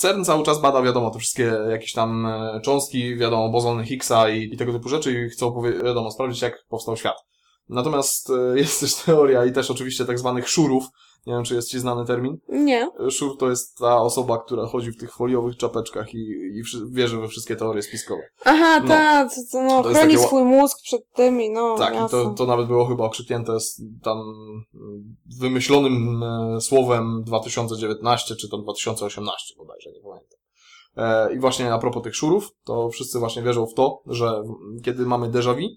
CERN 0.00 0.24
cały 0.24 0.44
czas 0.44 0.60
bada, 0.60 0.82
wiadomo, 0.82 1.10
te 1.10 1.18
wszystkie 1.18 1.52
jakieś 1.70 1.92
tam 1.92 2.26
e, 2.26 2.60
cząstki, 2.64 3.16
wiadomo, 3.16 3.48
bozony 3.48 3.86
Higgsa 3.86 4.30
i, 4.30 4.54
i 4.54 4.56
tego 4.56 4.72
typu 4.72 4.88
rzeczy 4.88 5.12
i 5.12 5.28
chcą, 5.28 5.62
wiadomo, 5.84 6.10
sprawdzić, 6.10 6.42
jak 6.42 6.64
powstał 6.68 6.96
świat. 6.96 7.29
Natomiast 7.70 8.30
e, 8.30 8.58
jest 8.58 8.80
też 8.80 8.94
teoria 8.94 9.44
i 9.44 9.52
też 9.52 9.70
oczywiście 9.70 10.04
tak 10.04 10.18
zwanych 10.18 10.48
szurów, 10.48 10.84
nie 11.26 11.34
wiem, 11.34 11.44
czy 11.44 11.54
jest 11.54 11.70
ci 11.70 11.78
znany 11.78 12.06
termin. 12.06 12.38
Nie. 12.48 12.90
Szur 13.10 13.38
to 13.38 13.50
jest 13.50 13.78
ta 13.78 14.02
osoba, 14.02 14.38
która 14.38 14.66
chodzi 14.66 14.92
w 14.92 14.96
tych 14.96 15.14
foliowych 15.14 15.56
czapeczkach 15.56 16.14
i, 16.14 16.18
i 16.54 16.62
wierzy 16.92 17.18
we 17.18 17.28
wszystkie 17.28 17.56
teorie 17.56 17.82
spiskowe. 17.82 18.22
Aha, 18.44 18.80
no. 18.80 18.88
tak, 18.88 19.30
to, 19.52 19.62
no, 19.62 19.82
to 19.82 19.88
chroni 19.88 20.14
takie... 20.14 20.26
swój 20.26 20.42
mózg 20.44 20.78
przed 20.82 21.02
tymi, 21.14 21.50
no 21.50 21.76
Tak, 21.78 21.94
i 21.94 22.10
to, 22.10 22.30
to 22.30 22.46
nawet 22.46 22.66
było 22.66 22.86
chyba 22.86 23.04
okrzyknięte 23.04 23.60
z 23.60 23.82
tam 24.02 24.18
wymyślonym 25.38 26.22
e, 26.22 26.60
słowem 26.60 27.22
2019 27.26 28.36
czy 28.36 28.48
tam 28.48 28.62
2018 28.62 29.54
bodajże, 29.58 29.90
nie 29.92 30.00
pamiętam. 30.00 30.38
E, 30.96 31.34
I 31.34 31.38
właśnie 31.38 31.74
a 31.74 31.78
propos 31.78 32.02
tych 32.02 32.16
szurów, 32.16 32.48
to 32.64 32.88
wszyscy 32.88 33.18
właśnie 33.18 33.42
wierzą 33.42 33.66
w 33.66 33.74
to, 33.74 34.02
że 34.06 34.42
kiedy 34.84 35.06
mamy 35.06 35.28
déjà 35.28 35.54
vu, 35.54 35.68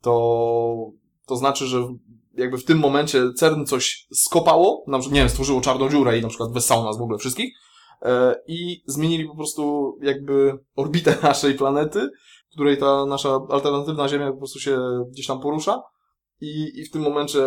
to, 0.00 0.90
to 1.26 1.36
znaczy, 1.36 1.66
że 1.66 1.88
jakby 2.34 2.58
w 2.58 2.64
tym 2.64 2.78
momencie 2.78 3.32
CERN 3.32 3.64
coś 3.64 4.06
skopało, 4.14 4.84
na 4.86 4.98
przykład, 4.98 5.14
nie 5.14 5.20
wiem, 5.20 5.28
stworzyło 5.28 5.60
czarną 5.60 5.88
dziurę 5.88 6.18
i 6.18 6.22
na 6.22 6.28
przykład 6.28 6.52
wessało 6.52 6.84
nas 6.84 6.98
w 6.98 7.02
ogóle 7.02 7.18
wszystkich 7.18 7.54
e, 8.02 8.34
i 8.46 8.82
zmienili 8.86 9.28
po 9.28 9.36
prostu 9.36 9.94
jakby 10.02 10.58
orbitę 10.76 11.16
naszej 11.22 11.54
planety, 11.54 12.08
w 12.50 12.54
której 12.54 12.78
ta 12.78 13.06
nasza 13.06 13.40
alternatywna 13.50 14.08
Ziemia 14.08 14.32
po 14.32 14.38
prostu 14.38 14.58
się 14.58 14.78
gdzieś 15.12 15.26
tam 15.26 15.40
porusza 15.40 15.82
i, 16.40 16.80
i 16.80 16.84
w 16.84 16.90
tym 16.90 17.02
momencie 17.02 17.40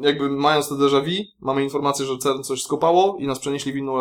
jakby 0.00 0.30
mając 0.30 0.68
te 0.68 0.74
déjà 0.74 1.04
vu, 1.04 1.24
mamy 1.40 1.64
informację, 1.64 2.06
że 2.06 2.18
CERN 2.18 2.42
coś 2.42 2.62
skopało 2.62 3.16
i 3.18 3.26
nas 3.26 3.38
przenieśli 3.38 3.72
w 3.72 3.76
inną 3.76 3.94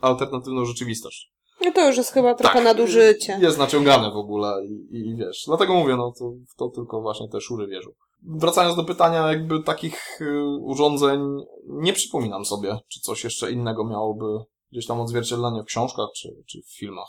alternatywną 0.00 0.64
rzeczywistość. 0.64 1.32
No 1.64 1.72
to 1.72 1.86
już 1.86 1.96
jest 1.96 2.12
chyba 2.12 2.34
trochę 2.34 2.54
tak, 2.54 2.64
nadużycie. 2.64 3.38
Jest 3.40 3.58
naciągane 3.58 4.10
w 4.10 4.16
ogóle 4.16 4.66
i, 4.66 4.96
i 4.98 5.16
wiesz. 5.16 5.44
Dlatego 5.46 5.74
mówię, 5.74 5.96
no 5.96 6.12
to, 6.18 6.32
to 6.56 6.68
tylko 6.68 7.00
właśnie 7.00 7.28
te 7.28 7.40
szury 7.40 7.66
wierzą. 7.66 7.90
Wracając 8.26 8.76
do 8.76 8.84
pytania, 8.84 9.28
jakby 9.28 9.62
takich 9.62 10.20
y, 10.20 10.42
urządzeń 10.60 11.20
nie 11.66 11.92
przypominam 11.92 12.44
sobie, 12.44 12.78
czy 12.88 13.00
coś 13.00 13.24
jeszcze 13.24 13.52
innego 13.52 13.84
miałoby 13.84 14.44
gdzieś 14.72 14.86
tam 14.86 15.00
odzwierciedlenie 15.00 15.62
w 15.62 15.66
książkach 15.66 16.06
czy, 16.16 16.28
czy 16.46 16.58
w 16.62 16.78
filmach. 16.78 17.08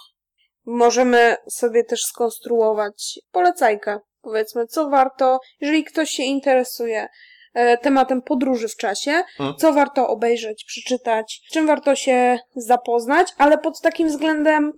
Możemy 0.65 1.35
sobie 1.49 1.83
też 1.83 2.01
skonstruować 2.01 3.19
polecajkę. 3.31 3.99
Powiedzmy, 4.21 4.67
co 4.67 4.89
warto, 4.89 5.39
jeżeli 5.61 5.83
ktoś 5.83 6.09
się 6.09 6.23
interesuje 6.23 7.07
e, 7.53 7.77
tematem 7.77 8.21
podróży 8.21 8.67
w 8.67 8.75
czasie, 8.75 9.23
hmm. 9.37 9.55
co 9.55 9.73
warto 9.73 10.07
obejrzeć, 10.07 10.63
przeczytać, 10.63 11.41
czym 11.51 11.67
warto 11.67 11.95
się 11.95 12.39
zapoznać, 12.55 13.27
ale 13.37 13.57
pod 13.57 13.81
takim 13.81 14.07
względem 14.07 14.73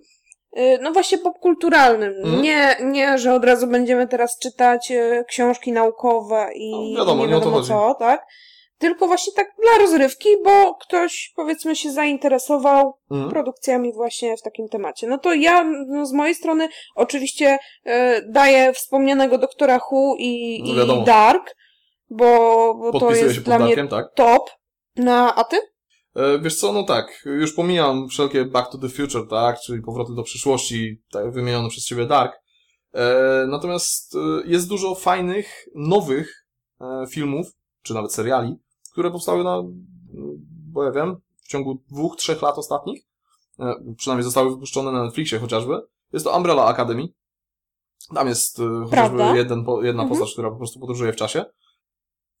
no 0.80 0.92
właśnie 0.92 1.18
popkulturalnym. 1.18 2.14
Mm. 2.24 2.42
Nie, 2.42 2.76
nie, 2.82 3.18
że 3.18 3.34
od 3.34 3.44
razu 3.44 3.66
będziemy 3.66 4.08
teraz 4.08 4.38
czytać 4.38 4.90
y, 4.90 5.24
książki 5.28 5.72
naukowe 5.72 6.48
i 6.54 6.92
no, 6.92 6.98
wiadomo, 6.98 7.26
nie 7.26 7.32
wiadomo 7.32 7.62
co, 7.62 7.96
tak? 7.98 8.26
Tylko 8.78 9.06
właśnie 9.06 9.32
tak 9.32 9.46
dla 9.62 9.78
rozrywki, 9.78 10.28
bo 10.44 10.74
ktoś 10.74 11.32
powiedzmy 11.36 11.76
się 11.76 11.90
zainteresował 11.90 12.98
mm. 13.10 13.30
produkcjami 13.30 13.92
właśnie 13.92 14.36
w 14.36 14.42
takim 14.42 14.68
temacie. 14.68 15.06
No 15.06 15.18
to 15.18 15.34
ja 15.34 15.64
no, 15.64 16.06
z 16.06 16.12
mojej 16.12 16.34
strony 16.34 16.68
oczywiście 16.94 17.58
y, 17.86 17.90
daję 18.28 18.72
wspomnianego 18.72 19.38
doktora 19.38 19.78
Hu 19.78 20.16
i, 20.18 20.62
no, 20.86 20.94
i 20.94 21.04
Dark, 21.04 21.56
bo, 22.10 22.74
bo 22.74 23.00
to 23.00 23.10
jest 23.10 23.42
dla 23.42 23.58
mnie 23.58 23.88
tak? 23.88 24.06
top. 24.14 24.50
No, 24.96 25.34
a 25.34 25.44
ty? 25.44 25.56
E, 26.18 26.38
wiesz 26.38 26.56
co, 26.56 26.72
no 26.72 26.82
tak, 26.82 27.22
już 27.24 27.52
pomijam 27.52 28.08
wszelkie 28.08 28.44
Back 28.44 28.72
to 28.72 28.78
the 28.78 28.88
Future, 28.88 29.28
tak, 29.28 29.60
czyli 29.60 29.82
powroty 29.82 30.14
do 30.14 30.22
przyszłości, 30.22 31.02
tak 31.10 31.32
wymienione 31.32 31.68
przez 31.68 31.84
ciebie 31.84 32.06
Dark. 32.06 32.32
E, 32.92 33.46
natomiast 33.48 34.14
e, 34.14 34.18
jest 34.44 34.68
dużo 34.68 34.94
fajnych, 34.94 35.68
nowych 35.74 36.44
filmów, 37.10 37.46
czy 37.82 37.94
nawet 37.94 38.14
seriali, 38.14 38.56
które 38.92 39.10
powstały 39.10 39.44
na, 39.44 39.62
bo 40.72 40.84
ja 40.84 40.90
wiem, 40.90 41.16
w 41.42 41.48
ciągu 41.48 41.82
dwóch, 41.90 42.16
trzech 42.16 42.42
lat 42.42 42.58
ostatnich. 42.58 43.04
Przynajmniej 43.96 44.24
zostały 44.24 44.50
wypuszczone 44.50 44.92
na 44.92 45.04
Netflixie 45.04 45.38
chociażby. 45.38 45.80
Jest 46.12 46.24
to 46.24 46.36
Umbrella 46.36 46.64
Academy. 46.66 47.08
Tam 48.14 48.28
jest 48.28 48.60
chociażby 48.90 49.22
jeden, 49.22 49.64
jedna 49.82 50.02
mhm. 50.02 50.08
postać, 50.08 50.32
która 50.32 50.50
po 50.50 50.56
prostu 50.56 50.80
podróżuje 50.80 51.12
w 51.12 51.16
czasie. 51.16 51.44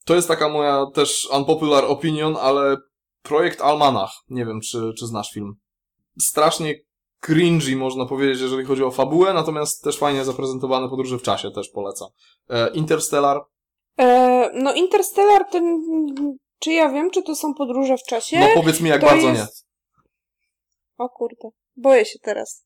To 0.04 0.14
jest 0.14 0.28
taka 0.28 0.48
moja 0.48 0.86
też 0.94 1.28
unpopular 1.32 1.84
opinion, 1.84 2.36
ale 2.40 2.76
Projekt 3.22 3.60
Almanach. 3.60 4.12
Nie 4.28 4.46
wiem, 4.46 4.60
czy, 4.60 4.92
czy 4.98 5.06
znasz 5.06 5.30
film. 5.30 5.54
Strasznie 6.20 6.74
cringy, 7.20 7.76
można 7.76 8.06
powiedzieć, 8.06 8.40
jeżeli 8.40 8.64
chodzi 8.64 8.84
o 8.84 8.90
fabułę, 8.90 9.34
natomiast 9.34 9.82
też 9.82 9.98
fajnie 9.98 10.24
zaprezentowane 10.24 10.88
podróże 10.88 11.18
w 11.18 11.22
czasie, 11.22 11.50
też 11.50 11.68
polecam. 11.68 12.08
E, 12.50 12.70
Interstellar. 12.70 13.40
E, 13.98 14.50
no 14.54 14.74
Interstellar, 14.74 15.44
to, 15.50 15.60
czy 16.58 16.72
ja 16.72 16.88
wiem, 16.88 17.10
czy 17.10 17.22
to 17.22 17.34
są 17.34 17.54
podróże 17.54 17.96
w 17.96 18.08
czasie? 18.08 18.40
No 18.40 18.46
powiedz 18.54 18.80
mi, 18.80 18.90
jak 18.90 19.00
to 19.00 19.06
bardzo 19.06 19.28
jest... 19.28 19.38
nie. 19.38 19.68
O 21.04 21.08
kurde, 21.08 21.48
boję 21.76 22.04
się 22.04 22.18
teraz. 22.18 22.64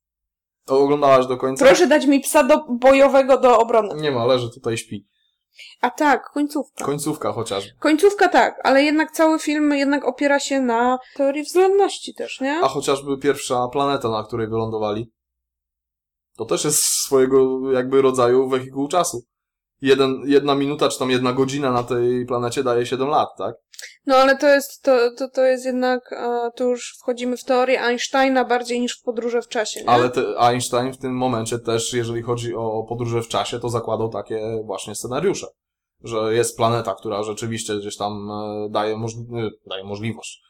To 0.65 0.81
oglądałaś 0.81 1.27
do 1.27 1.37
końca? 1.37 1.65
Proszę 1.65 1.87
dać 1.87 2.07
mi 2.07 2.21
psa 2.21 2.45
do 2.45 2.65
bojowego 2.69 3.39
do 3.39 3.59
obrony. 3.59 4.03
Nie 4.03 4.11
ma, 4.11 4.27
leży 4.27 4.51
tutaj, 4.51 4.77
śpi. 4.77 5.07
A 5.81 5.91
tak, 5.91 6.31
końcówka. 6.31 6.85
Końcówka 6.85 7.33
chociażby. 7.33 7.73
Końcówka 7.79 8.29
tak, 8.29 8.61
ale 8.65 8.83
jednak 8.83 9.11
cały 9.11 9.39
film 9.39 9.73
jednak 9.73 10.05
opiera 10.05 10.39
się 10.39 10.61
na 10.61 10.99
teorii 11.17 11.43
względności 11.43 12.15
też, 12.15 12.41
nie? 12.41 12.61
A 12.65 12.69
chociażby 12.69 13.19
pierwsza 13.19 13.69
planeta, 13.69 14.09
na 14.09 14.25
której 14.25 14.49
wylądowali. 14.49 15.13
To 16.37 16.45
też 16.45 16.65
jest 16.65 16.83
swojego 16.83 17.73
jakby 17.73 18.03
rodzaju 18.03 18.49
wehikuł 18.49 18.89
czasu. 18.89 19.23
Jeden, 19.83 20.23
jedna 20.27 20.55
minuta, 20.55 20.89
czy 20.89 20.99
tam 20.99 21.11
jedna 21.11 21.33
godzina 21.33 21.73
na 21.73 21.83
tej 21.83 22.27
planecie 22.27 22.63
daje 22.63 22.87
7 22.87 23.09
lat, 23.09 23.29
tak? 23.39 23.55
No 24.07 24.17
ale 24.17 24.37
to 24.37 24.49
jest, 24.49 24.83
to, 24.83 25.11
to, 25.19 25.29
to 25.29 25.45
jest 25.45 25.65
jednak, 25.65 26.15
tu 26.57 26.65
już 26.71 26.97
wchodzimy 26.99 27.37
w 27.37 27.45
teorię 27.45 27.83
Einsteina 27.83 28.45
bardziej 28.45 28.81
niż 28.81 28.99
w 29.01 29.03
podróże 29.03 29.43
w 29.43 29.49
czasie. 29.49 29.81
Nie? 29.81 29.89
Ale 29.89 30.11
te, 30.11 30.39
Einstein 30.39 30.93
w 30.93 30.99
tym 30.99 31.17
momencie 31.17 31.59
też, 31.59 31.93
jeżeli 31.93 32.23
chodzi 32.23 32.55
o 32.55 32.87
podróże 32.89 33.23
w 33.23 33.29
czasie, 33.29 33.61
to 33.61 33.69
zakładał 33.69 34.09
takie 34.09 34.63
właśnie 34.65 34.95
scenariusze. 34.95 35.47
Że 36.05 36.35
jest 36.35 36.57
planeta, 36.57 36.95
która 36.95 37.23
rzeczywiście 37.23 37.77
gdzieś 37.77 37.97
tam 37.97 38.31
e, 38.31 38.69
daje, 38.71 38.97
możli- 38.97 39.47
e, 39.47 39.51
daje 39.67 39.85
możliwość. 39.85 40.41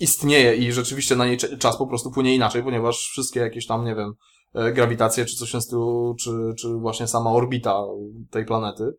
Istnieje 0.00 0.56
i 0.56 0.72
rzeczywiście 0.72 1.16
na 1.16 1.26
niej 1.26 1.38
czas 1.58 1.76
po 1.76 1.86
prostu 1.86 2.10
płynie 2.10 2.34
inaczej, 2.34 2.62
ponieważ 2.62 2.96
wszystkie 2.96 3.40
jakieś 3.40 3.66
tam, 3.66 3.84
nie 3.84 3.94
wiem, 3.94 4.12
e, 4.54 4.72
grawitacje 4.72 5.24
czy 5.24 5.36
coś 5.36 5.52
w 5.52 5.60
stylu, 5.60 6.14
czy, 6.20 6.30
czy 6.58 6.68
właśnie 6.68 7.06
sama 7.06 7.30
orbita 7.32 7.82
tej 8.30 8.44
planety, 8.44 8.92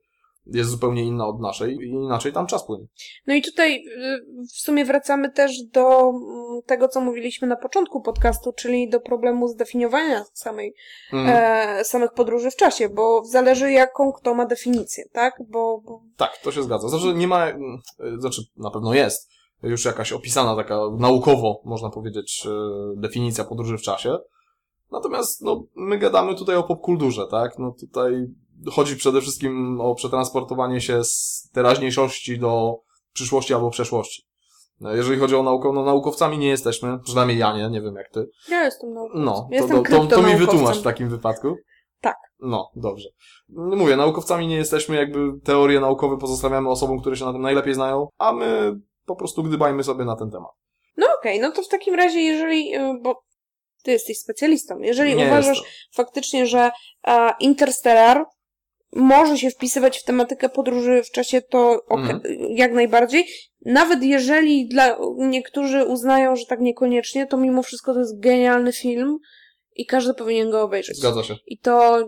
jest 0.46 0.70
zupełnie 0.70 1.04
inna 1.04 1.28
od 1.28 1.42
naszej 1.42 1.76
i 1.76 1.90
inaczej 1.90 2.34
tam 2.34 2.48
czas 2.48 2.66
płynie. 2.66 2.86
No 3.28 3.34
i 3.34 3.42
tutaj 3.42 3.76
y, 3.76 4.22
w 4.56 4.62
sumie 4.62 4.86
wracamy 4.86 5.32
też 5.32 5.64
do 5.64 6.10
mm, 6.10 6.62
tego, 6.66 6.88
co 6.88 7.02
mówiliśmy 7.02 7.48
na 7.48 7.56
początku 7.56 8.02
podcastu, 8.02 8.54
czyli 8.54 8.90
do 8.90 9.00
problemu 9.00 9.48
zdefiniowania 9.48 10.24
samej, 10.34 10.74
mm. 11.14 11.26
e, 11.30 11.84
samych 11.84 12.14
podróży 12.14 12.52
w 12.52 12.56
czasie, 12.56 12.90
bo 12.90 13.26
zależy 13.26 13.72
jaką 13.72 14.12
kto 14.12 14.34
ma 14.34 14.46
definicję, 14.46 15.04
tak? 15.12 15.34
Bo, 15.50 15.82
bo... 15.86 16.02
Tak, 16.18 16.38
to 16.44 16.52
się 16.52 16.64
zgadza. 16.64 16.90
Znaczy 16.90 17.14
nie 17.14 17.28
ma, 17.28 17.50
mm, 17.50 17.78
znaczy 18.20 18.42
na 18.58 18.72
pewno 18.72 18.94
jest 18.94 19.30
już 19.64 19.86
jakaś 19.86 20.14
opisana 20.14 20.56
taka 20.56 20.80
naukowo, 20.98 21.62
można 21.66 21.90
powiedzieć, 21.90 22.48
e, 22.48 22.50
definicja 22.98 23.44
podróży 23.44 23.78
w 23.78 23.82
czasie. 23.82 24.18
Natomiast, 24.92 25.42
no, 25.42 25.64
my 25.76 25.98
gadamy 25.98 26.36
tutaj 26.36 26.56
o 26.56 26.64
popkulturze, 26.64 27.28
tak? 27.32 27.60
No 27.60 27.76
tutaj 27.80 28.28
chodzi 28.72 28.96
przede 28.96 29.22
wszystkim 29.22 29.82
o 29.82 29.96
przetransportowanie 29.96 30.82
się 30.82 31.04
z 31.04 31.50
teraźniejszości 31.54 32.40
do 32.40 32.80
przyszłości 33.14 33.54
albo 33.54 33.70
przeszłości. 33.70 34.30
No, 34.80 34.96
jeżeli 34.96 35.20
chodzi 35.20 35.36
o 35.36 35.44
naukę, 35.44 35.72
no 35.74 35.84
naukowcami 35.84 36.38
nie 36.38 36.48
jesteśmy, 36.48 37.00
przynajmniej 37.00 37.38
ja 37.38 37.58
nie, 37.58 37.70
nie 37.70 37.82
wiem 37.82 37.96
jak 37.96 38.10
ty. 38.10 38.30
Ja 38.50 38.64
jestem 38.64 38.94
naukowcem. 38.94 39.26
No, 39.26 39.34
to, 39.34 39.48
jestem 39.56 39.84
to, 39.84 40.08
to, 40.08 40.16
to 40.16 40.22
mi 40.22 40.36
wytłumacz 40.36 40.78
w 40.78 40.84
takim 40.84 41.10
wypadku. 41.10 41.56
Tak. 42.02 42.16
No, 42.40 42.72
dobrze. 42.76 43.10
Mówię, 43.50 43.96
naukowcami 43.96 44.48
nie 44.48 44.56
jesteśmy, 44.56 44.96
jakby 44.96 45.40
teorie 45.44 45.80
naukowe 45.80 46.18
pozostawiamy 46.18 46.70
osobom, 46.70 47.00
które 47.00 47.16
się 47.16 47.26
na 47.26 47.34
tym 47.34 47.42
najlepiej 47.42 47.74
znają, 47.74 48.08
a 48.18 48.34
my 48.34 48.80
po 49.06 49.16
prostu 49.16 49.44
gdybajmy 49.44 49.84
sobie 49.84 50.06
na 50.06 50.16
ten 50.16 50.32
temat. 50.32 50.52
No 50.98 51.08
okej, 51.20 51.38
okay, 51.38 51.50
no 51.50 51.56
to 51.56 51.62
w 51.62 51.68
takim 51.68 51.96
razie, 51.96 52.20
jeżeli, 52.20 52.76
y, 52.76 53.00
bo 53.02 53.22
ty 53.84 53.92
jesteś 53.92 54.20
specjalistą, 54.20 54.80
jeżeli 54.80 55.16
nie 55.16 55.26
uważasz 55.26 55.64
faktycznie, 55.92 56.48
że 56.48 56.72
uh, 57.08 57.14
Interstellar 57.40 58.26
może 58.96 59.38
się 59.38 59.50
wpisywać 59.50 60.00
w 60.00 60.04
tematykę 60.04 60.50
podróży 60.50 61.04
w 61.04 61.12
czasie, 61.12 61.42
to 61.42 61.82
okay, 61.90 62.10
mm. 62.10 62.22
jak 62.50 62.74
najbardziej. 62.74 63.28
Nawet 63.66 64.04
jeżeli 64.04 64.68
dla 64.68 64.98
niektórzy 65.18 65.86
uznają, 65.86 66.36
że 66.36 66.46
tak 66.46 66.60
niekoniecznie, 66.60 67.28
to 67.28 67.38
mimo 67.38 67.64
wszystko 67.64 67.94
to 67.94 68.00
jest 68.00 68.20
genialny 68.20 68.74
film 68.74 69.18
i 69.76 69.86
każdy 69.86 70.14
powinien 70.14 70.52
go 70.52 70.62
obejrzeć. 70.62 70.98
Zgadza 70.98 71.24
się. 71.24 71.36
I 71.48 71.58
to 71.58 72.00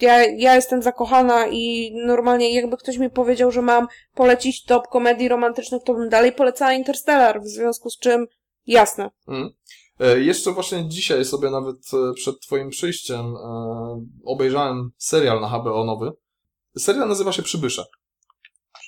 ja, 0.00 0.24
ja 0.24 0.54
jestem 0.54 0.82
zakochana 0.82 1.46
i 1.46 1.92
normalnie 2.06 2.54
jakby 2.54 2.76
ktoś 2.76 2.98
mi 2.98 3.10
powiedział, 3.10 3.50
że 3.50 3.62
mam 3.62 3.86
polecić 4.14 4.64
top 4.64 4.88
komedii 4.88 5.28
romantycznych, 5.28 5.82
to 5.82 5.94
bym 5.94 6.08
dalej 6.08 6.32
polecała 6.32 6.72
Interstellar, 6.72 7.42
w 7.42 7.46
związku 7.46 7.90
z 7.90 7.98
czym 7.98 8.26
jasne. 8.66 9.10
Mm. 9.28 9.50
E, 10.02 10.20
jeszcze 10.20 10.52
właśnie 10.52 10.88
dzisiaj 10.88 11.24
sobie 11.24 11.50
nawet 11.50 11.76
e, 11.76 12.14
przed 12.14 12.40
twoim 12.40 12.70
przyjściem 12.70 13.36
e, 13.36 14.04
obejrzałem 14.24 14.90
serial 14.96 15.40
na 15.40 15.48
HBO 15.48 15.84
nowy. 15.84 16.12
Serial 16.78 17.08
nazywa 17.08 17.32
się 17.32 17.42
Przybysze. 17.42 17.84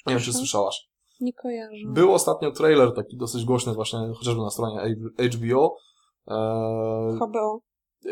Nie 0.07 0.15
wiem, 0.15 0.23
czy 0.23 0.33
słyszałaś. 0.33 0.89
Nie 1.21 1.33
kojarzę. 1.33 1.87
Był 1.87 2.15
ostatnio 2.15 2.51
trailer 2.51 2.95
taki 2.95 3.17
dosyć 3.17 3.45
głośny 3.45 3.75
właśnie, 3.75 3.99
chociażby 4.19 4.41
na 4.41 4.51
stronie 4.51 4.97
HBO. 5.33 5.77
HBO. 7.17 7.61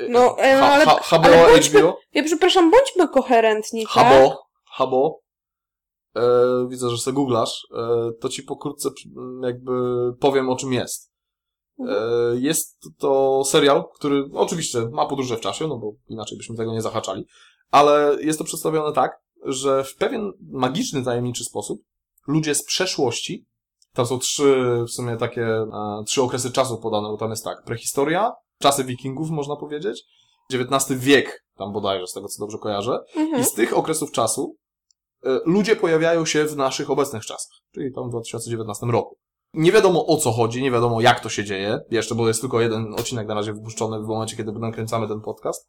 No, 0.09 0.37
no, 0.61 0.67
ale- 0.67 0.85
HBO, 0.85 1.17
ale 1.25 1.53
bądźmy- 1.53 1.81
HBO. 1.81 1.99
Ja 2.13 2.23
przepraszam, 2.25 2.71
bądźmy 2.71 3.09
koherentni, 3.09 3.83
tak? 3.83 3.93
Habo, 3.93 4.39
Habo, 4.65 5.21
e, 6.17 6.23
widzę, 6.69 6.91
że 6.91 6.99
sobie 6.99 7.15
googlasz, 7.15 7.67
e, 7.77 8.11
to 8.21 8.29
ci 8.29 8.43
pokrótce 8.43 8.91
jakby 9.43 9.73
powiem 10.21 10.51
o 10.51 10.57
czym 10.57 10.73
jest. 10.73 11.12
E, 11.89 12.37
jest 12.37 12.89
to 12.99 13.43
serial, 13.45 13.85
który 13.95 14.25
oczywiście 14.35 14.89
ma 14.93 15.07
podróże 15.07 15.37
w 15.37 15.41
czasie, 15.41 15.67
no 15.69 15.79
bo 15.79 15.93
inaczej 16.09 16.39
byśmy 16.39 16.57
tego 16.57 16.73
nie 16.73 16.83
zahaczali, 16.83 17.27
ale 17.71 18.17
jest 18.21 18.39
to 18.39 18.45
przedstawione 18.45 18.93
tak, 18.93 19.21
że 19.45 19.85
w 19.85 19.97
pewien 19.97 20.33
magiczny, 20.51 21.05
tajemniczy 21.05 21.45
sposób 21.45 21.81
ludzie 22.27 22.55
z 22.55 22.65
przeszłości, 22.65 23.47
tam 23.93 24.07
są 24.07 24.19
trzy 24.19 24.63
w 24.87 24.91
sumie 24.91 25.17
takie, 25.17 25.47
e, 25.47 26.03
trzy 26.07 26.23
okresy 26.23 26.53
czasu 26.53 26.79
podane, 26.79 27.09
bo 27.09 27.17
tam 27.17 27.31
jest 27.31 27.45
tak, 27.45 27.65
prehistoria, 27.65 28.33
czasy 28.59 28.85
wikingów 28.85 29.31
można 29.31 29.57
powiedzieć, 29.57 30.05
XIX 30.53 31.01
wiek, 31.01 31.45
tam 31.57 31.73
bodajże, 31.73 32.07
z 32.07 32.13
tego 32.13 32.29
co 32.29 32.39
dobrze 32.39 32.59
kojarzę, 32.59 32.99
Mhm. 33.17 33.43
i 33.43 33.45
z 33.45 33.53
tych 33.53 33.77
okresów 33.77 34.13
czasu 34.13 34.57
e, 35.25 35.41
ludzie 35.47 35.77
pojawiają 35.77 36.27
się 36.27 36.45
w 36.45 36.57
naszych 36.57 36.91
obecnych 36.91 37.25
czasach, 37.25 37.59
czyli 37.75 37.93
tam 37.95 38.09
w 38.09 38.11
2019 38.11 38.87
roku. 38.87 39.17
Nie 39.55 39.73
wiadomo 39.73 40.07
o 40.07 40.17
co 40.17 40.33
chodzi, 40.33 40.63
nie 40.63 40.71
wiadomo 40.71 41.01
jak 41.01 41.21
to 41.21 41.29
się 41.29 41.45
dzieje, 41.45 41.81
jeszcze, 41.91 42.15
bo 42.15 42.29
jest 42.29 42.41
tylko 42.41 42.61
jeden 42.61 42.95
odcinek 42.95 43.29
na 43.29 43.35
razie 43.35 43.53
wypuszczony 43.53 44.03
w 44.03 44.07
momencie, 44.07 44.37
kiedy 44.37 44.53
nakręcamy 44.53 45.09
ten 45.09 45.21
podcast. 45.21 45.69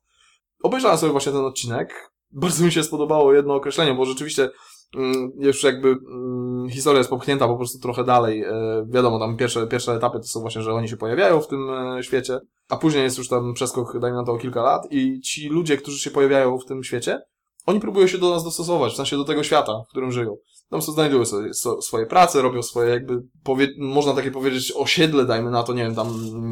Obejrzałem 0.63 0.97
sobie 0.97 1.11
właśnie 1.11 1.31
ten 1.31 1.45
odcinek. 1.45 2.11
Bardzo 2.31 2.65
mi 2.65 2.71
się 2.71 2.83
spodobało 2.83 3.33
jedno 3.33 3.55
określenie, 3.55 3.93
bo 3.93 4.05
rzeczywiście 4.05 4.49
mm, 4.95 5.31
już 5.39 5.63
jakby 5.63 5.87
mm, 5.87 6.69
historia 6.69 6.97
jest 6.97 7.09
popchnięta 7.09 7.47
po 7.47 7.57
prostu 7.57 7.79
trochę 7.79 8.03
dalej. 8.03 8.43
E, 8.43 8.85
wiadomo, 8.89 9.19
tam 9.19 9.37
pierwsze, 9.37 9.67
pierwsze 9.67 9.93
etapy 9.93 10.19
to 10.19 10.25
są 10.25 10.39
właśnie, 10.39 10.61
że 10.61 10.73
oni 10.73 10.89
się 10.89 10.97
pojawiają 10.97 11.41
w 11.41 11.47
tym 11.47 11.69
e, 11.69 12.03
świecie, 12.03 12.39
a 12.69 12.77
później 12.77 13.03
jest 13.03 13.17
już 13.17 13.29
tam 13.29 13.53
przeskok, 13.53 13.99
dajmy 13.99 14.17
na 14.17 14.23
to 14.23 14.31
o 14.31 14.37
kilka 14.37 14.61
lat 14.61 14.87
i 14.91 15.21
ci 15.21 15.49
ludzie, 15.49 15.77
którzy 15.77 15.99
się 15.99 16.11
pojawiają 16.11 16.57
w 16.59 16.65
tym 16.65 16.83
świecie, 16.83 17.21
oni 17.65 17.79
próbują 17.79 18.07
się 18.07 18.17
do 18.17 18.29
nas 18.29 18.43
dostosować, 18.43 18.93
w 18.93 18.95
sensie 18.95 19.17
do 19.17 19.23
tego 19.23 19.43
świata, 19.43 19.83
w 19.87 19.89
którym 19.89 20.11
żyją. 20.11 20.37
Tam 20.73 20.81
sobie 20.81 20.93
znajdują 20.93 21.25
sobie 21.25 21.53
so, 21.53 21.81
swoje 21.81 22.05
prace, 22.05 22.41
robią 22.41 22.61
swoje 22.61 22.89
jakby, 22.89 23.23
powie, 23.43 23.67
można 23.77 24.13
takie 24.13 24.31
powiedzieć, 24.31 24.73
osiedle, 24.75 25.25
dajmy 25.25 25.51
na 25.51 25.63
to, 25.63 25.73
nie 25.73 25.83
wiem, 25.83 25.95
tam 25.95 26.07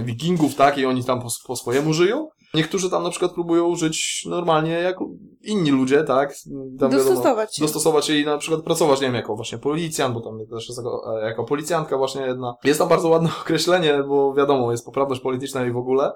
wikingów, 0.05 0.55
tak, 0.55 0.77
i 0.77 0.85
oni 0.85 1.03
tam 1.03 1.21
po, 1.21 1.27
po 1.47 1.55
swojemu 1.55 1.93
żyją. 1.93 2.29
Niektórzy 2.53 2.89
tam 2.89 3.03
na 3.03 3.09
przykład 3.09 3.33
próbują 3.33 3.75
żyć 3.75 4.25
normalnie 4.29 4.71
jak 4.71 4.95
inni 5.43 5.71
ludzie, 5.71 6.03
tak. 6.03 6.35
Tam 6.79 6.91
wiadomo, 6.91 7.09
Dostosować 7.09 7.55
się. 7.55 7.61
dostosować 7.61 8.05
się 8.05 8.17
i 8.17 8.25
na 8.25 8.37
przykład 8.37 8.61
pracować, 8.63 9.01
nie 9.01 9.07
wiem, 9.07 9.15
jako 9.15 9.35
właśnie 9.35 9.57
policjant, 9.57 10.13
bo 10.13 10.21
tam 10.21 10.39
też 10.49 10.67
jest 10.67 10.79
jako, 10.79 11.21
e, 11.21 11.25
jako 11.25 11.43
policjantka 11.43 11.97
właśnie 11.97 12.21
jedna. 12.21 12.53
Jest 12.63 12.79
tam 12.79 12.89
bardzo 12.89 13.09
ładne 13.09 13.29
określenie, 13.41 14.03
bo 14.07 14.33
wiadomo, 14.33 14.71
jest 14.71 14.85
poprawność 14.85 15.21
polityczna 15.21 15.65
i 15.65 15.71
w 15.71 15.77
ogóle, 15.77 16.11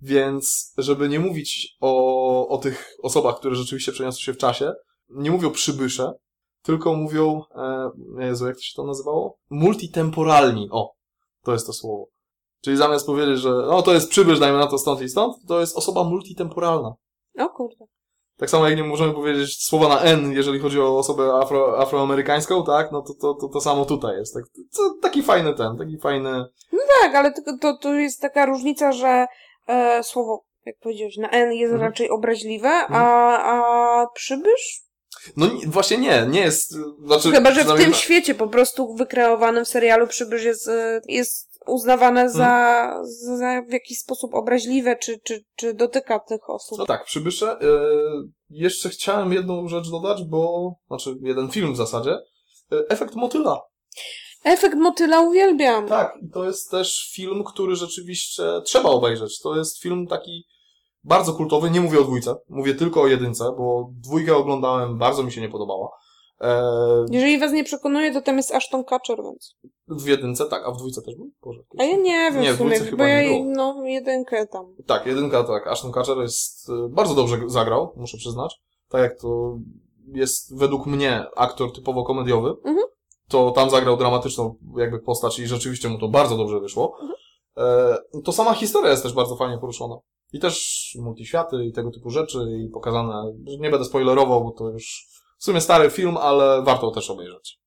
więc 0.00 0.72
żeby 0.78 1.08
nie 1.08 1.20
mówić 1.20 1.76
o, 1.80 2.48
o 2.48 2.58
tych 2.58 2.88
osobach, 3.02 3.38
które 3.38 3.54
rzeczywiście 3.54 3.92
przeniosły 3.92 4.20
się 4.20 4.32
w 4.32 4.38
czasie, 4.38 4.72
nie 5.10 5.30
mówią 5.30 5.50
przybysze, 5.50 6.12
tylko 6.62 6.94
mówią, 6.94 7.42
e, 7.56 7.90
Jezu, 8.18 8.46
jak 8.46 8.56
to 8.56 8.62
się 8.62 8.72
to 8.76 8.84
nazywało? 8.84 9.38
Multitemporalni, 9.50 10.68
o, 10.72 10.92
to 11.44 11.52
jest 11.52 11.66
to 11.66 11.72
słowo. 11.72 12.06
Czyli 12.64 12.76
zamiast 12.76 13.06
powiedzieć, 13.06 13.38
że 13.38 13.50
no 13.50 13.82
to 13.82 13.94
jest 13.94 14.10
przybysz, 14.10 14.38
dajmy 14.40 14.58
na 14.58 14.66
to 14.66 14.78
stąd 14.78 15.02
i 15.02 15.08
stąd, 15.08 15.36
to 15.48 15.60
jest 15.60 15.76
osoba 15.76 16.04
multitemporalna. 16.04 16.94
O 17.38 17.48
kurde. 17.48 17.84
Tak 18.36 18.50
samo 18.50 18.68
jak 18.68 18.76
nie 18.76 18.84
możemy 18.84 19.14
powiedzieć 19.14 19.64
słowa 19.64 19.88
na 19.88 20.00
N, 20.00 20.32
jeżeli 20.32 20.58
chodzi 20.60 20.80
o 20.80 20.98
osobę 20.98 21.34
afro, 21.34 21.78
afroamerykańską, 21.78 22.64
tak? 22.64 22.92
No 22.92 23.02
to, 23.02 23.14
to, 23.14 23.34
to, 23.34 23.48
to 23.48 23.60
samo 23.60 23.84
tutaj 23.84 24.16
jest. 24.16 24.34
Tak, 24.34 24.44
to, 24.76 24.94
taki 25.02 25.22
fajny 25.22 25.54
ten, 25.54 25.76
taki 25.78 25.98
fajny. 25.98 26.44
Tak, 27.02 27.14
ale 27.14 27.32
to, 27.60 27.76
to 27.76 27.94
jest 27.94 28.20
taka 28.20 28.46
różnica, 28.46 28.92
że 28.92 29.26
e, 29.66 30.02
słowo, 30.02 30.44
jak 30.66 30.76
powiedziałeś, 30.78 31.16
na 31.16 31.30
N 31.30 31.52
jest 31.52 31.72
Mhm. 31.72 31.90
raczej 31.90 32.10
obraźliwe, 32.10 32.68
a, 32.70 33.02
a 33.42 34.06
przybysz? 34.14 34.87
No 35.36 35.46
nie- 35.46 35.66
właśnie 35.66 35.98
nie, 35.98 36.26
nie 36.30 36.40
jest. 36.40 36.74
Znaczy, 37.06 37.30
Chyba, 37.30 37.52
że 37.52 37.64
w 37.64 37.76
tym 37.76 37.90
na- 37.90 37.96
świecie 37.96 38.34
po 38.34 38.48
prostu 38.48 38.94
wykreowanym 38.94 39.64
w 39.64 39.68
serialu 39.68 40.06
przybysz 40.06 40.44
jest, 40.44 40.68
e, 40.68 41.00
jest 41.08 41.48
uznawane 41.66 42.30
za, 42.30 42.82
Mhm. 42.88 43.04
za 43.38 43.62
w 43.68 43.72
jakiś 43.72 43.98
sposób 43.98 44.34
obraźliwe, 44.34 44.96
czy, 44.96 45.20
czy, 45.24 45.44
czy 45.56 45.74
dotyka 45.74 46.18
tych 46.18 46.50
osób. 46.50 46.78
No 46.78 46.86
tak, 46.86 47.04
przybysze. 47.04 47.50
E, 47.52 47.66
jeszcze 48.50 48.88
chciałem 48.88 49.32
jedną 49.32 49.68
rzecz 49.68 49.90
dodać, 49.90 50.22
bo. 50.24 50.72
Znaczy, 50.88 51.14
jeden 51.22 51.50
film 51.50 51.72
w 51.74 51.76
zasadzie. 51.76 52.12
E, 52.72 52.88
efekt 52.88 53.14
motyla. 53.14 53.60
Efekt 54.44 54.74
motyla 54.76 55.20
uwielbiam. 55.20 55.88
Tak, 55.88 56.14
i 56.22 56.30
to 56.30 56.44
jest 56.44 56.70
też 56.70 57.10
film, 57.14 57.44
który 57.44 57.76
rzeczywiście 57.76 58.42
trzeba 58.64 58.88
obejrzeć. 58.90 59.40
To 59.40 59.56
jest 59.56 59.82
film 59.82 60.06
taki 60.06 60.44
bardzo 61.04 61.32
kultowy. 61.32 61.70
Nie 61.70 61.80
mówię 61.80 62.00
o 62.00 62.04
dwójce, 62.04 62.34
mówię 62.48 62.74
tylko 62.74 63.02
o 63.02 63.06
jedynce, 63.06 63.44
bo 63.44 63.88
dwójkę 63.90 64.36
oglądałem, 64.36 64.98
bardzo 64.98 65.22
mi 65.22 65.32
się 65.32 65.40
nie 65.40 65.48
podobała. 65.48 65.88
E, 66.40 66.62
Jeżeli 67.10 67.38
was 67.38 67.52
nie 67.52 67.64
przekonuje, 67.64 68.12
to 68.12 68.20
tam 68.22 68.36
jest 68.36 68.54
Ashton 68.54 68.84
Kutcher, 68.84 69.22
więc. 69.22 69.54
w 69.88 70.06
jedynce, 70.06 70.46
tak, 70.46 70.62
a 70.66 70.70
w 70.72 70.76
dwójce 70.76 71.02
też 71.02 71.16
był? 71.16 71.30
Boże, 71.42 71.60
A 71.78 71.84
ja 71.84 71.96
nie 71.96 72.30
wiem 72.32 72.42
Nie, 72.42 72.52
w 72.54 72.56
sumie, 72.58 72.80
bo 72.80 72.86
chyba 72.86 73.08
ja 73.08 73.44
no 73.44 73.82
jedynkę 73.84 74.46
tam. 74.46 74.74
Tak, 74.86 75.06
jedynka 75.06 75.44
tak. 75.44 75.66
Ashton 75.66 75.92
Kutcher 75.92 76.18
jest 76.18 76.70
e, 76.70 76.88
bardzo 76.88 77.14
dobrze 77.14 77.38
zagrał, 77.46 77.92
muszę 77.96 78.16
przyznać. 78.16 78.60
Tak 78.88 79.00
jak 79.02 79.20
to 79.20 79.58
jest 80.12 80.58
według 80.58 80.86
mnie 80.86 81.24
aktor 81.36 81.72
typowo 81.72 82.04
komediowy, 82.04 82.48
Mhm. 82.48 82.86
to 83.28 83.50
tam 83.50 83.70
zagrał 83.70 83.96
dramatyczną 83.96 84.54
jakby 84.76 84.98
postać 84.98 85.38
i 85.38 85.46
rzeczywiście 85.46 85.88
mu 85.88 85.98
to 85.98 86.08
bardzo 86.08 86.36
dobrze 86.36 86.60
wyszło. 86.60 86.98
Mhm. 87.02 87.18
E, 88.16 88.20
to 88.24 88.32
sama 88.32 88.54
historia 88.54 88.90
jest 88.90 89.02
też 89.02 89.12
bardzo 89.12 89.36
fajnie 89.36 89.58
poruszona. 89.58 89.94
I 90.32 90.40
też 90.40 90.88
multiświaty 91.00 91.64
i 91.64 91.72
tego 91.72 91.90
typu 91.90 92.10
rzeczy 92.10 92.38
i 92.38 92.68
pokazane, 92.68 93.32
nie 93.60 93.70
będę 93.70 93.84
spoilerował, 93.84 94.44
bo 94.44 94.50
to 94.50 94.70
już 94.70 95.06
w 95.38 95.44
sumie 95.44 95.60
stary 95.60 95.90
film, 95.90 96.16
ale 96.16 96.62
warto 96.62 96.90
też 96.90 97.10
obejrzeć. 97.10 97.58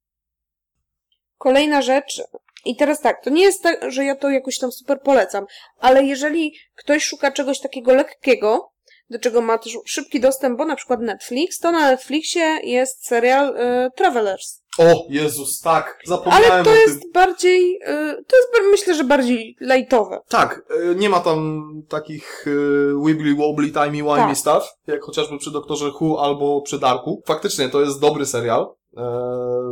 Kolejna 1.38 1.82
rzecz, 1.82 2.22
i 2.66 2.76
teraz 2.76 3.02
tak, 3.02 3.24
to 3.24 3.30
nie 3.30 3.44
jest 3.44 3.64
tak, 3.64 3.92
że 3.92 4.06
ja 4.06 4.16
to 4.16 4.30
jakoś 4.30 4.58
tam 4.58 4.72
super 4.72 5.02
polecam, 5.02 5.46
ale 5.78 6.04
jeżeli 6.04 6.56
ktoś 6.76 7.04
szuka 7.04 7.32
czegoś 7.32 7.60
takiego 7.60 7.94
lekkiego, 7.94 8.72
do 9.10 9.20
czego 9.20 9.42
ma 9.42 9.58
też 9.58 9.78
szybki 9.86 10.20
dostęp, 10.20 10.58
bo 10.58 10.66
na 10.66 10.76
przykład 10.76 11.00
Netflix, 11.00 11.60
to 11.60 11.72
na 11.72 11.92
Netflixie 11.92 12.60
jest 12.64 13.08
serial 13.08 13.56
y, 13.58 13.92
Travelers. 13.96 14.61
O, 14.78 15.06
Jezus, 15.10 15.60
tak, 15.62 16.00
zapomniałem 16.06 16.52
Ale 16.52 16.64
to 16.64 16.70
o 16.70 16.74
tym. 16.74 16.82
jest 16.82 17.14
bardziej, 17.14 17.76
y, 17.76 18.24
to 18.28 18.36
jest 18.36 18.50
myślę, 18.72 18.96
że 18.96 19.04
bardziej 19.04 19.56
lightowe. 19.62 20.20
Tak, 20.30 20.62
e, 20.92 20.96
nie 20.96 21.10
ma 21.10 21.20
tam 21.20 21.72
takich 21.90 22.46
e, 22.48 23.06
wibbly 23.06 23.36
wobbly, 23.36 23.68
timey 23.72 23.92
wimey 24.04 24.18
Tak. 24.18 24.38
stuff, 24.38 24.64
jak 24.88 25.04
chociażby 25.04 25.38
przy 25.38 25.52
Doktorze 25.52 25.92
Who 26.02 26.24
albo 26.24 26.62
przy 26.62 26.80
Darku. 26.80 27.22
Faktycznie 27.26 27.70
to 27.70 27.82
jest 27.82 28.00
dobry 28.00 28.26
serial, 28.26 28.68
e, 28.98 29.04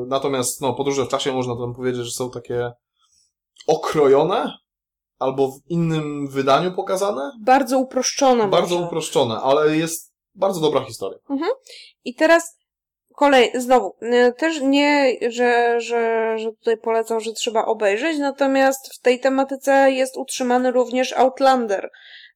natomiast 0.07 0.61
no, 0.61 0.73
podróże 0.73 1.05
w 1.05 1.09
czasie 1.09 1.31
można 1.33 1.55
tam 1.55 1.73
powiedzieć, 1.75 2.05
że 2.05 2.11
są 2.11 2.31
takie 2.31 2.71
okrojone, 3.67 4.53
albo 5.19 5.47
w 5.47 5.59
innym 5.69 6.27
wydaniu 6.27 6.71
pokazane. 6.71 7.31
Bardzo 7.41 7.79
uproszczone 7.79 8.47
Bardzo 8.47 8.75
może. 8.75 8.87
uproszczone, 8.87 9.35
ale 9.41 9.77
jest 9.77 10.13
bardzo 10.35 10.59
dobra 10.61 10.85
historia. 10.85 11.19
I 12.03 12.15
teraz 12.15 12.58
kolej, 13.19 13.51
znowu, 13.55 13.95
y, 14.01 14.33
też 14.33 14.61
nie, 14.61 15.13
że, 15.29 15.81
że, 15.81 16.33
że 16.37 16.51
tutaj 16.51 16.77
polecam, 16.77 17.19
że 17.19 17.33
trzeba 17.33 17.65
obejrzeć, 17.65 18.17
natomiast 18.17 18.93
w 18.93 18.99
tej 18.99 19.19
tematyce 19.19 19.91
jest 19.91 20.17
utrzymany 20.17 20.71
również 20.71 21.13
Outlander. 21.13 21.89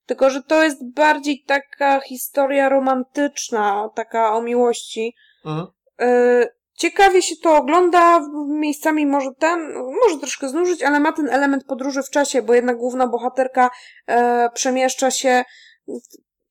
Tylko, 0.06 0.30
że 0.30 0.44
to 0.44 0.64
jest 0.64 0.94
bardziej 0.94 1.44
taka 1.48 2.00
historia 2.00 2.70
romantyczna, 2.70 3.90
taka 3.96 4.34
o 4.36 4.42
miłości. 4.42 5.16
Mhm. 5.46 5.68
Y, 6.02 6.64
Ciekawie 6.78 7.22
się 7.22 7.36
to 7.44 7.58
ogląda, 7.58 8.20
miejscami 8.48 9.06
może 9.06 9.30
ten, 9.40 9.74
może 9.74 10.20
troszkę 10.20 10.50
znużyć, 10.50 10.84
ale 10.84 11.00
ma 11.00 11.12
ten 11.12 11.30
element 11.30 11.64
podróży 11.66 12.04
w 12.04 12.10
czasie, 12.10 12.42
bo 12.42 12.54
jednak 12.54 12.78
główna 12.78 13.08
bohaterka 13.08 13.70
e, 14.08 14.50
przemieszcza 14.54 15.12
się 15.12 15.44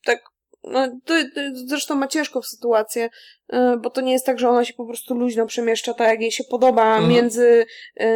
tak, 0.05 0.19
no, 0.63 0.87
to, 1.05 1.13
to, 1.35 1.41
zresztą 1.53 1.95
ma 1.95 2.07
ciężką 2.07 2.41
sytuację, 2.41 3.09
e, 3.49 3.77
bo 3.77 3.89
to 3.89 4.01
nie 4.01 4.11
jest 4.11 4.25
tak, 4.25 4.39
że 4.39 4.49
ona 4.49 4.65
się 4.65 4.73
po 4.73 4.85
prostu 4.85 5.15
luźno 5.15 5.45
przemieszcza 5.45 5.93
tak, 5.93 6.07
jak 6.07 6.21
jej 6.21 6.31
się 6.31 6.43
podoba 6.43 6.95
Mhm. 6.95 7.09
między 7.09 7.65
e, 7.97 8.09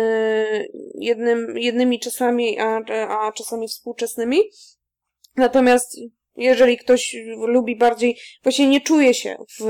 jednym, 0.96 1.58
jednymi 1.58 2.00
czasami, 2.00 2.60
a, 2.60 2.82
a 3.10 3.32
czasami 3.32 3.68
współczesnymi. 3.68 4.42
Natomiast 5.36 5.98
jeżeli 6.38 6.78
ktoś 6.78 7.16
lubi 7.38 7.76
bardziej, 7.76 8.18
właśnie 8.44 8.68
nie 8.68 8.82
czuje 8.82 9.14
się 9.14 9.38
w 9.60 9.66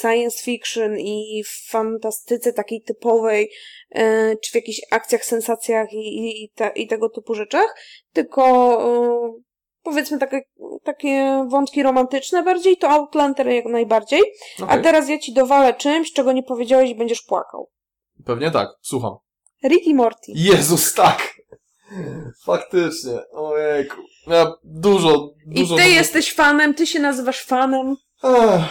science 0.00 0.44
fiction 0.44 0.98
i 0.98 1.44
w 1.46 1.70
fantastyce 1.70 2.52
takiej 2.52 2.82
typowej, 2.82 3.50
e, 3.90 4.36
czy 4.36 4.50
w 4.50 4.54
jakichś 4.54 4.80
akcjach, 4.90 5.24
sensacjach 5.24 5.92
i, 5.92 6.44
i, 6.44 6.50
te, 6.54 6.70
i 6.74 6.86
tego 6.86 7.08
typu 7.08 7.34
rzeczach, 7.34 7.74
tylko 8.12 8.84
powiedzmy 9.82 10.18
takie, 10.18 10.40
takie 10.82 11.44
wątki 11.48 11.82
romantyczne 11.82 12.42
bardziej, 12.42 12.76
to 12.76 12.88
Outlander 12.88 13.48
jak 13.48 13.64
najbardziej. 13.64 14.22
Okay. 14.62 14.78
A 14.78 14.82
teraz 14.82 15.08
ja 15.08 15.18
ci 15.18 15.32
dowalę 15.32 15.74
czymś, 15.74 16.12
czego 16.12 16.32
nie 16.32 16.42
powiedziałeś 16.42 16.90
i 16.90 16.94
będziesz 16.94 17.22
płakał. 17.22 17.70
Pewnie 18.24 18.50
tak, 18.50 18.68
słucham. 18.82 19.16
Rick 19.64 19.86
i 19.86 19.94
Morty. 19.94 20.32
Jezus, 20.34 20.94
tak! 20.94 21.40
Faktycznie, 22.44 23.18
ojejku. 23.32 23.96
Ja 24.26 24.52
dużo, 24.64 25.34
dużo... 25.46 25.74
I 25.74 25.78
ty 25.78 25.88
jesteś 25.88 26.34
fanem, 26.34 26.74
ty 26.74 26.86
się 26.86 27.00
nazywasz 27.00 27.44
fanem. 27.44 27.96
Ech, 28.24 28.62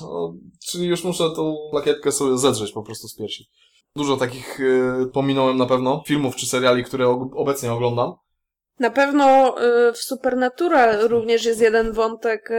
no, 0.00 0.34
czyli 0.68 0.86
już 0.86 1.04
muszę 1.04 1.24
tą 1.36 1.56
plakietkę 1.70 2.12
sobie 2.12 2.38
zedrzeć 2.38 2.72
po 2.72 2.82
prostu 2.82 3.08
z 3.08 3.16
piersi. 3.16 3.48
Dużo 3.96 4.16
takich 4.16 4.60
y, 4.60 5.06
pominąłem 5.12 5.56
na 5.56 5.66
pewno, 5.66 6.02
filmów 6.06 6.36
czy 6.36 6.46
seriali, 6.46 6.84
które 6.84 7.08
obecnie 7.36 7.72
oglądam. 7.72 8.14
Na 8.78 8.90
pewno 8.90 9.56
y, 9.88 9.92
w 9.92 9.98
Supernatural 9.98 11.08
również 11.08 11.44
jest 11.44 11.60
jeden 11.60 11.92
wątek 11.92 12.50
y, 12.50 12.56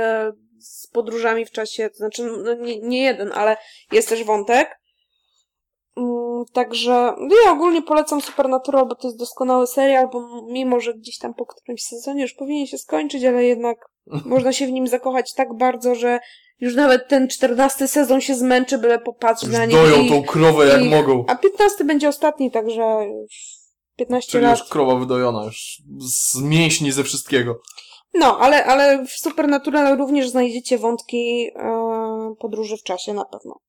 z 0.60 0.88
podróżami 0.88 1.46
w 1.46 1.52
czasie, 1.52 1.90
to 1.90 1.96
znaczy 1.96 2.24
no, 2.24 2.54
nie, 2.54 2.80
nie 2.80 3.04
jeden, 3.04 3.32
ale 3.32 3.58
jest 3.92 4.10
też 4.10 4.24
wątek. 4.24 4.80
Mm, 5.98 6.44
także 6.54 7.16
no 7.20 7.36
ja 7.46 7.52
ogólnie 7.52 7.82
polecam 7.82 8.22
Supernatural, 8.22 8.88
bo 8.88 8.96
to 8.96 9.08
jest 9.08 9.20
doskonały 9.20 9.68
serial, 9.68 10.10
bo 10.14 10.46
mimo, 10.52 10.80
że 10.80 10.94
gdzieś 10.94 11.18
tam 11.18 11.34
po 11.34 11.46
którymś 11.46 11.84
sezonie 11.84 12.22
już 12.22 12.34
powinien 12.34 12.68
się 12.68 12.78
skończyć, 12.78 13.24
ale 13.24 13.44
jednak 13.44 13.78
można 14.26 14.54
się 14.54 14.68
w 14.68 14.72
nim 14.72 14.88
zakochać 14.88 15.34
tak 15.34 15.54
bardzo, 15.58 15.96
że 15.96 16.20
już 16.60 16.76
nawet 16.76 17.08
ten 17.08 17.28
czternasty 17.28 17.88
sezon 17.88 18.22
się 18.22 18.36
zmęczy, 18.36 18.78
byle 18.78 19.00
popatrzeć 19.00 19.50
na 19.50 19.66
nie. 19.66 19.76
Doją 19.76 20.10
tą 20.10 20.24
krowę 20.24 20.68
jak 20.68 20.82
i, 20.82 20.90
mogą. 20.90 21.26
A 21.28 21.36
piętnasty 21.36 21.86
będzie 21.86 22.10
ostatni, 22.10 22.52
także 22.52 22.84
już 23.22 23.63
15 23.96 24.32
Czyli 24.32 24.44
lat. 24.44 24.60
już 24.60 24.70
krowa 24.70 24.96
wydojona, 24.96 25.46
już 25.46 25.82
z 26.00 26.42
mięśni, 26.42 26.92
ze 26.92 27.04
wszystkiego. 27.04 27.62
No, 28.14 28.38
ale, 28.40 28.66
ale 28.66 29.06
w 29.06 29.12
Supernatural 29.12 29.98
również 29.98 30.30
znajdziecie 30.30 30.78
wątki 30.78 31.52
e, 31.56 32.36
podróży 32.40 32.78
w 32.78 32.84
czasie 32.84 33.14
na 33.14 33.26
pewno. 33.26 33.60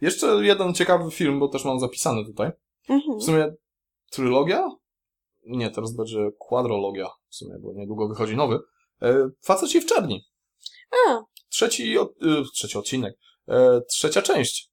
Jeszcze 0.00 0.26
jeden 0.26 0.74
ciekawy 0.74 1.10
film, 1.10 1.40
bo 1.40 1.48
też 1.48 1.64
mam 1.64 1.80
zapisany 1.80 2.24
tutaj. 2.24 2.50
Mhm. 2.88 3.18
W 3.18 3.24
sumie 3.24 3.54
trylogia? 4.10 4.68
Nie, 5.46 5.70
teraz 5.70 5.92
będzie 5.92 6.30
kwadrologia 6.48 7.08
w 7.28 7.34
sumie, 7.34 7.54
bo 7.60 7.72
niedługo 7.72 8.08
wychodzi 8.08 8.36
nowy. 8.36 8.58
E, 9.02 9.30
Faceci 9.42 9.80
w 9.80 9.86
czerni. 9.86 10.24
A. 11.08 11.22
Trzeci, 11.48 11.98
od, 11.98 12.10
e, 12.10 12.42
trzeci 12.54 12.78
odcinek. 12.78 13.18
E, 13.48 13.80
trzecia 13.88 14.22
część. 14.22 14.70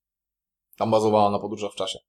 Tam 0.77 0.91
bazowała 0.91 1.31
na 1.31 1.39
podróżach 1.39 1.71
w 1.71 1.75
czasie. 1.75 1.99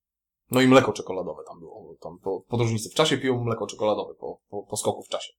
No 0.50 0.60
i 0.60 0.66
mleko 0.66 0.92
czekoladowe 0.92 1.42
tam 1.48 1.60
było. 1.60 1.87
Tam 2.00 2.18
podróżnicy 2.48 2.90
w 2.90 2.94
czasie 2.94 3.18
piją 3.18 3.44
mleko 3.44 3.66
czekoladowe 3.66 4.14
po, 4.14 4.40
po, 4.48 4.62
po 4.62 4.76
skoku 4.76 5.02
w 5.02 5.08
czasie. 5.08 5.32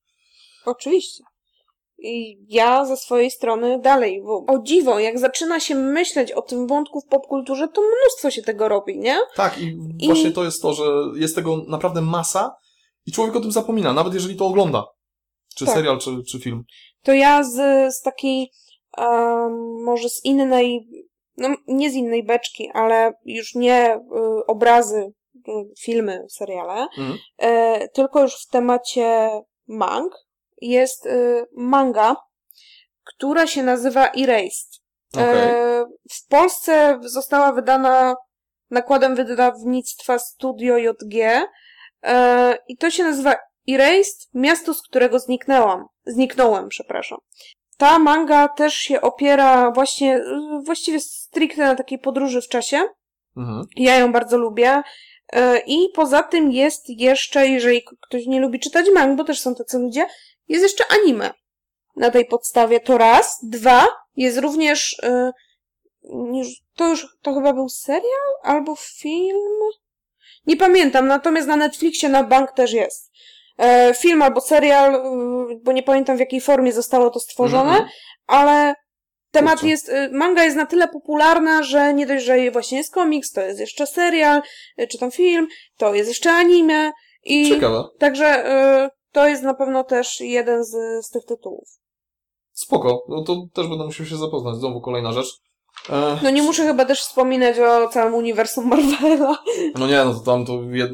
Oczywiście. 0.65 1.23
I 2.01 2.45
ja 2.49 2.85
ze 2.85 2.97
swojej 2.97 3.31
strony 3.31 3.79
dalej, 3.79 4.21
bo 4.21 4.45
o 4.47 4.59
dziwo, 4.63 4.99
jak 4.99 5.19
zaczyna 5.19 5.59
się 5.59 5.75
myśleć 5.75 6.31
o 6.31 6.41
tym 6.41 6.67
wątku 6.67 7.01
w 7.01 7.05
popkulturze, 7.05 7.67
to 7.67 7.81
mnóstwo 7.81 8.31
się 8.31 8.41
tego 8.41 8.67
robi, 8.67 8.97
nie? 8.97 9.19
Tak, 9.35 9.61
i, 9.61 9.77
I 9.99 10.07
właśnie 10.07 10.31
to 10.31 10.43
jest 10.43 10.61
to, 10.61 10.73
że 10.73 10.83
jest 11.15 11.35
tego 11.35 11.57
naprawdę 11.67 12.01
masa 12.01 12.55
i 13.05 13.11
człowiek 13.11 13.35
o 13.35 13.39
tym 13.39 13.51
zapomina, 13.51 13.93
nawet 13.93 14.13
jeżeli 14.13 14.35
to 14.35 14.45
ogląda. 14.45 14.85
Czy 15.55 15.65
tak. 15.65 15.75
serial, 15.75 15.99
czy, 15.99 16.23
czy 16.31 16.39
film. 16.39 16.63
To 17.03 17.13
ja 17.13 17.43
z, 17.43 17.55
z 17.95 18.01
takiej, 18.01 18.51
um, 18.97 19.83
może 19.83 20.09
z 20.09 20.25
innej, 20.25 20.87
no 21.37 21.49
nie 21.67 21.91
z 21.91 21.93
innej 21.93 22.23
beczki, 22.23 22.69
ale 22.73 23.13
już 23.25 23.55
nie 23.55 23.95
y, 23.95 23.99
obrazy, 24.47 25.13
filmy, 25.79 26.25
seriale, 26.29 26.87
mhm. 26.97 27.17
y, 27.43 27.89
tylko 27.93 28.21
już 28.21 28.35
w 28.35 28.47
temacie 28.47 29.29
mang, 29.67 30.13
jest 30.61 31.05
y, 31.05 31.45
manga, 31.57 32.15
która 33.03 33.47
się 33.47 33.63
nazywa 33.63 34.11
Erased. 34.17 34.79
Okay. 35.13 35.85
W 36.11 36.27
Polsce 36.29 36.99
została 37.03 37.51
wydana 37.51 38.15
nakładem 38.69 39.15
wydawnictwa 39.15 40.19
Studio 40.19 40.77
JG 40.77 41.47
e, 42.03 42.57
i 42.67 42.77
to 42.77 42.89
się 42.89 43.03
nazywa 43.03 43.35
Erased, 43.69 44.29
miasto, 44.33 44.73
z 44.73 44.81
którego 44.81 45.19
zniknęłam. 45.19 45.85
Zniknąłem, 46.05 46.69
przepraszam. 46.69 47.19
Ta 47.77 47.99
manga 47.99 48.47
też 48.47 48.73
się 48.73 49.01
opiera 49.01 49.71
właśnie, 49.71 50.23
właściwie 50.65 50.99
stricte 50.99 51.61
na 51.61 51.75
takiej 51.75 51.99
podróży 51.99 52.41
w 52.41 52.47
czasie. 52.47 52.81
Mhm. 53.37 53.65
Ja 53.75 53.95
ją 53.95 54.11
bardzo 54.11 54.37
lubię. 54.37 54.81
E, 55.33 55.59
I 55.59 55.89
poza 55.95 56.23
tym 56.23 56.51
jest 56.51 56.89
jeszcze, 56.89 57.47
jeżeli 57.47 57.83
ktoś 58.01 58.25
nie 58.25 58.39
lubi 58.39 58.59
czytać 58.59 58.85
mang, 58.93 59.17
bo 59.17 59.23
też 59.23 59.39
są 59.39 59.55
tacy 59.55 59.77
ludzie, 59.77 60.07
jest 60.47 60.63
jeszcze 60.63 60.83
anime 60.91 61.33
na 61.95 62.11
tej 62.11 62.25
podstawie. 62.25 62.79
To 62.79 62.97
raz. 62.97 63.39
Dwa, 63.43 63.87
jest 64.15 64.37
również, 64.37 64.97
yy, 66.03 66.43
to 66.75 66.87
już, 66.87 67.07
to 67.21 67.33
chyba 67.33 67.53
był 67.53 67.69
serial 67.69 68.33
albo 68.43 68.75
film? 68.75 69.37
Nie 70.45 70.57
pamiętam, 70.57 71.07
natomiast 71.07 71.47
na 71.47 71.55
Netflixie 71.55 72.09
na 72.09 72.23
bank 72.23 72.51
też 72.51 72.73
jest. 72.73 73.11
E, 73.57 73.93
film 73.93 74.21
albo 74.21 74.41
serial, 74.41 74.93
yy, 74.93 75.59
bo 75.63 75.71
nie 75.71 75.83
pamiętam 75.83 76.17
w 76.17 76.19
jakiej 76.19 76.41
formie 76.41 76.73
zostało 76.73 77.09
to 77.09 77.19
stworzone, 77.19 77.71
mm 77.71 77.83
-hmm. 77.83 77.89
ale 78.27 78.75
temat 79.31 79.53
Kurczę. 79.53 79.67
jest, 79.67 79.89
y, 79.89 80.09
manga 80.11 80.43
jest 80.43 80.57
na 80.57 80.65
tyle 80.65 80.87
popularna, 80.87 81.63
że 81.63 81.93
nie 81.93 82.07
dość, 82.07 82.25
że 82.25 82.51
właśnie 82.51 82.77
jest 82.77 82.93
komiks, 82.93 83.31
to 83.31 83.41
jest 83.41 83.59
jeszcze 83.59 83.87
serial, 83.87 84.41
y, 84.79 84.87
czy 84.87 84.97
tam 84.97 85.11
film, 85.11 85.47
to 85.77 85.93
jest 85.93 86.09
jeszcze 86.09 86.31
anime. 86.31 86.91
I 87.23 87.49
Ciekawe. 87.49 87.83
Także 87.99 88.51
y, 88.85 88.89
to 89.11 89.27
jest 89.27 89.43
na 89.43 89.53
pewno 89.53 89.83
też 89.83 90.21
jeden 90.21 90.63
z, 90.63 90.71
z 91.05 91.09
tych 91.09 91.25
tytułów. 91.25 91.69
Spoko, 92.51 93.03
no 93.09 93.23
to 93.23 93.45
też 93.53 93.67
będę 93.67 93.85
musiał 93.85 94.05
się 94.05 94.17
zapoznać. 94.17 94.55
Znowu 94.55 94.81
kolejna 94.81 95.13
rzecz. 95.13 95.39
E... 95.89 96.19
No 96.23 96.29
nie 96.29 96.43
muszę 96.43 96.63
chyba 96.63 96.85
też 96.85 97.01
wspominać 97.01 97.59
o 97.59 97.87
całym 97.87 98.13
uniwersum 98.13 98.67
Marvela. 98.67 99.37
No 99.79 99.87
nie, 99.87 100.05
no 100.05 100.13
to 100.13 100.19
tam 100.19 100.45
to 100.45 100.63
jed... 100.63 100.91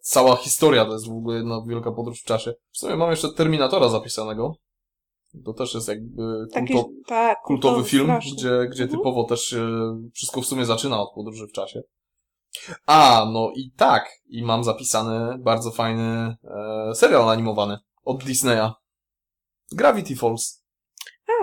cała 0.00 0.36
historia 0.36 0.84
to 0.84 0.92
jest 0.92 1.08
w 1.08 1.12
ogóle 1.12 1.36
jedna 1.36 1.62
wielka 1.66 1.92
podróż 1.92 2.20
w 2.20 2.24
czasie. 2.24 2.54
W 2.72 2.78
sumie 2.78 2.96
mam 2.96 3.10
jeszcze 3.10 3.32
Terminatora 3.32 3.88
zapisanego. 3.88 4.54
To 5.44 5.52
też 5.52 5.74
jest 5.74 5.88
jakby 5.88 6.22
kulto... 6.22 6.54
Taki, 6.54 6.74
tak, 7.06 7.38
kultowy 7.42 7.84
film, 7.84 8.12
gdzie, 8.18 8.68
gdzie 8.70 8.82
mhm. 8.82 8.88
typowo 8.88 9.24
też 9.24 9.40
się 9.40 9.66
wszystko 10.14 10.40
w 10.40 10.46
sumie 10.46 10.64
zaczyna 10.64 11.00
od 11.00 11.14
podróży 11.14 11.46
w 11.46 11.52
czasie. 11.52 11.82
A, 12.86 13.26
no 13.32 13.50
i 13.54 13.70
tak. 13.76 14.08
I 14.26 14.42
mam 14.42 14.64
zapisany 14.64 15.38
bardzo 15.38 15.70
fajny 15.70 16.36
e, 16.44 16.94
serial 16.94 17.30
animowany 17.30 17.78
od 18.04 18.24
Disneya. 18.24 18.70
Gravity 19.72 20.16
Falls. 20.16 20.64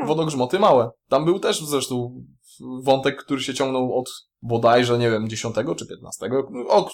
A. 0.01 0.05
Wodogrzmoty 0.05 0.59
małe. 0.59 0.91
Tam 1.09 1.25
był 1.25 1.39
też 1.39 1.65
zresztą 1.65 2.23
wątek, 2.83 3.23
który 3.23 3.41
się 3.41 3.53
ciągnął 3.53 3.99
od 3.99 4.09
bodajże, 4.41 4.97
nie 4.97 5.11
wiem, 5.11 5.29
10 5.29 5.55
czy 5.77 5.87
15. 5.87 6.29
Od, 6.69 6.91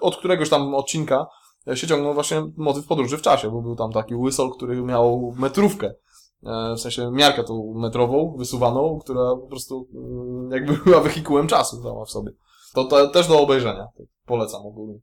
od 0.00 0.16
któregoś 0.16 0.50
tam 0.50 0.74
odcinka 0.74 1.26
się 1.74 1.86
ciągnął 1.86 2.14
właśnie 2.14 2.46
motyw 2.56 2.86
podróży 2.86 3.18
w 3.18 3.22
czasie, 3.22 3.50
bo 3.50 3.62
był 3.62 3.76
tam 3.76 3.92
taki 3.92 4.14
łysol, 4.14 4.50
który 4.50 4.82
miał 4.82 5.34
metrówkę. 5.38 5.94
E, 6.42 6.74
w 6.76 6.80
sensie 6.80 7.10
miarkę 7.10 7.44
tą 7.44 7.74
metrową, 7.76 8.34
wysuwaną, 8.38 8.98
która 8.98 9.36
po 9.36 9.46
prostu 9.46 9.88
mm, 9.94 10.50
jakby 10.50 10.72
była 10.84 11.00
wehikułem 11.00 11.46
czasu 11.46 11.82
sama 11.82 12.04
w 12.04 12.10
sobie. 12.10 12.32
To, 12.74 12.84
to 12.84 13.08
też 13.08 13.28
do 13.28 13.40
obejrzenia. 13.40 13.86
Polecam 14.26 14.66
ogólnie. 14.66 14.98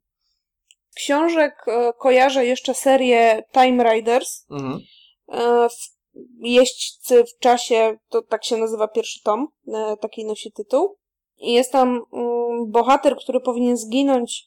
Książek 0.96 1.54
e, 1.68 1.94
kojarzę 2.00 2.46
jeszcze 2.46 2.74
serię 2.74 3.44
Time 3.54 3.94
Riders. 3.94 4.46
Mhm. 4.52 4.80
E, 5.32 5.68
Jeźdźcy 6.40 7.24
w 7.24 7.40
czasie, 7.40 7.98
to 8.10 8.22
tak 8.22 8.46
się 8.46 8.58
nazywa 8.58 8.88
pierwszy 8.88 9.24
tom, 9.24 9.48
taki 10.02 10.26
nosi 10.26 10.52
tytuł. 10.52 10.98
I 11.38 11.54
jest 11.54 11.72
tam 11.72 12.02
mm, 12.14 12.72
bohater, 12.72 13.16
który 13.16 13.40
powinien 13.40 13.78
zginąć 13.78 14.46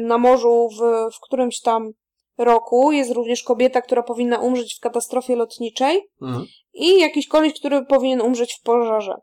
na 0.00 0.18
morzu 0.18 0.68
w, 0.68 1.14
w 1.14 1.20
którymś 1.20 1.60
tam 1.60 1.92
roku. 2.38 2.92
Jest 2.92 3.10
również 3.10 3.42
kobieta, 3.42 3.82
która 3.82 4.02
powinna 4.02 4.38
umrzeć 4.38 4.74
w 4.74 4.80
katastrofie 4.80 5.36
lotniczej. 5.36 6.08
Mhm. 6.22 6.46
I 6.74 6.98
jakiś 6.98 7.28
koleś, 7.28 7.52
który 7.52 7.84
powinien 7.84 8.20
umrzeć 8.20 8.54
w 8.54 8.62
pożarze. 8.62 9.14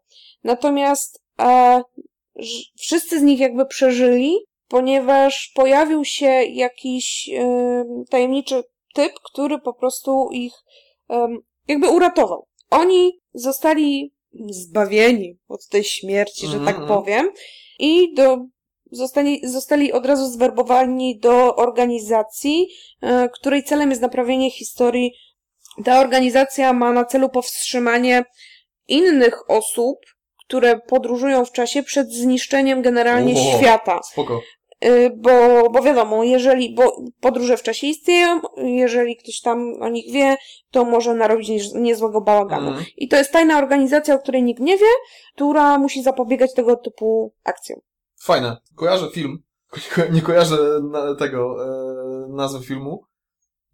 Natomiast 0.43 1.23
e, 1.39 1.81
wszyscy 2.77 3.19
z 3.19 3.23
nich 3.23 3.39
jakby 3.39 3.65
przeżyli, 3.65 4.37
ponieważ 4.67 5.51
pojawił 5.55 6.05
się 6.05 6.43
jakiś 6.43 7.29
tajemniczy 8.09 8.63
typ, 8.93 9.13
który 9.23 9.59
po 9.59 9.73
prostu 9.73 10.29
ich 10.31 10.53
jakby 11.67 11.89
uratował. 11.89 12.47
Oni 12.69 13.19
zostali 13.33 14.13
zbawieni 14.49 15.37
od 15.47 15.67
tej 15.67 15.83
śmierci, 15.83 16.47
że 16.47 16.59
tak 16.59 16.79
mhm. 16.79 16.87
powiem, 16.87 17.29
i 17.79 18.13
do, 18.13 18.37
zostali, 18.95 19.41
zostali 19.47 19.91
od 19.91 20.05
razu 20.05 20.25
zwerbowani 20.31 21.19
do 21.19 21.55
organizacji, 21.55 22.67
e, 23.01 23.29
której 23.29 23.63
celem 23.63 23.89
jest 23.89 24.01
naprawienie 24.01 24.51
historii 24.51 25.11
Ta 25.85 25.99
organizacja 25.99 26.73
ma 26.73 26.91
na 26.93 27.05
celu 27.05 27.29
powstrzymanie 27.29 28.25
innych 28.87 29.49
osób, 29.49 29.97
które 30.47 30.79
podróżują 30.79 31.45
w 31.45 31.51
czasie 31.51 31.83
przed 31.83 32.11
zniszczeniem 32.13 32.81
generalnie 32.81 33.33
O, 33.33 33.57
świata. 33.57 33.99
Spoko. 34.03 34.41
Y, 34.85 35.11
Bo, 35.17 35.31
bo 35.69 35.81
wiadomo, 35.81 36.23
jeżeli, 36.23 36.73
bo 36.75 36.97
podróże 37.21 37.57
w 37.57 37.63
czasie 37.63 37.87
istnieją, 37.87 38.41
jeżeli 38.57 39.17
ktoś 39.17 39.41
tam 39.41 39.73
o 39.81 39.89
nich 39.89 40.11
wie, 40.11 40.35
to 40.71 40.85
może 40.85 41.13
narobić 41.13 41.49
niez- 41.49 41.75
niezłego 41.75 42.21
bałaganu. 42.21 42.67
Mhm. 42.67 42.85
I 42.97 43.07
to 43.07 43.17
jest 43.17 43.31
tajna 43.31 43.57
organizacja, 43.57 44.15
o 44.15 44.19
której 44.19 44.43
nikt 44.43 44.61
nie 44.61 44.77
wie, 44.77 44.93
która 45.35 45.77
musi 45.77 46.03
zapobiegać 46.03 46.53
tego 46.53 46.75
typu 46.75 47.33
akcjom. 47.43 47.79
Fajne. 48.23 48.57
Kojarzę 48.75 49.09
film, 49.09 49.43
nie 50.13 50.21
kojarzę 50.21 50.57
tego 51.19 51.55
e, 51.65 52.27
nazwy 52.27 52.65
filmu, 52.65 53.03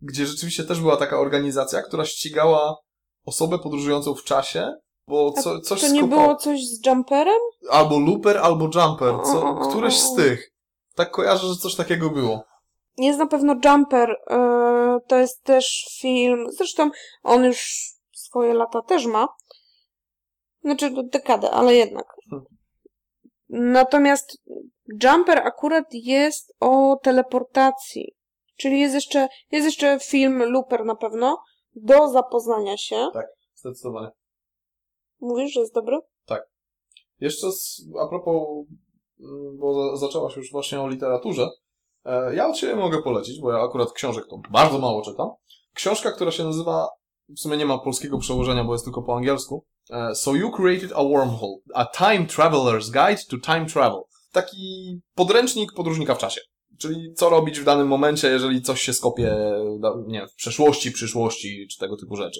gdzie 0.01 0.25
rzeczywiście 0.25 0.63
też 0.63 0.81
była 0.81 0.97
taka 0.97 1.19
organizacja, 1.19 1.81
która 1.81 2.05
ścigała 2.05 2.77
osobę 3.25 3.59
podróżującą 3.59 4.15
w 4.15 4.23
czasie, 4.23 4.73
bo 5.07 5.31
co, 5.31 5.59
coś 5.59 5.81
To 5.81 5.87
nie 5.87 6.03
skopa- 6.03 6.09
było 6.09 6.35
coś 6.35 6.65
z 6.65 6.85
jumperem? 6.85 7.39
Albo 7.69 7.99
Looper, 7.99 8.37
albo 8.37 8.65
Jumper. 8.65 9.15
Co, 9.23 9.55
któreś 9.69 9.99
z 9.99 10.15
tych. 10.15 10.51
Tak 10.95 11.11
kojarzę, 11.11 11.47
że 11.47 11.55
coś 11.55 11.75
takiego 11.75 12.09
było. 12.09 12.43
Jest 12.97 13.19
na 13.19 13.27
pewno 13.27 13.55
Jumper. 13.65 14.15
e, 14.29 14.97
To 15.07 15.17
jest 15.17 15.43
też 15.43 15.85
film. 16.01 16.45
Zresztą 16.51 16.89
on 17.23 17.43
już 17.43 17.73
swoje 18.13 18.53
lata 18.53 18.81
też 18.81 19.05
ma. 19.05 19.27
Znaczy 20.63 20.89
no, 20.89 21.03
dekadę, 21.03 21.51
ale 21.51 21.75
jednak. 21.75 22.05
Hmm. 22.29 22.59
Natomiast 23.49 24.37
Jumper 25.03 25.37
akurat 25.37 25.85
jest 25.93 26.53
o 26.59 26.95
teleportacji. 27.03 28.15
Czyli 28.57 28.79
jest 28.79 28.95
jeszcze, 28.95 29.27
jest 29.51 29.65
jeszcze 29.65 29.99
film 29.99 30.43
Looper 30.43 30.85
na 30.85 30.95
pewno 30.95 31.37
do 31.75 32.07
zapoznania 32.07 32.77
się. 32.77 33.07
Zdecydowanie. 33.55 34.09
Mówisz, 35.19 35.51
że 35.53 35.59
jest 35.59 35.73
dobry? 35.73 35.99
Jeszcze 37.19 37.51
z, 37.51 37.81
a 38.03 38.07
propos, 38.07 38.47
mm, 39.19 39.57
bo 39.57 39.73
za- 39.97 40.07
zaczęłaś 40.07 40.35
już 40.35 40.51
właśnie 40.51 40.81
o 40.81 40.87
literaturze, 40.87 41.47
e, 42.05 42.35
ja 42.35 42.47
od 42.47 42.57
siebie 42.57 42.75
mogę 42.75 43.01
polecić, 43.01 43.41
bo 43.41 43.51
ja 43.51 43.57
akurat 43.63 43.91
książek 43.91 44.25
to 44.29 44.37
bardzo 44.49 44.79
mało 44.79 45.01
czytam. 45.01 45.29
Książka, 45.73 46.11
która 46.11 46.31
się 46.31 46.43
nazywa, 46.43 46.87
w 47.36 47.39
sumie 47.39 47.57
nie 47.57 47.65
ma 47.65 47.77
polskiego 47.77 48.17
przełożenia, 48.17 48.63
bo 48.63 48.73
jest 48.73 48.86
tylko 48.86 49.01
po 49.01 49.15
angielsku. 49.15 49.65
e, 49.89 50.15
So 50.15 50.36
You 50.36 50.51
Created 50.51 50.91
a 50.95 51.03
Wormhole, 51.03 51.55
a 51.73 51.86
Time 51.86 52.25
Traveler's 52.25 52.91
Guide 52.91 53.21
to 53.30 53.38
Time 53.53 53.65
Travel. 53.65 54.01
Taki 54.32 54.99
podręcznik 55.15 55.73
podróżnika 55.73 56.15
w 56.15 56.17
czasie. 56.17 56.41
Czyli 56.77 57.13
co 57.13 57.30
robić 57.30 57.59
w 57.59 57.63
danym 57.63 57.88
momencie, 57.88 58.27
jeżeli 58.27 58.61
coś 58.61 58.82
się 58.82 58.93
skopie, 58.93 59.36
nie 60.07 60.27
w 60.27 60.36
przeszłości, 60.36 60.91
przyszłości, 60.91 61.67
czy 61.71 61.77
tego 61.77 61.97
typu 61.97 62.15
rzeczy. 62.15 62.39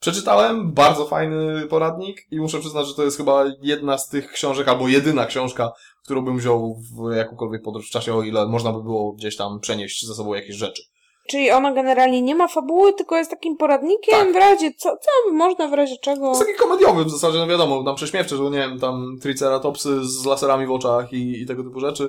Przeczytałem, 0.00 0.72
bardzo 0.72 1.06
fajny 1.06 1.66
poradnik 1.66 2.26
i 2.30 2.40
muszę 2.40 2.60
przyznać, 2.60 2.86
że 2.86 2.94
to 2.94 3.04
jest 3.04 3.16
chyba 3.16 3.44
jedna 3.62 3.98
z 3.98 4.08
tych 4.08 4.32
książek, 4.32 4.68
albo 4.68 4.88
jedyna 4.88 5.26
książka, 5.26 5.72
którą 6.04 6.24
bym 6.24 6.38
wziął 6.38 6.76
w 6.76 7.14
jakąkolwiek 7.14 7.62
podróż 7.62 7.88
w 7.88 7.92
czasie, 7.92 8.14
o 8.14 8.22
ile 8.22 8.46
można 8.46 8.72
by 8.72 8.82
było 8.82 9.12
gdzieś 9.12 9.36
tam 9.36 9.60
przenieść 9.60 10.06
ze 10.06 10.14
sobą 10.14 10.34
jakieś 10.34 10.56
rzeczy. 10.56 10.82
Czyli 11.28 11.50
ona 11.50 11.72
generalnie 11.72 12.22
nie 12.22 12.34
ma 12.34 12.48
fabuły, 12.48 12.92
tylko 12.92 13.16
jest 13.16 13.30
takim 13.30 13.56
poradnikiem 13.56 14.14
Tak. 14.14 14.32
w 14.32 14.36
razie 14.36 14.72
co, 14.74 14.96
co 14.96 15.32
można 15.32 15.68
w 15.68 15.72
razie 15.72 15.96
czego. 15.96 16.28
Jest 16.28 16.40
taki 16.40 16.54
komediowy 16.54 17.04
w 17.04 17.10
zasadzie, 17.10 17.38
no 17.38 17.46
wiadomo, 17.46 17.84
tam 17.84 17.94
prześmiewcze, 17.94 18.36
że 18.36 18.42
nie 18.42 18.58
wiem, 18.58 18.80
tam 18.80 19.16
triceratopsy 19.22 20.04
z 20.04 20.24
laserami 20.24 20.66
w 20.66 20.70
oczach 20.70 21.12
i, 21.12 21.42
i 21.42 21.46
tego 21.46 21.62
typu 21.62 21.80
rzeczy. 21.80 22.08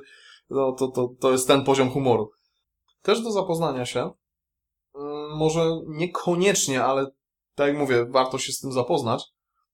No 0.50 0.72
to, 0.72 0.88
to, 0.88 1.10
to 1.20 1.32
jest 1.32 1.48
ten 1.48 1.64
poziom 1.64 1.92
humoru. 1.92 2.32
Też 3.02 3.22
do 3.22 3.32
zapoznania 3.32 3.86
się, 3.86 4.12
mm, 4.96 5.38
może 5.38 5.66
niekoniecznie, 5.88 6.84
ale 6.84 7.12
tak 7.56 7.68
jak 7.68 7.78
mówię, 7.78 8.06
warto 8.10 8.38
się 8.38 8.52
z 8.52 8.60
tym 8.60 8.72
zapoznać. 8.72 9.26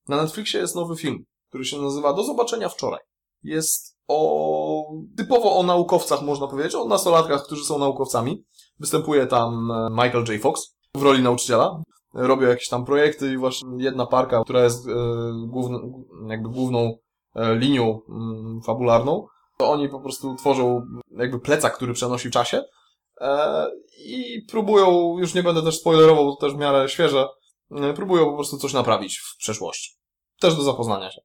Na 0.08 0.22
Netflixie 0.22 0.60
jest 0.60 0.76
nowy 0.76 0.96
film, 0.96 1.26
który 1.50 1.66
się 1.66 1.78
nazywa 1.78 2.14
Do 2.14 2.24
zobaczenia 2.24 2.70
wczoraj. 2.70 3.00
Jest 3.44 3.98
o, 4.08 4.84
typowo 5.18 5.58
o 5.58 5.64
naukowcach, 5.64 6.22
można 6.22 6.48
powiedzieć, 6.48 6.76
o 6.76 6.86
nastolatkach, 6.86 7.44
którzy 7.44 7.66
są 7.66 7.80
naukowcami. 7.80 8.46
Występuje 8.80 9.28
tam 9.28 9.71
e, 9.71 9.89
Michael 9.89 10.26
J. 10.30 10.41
Fox 10.41 10.76
w 10.95 11.03
roli 11.03 11.24
nauczyciela. 11.24 11.82
Robią 12.13 12.47
jakieś 12.47 12.69
tam 12.69 12.86
projekty 12.86 13.34
i 13.34 13.38
właśnie 13.38 13.69
jedna 13.78 14.05
parka, 14.05 14.43
która 14.43 14.63
jest 14.63 14.88
e, 14.88 14.91
główną, 15.47 16.03
jakby 16.28 16.49
główną 16.49 16.97
e, 17.36 17.55
linią 17.55 17.99
mm, 18.09 18.61
fabularną, 18.65 19.28
to 19.57 19.71
oni 19.71 19.89
po 19.89 19.99
prostu 19.99 20.36
tworzą 20.36 20.86
jakby 21.11 21.39
plecak, 21.39 21.76
który 21.76 21.93
przenosi 21.93 22.30
w 22.30 22.32
czasie 22.32 22.63
i 24.05 24.41
próbują, 24.49 25.17
już 25.19 25.34
nie 25.34 25.43
będę 25.43 25.61
też 25.61 25.80
spoilerował, 25.80 26.36
to 26.36 26.45
też 26.45 26.53
w 26.53 26.57
miarę 26.57 26.89
świeże, 26.89 27.28
próbują 27.95 28.26
po 28.26 28.36
prostu 28.36 28.57
coś 28.57 28.74
naprawić 28.74 29.19
w 29.19 29.38
przeszłości. 29.38 29.97
Też 30.39 30.55
do 30.55 30.63
zapoznania 30.63 31.11
się. 31.11 31.21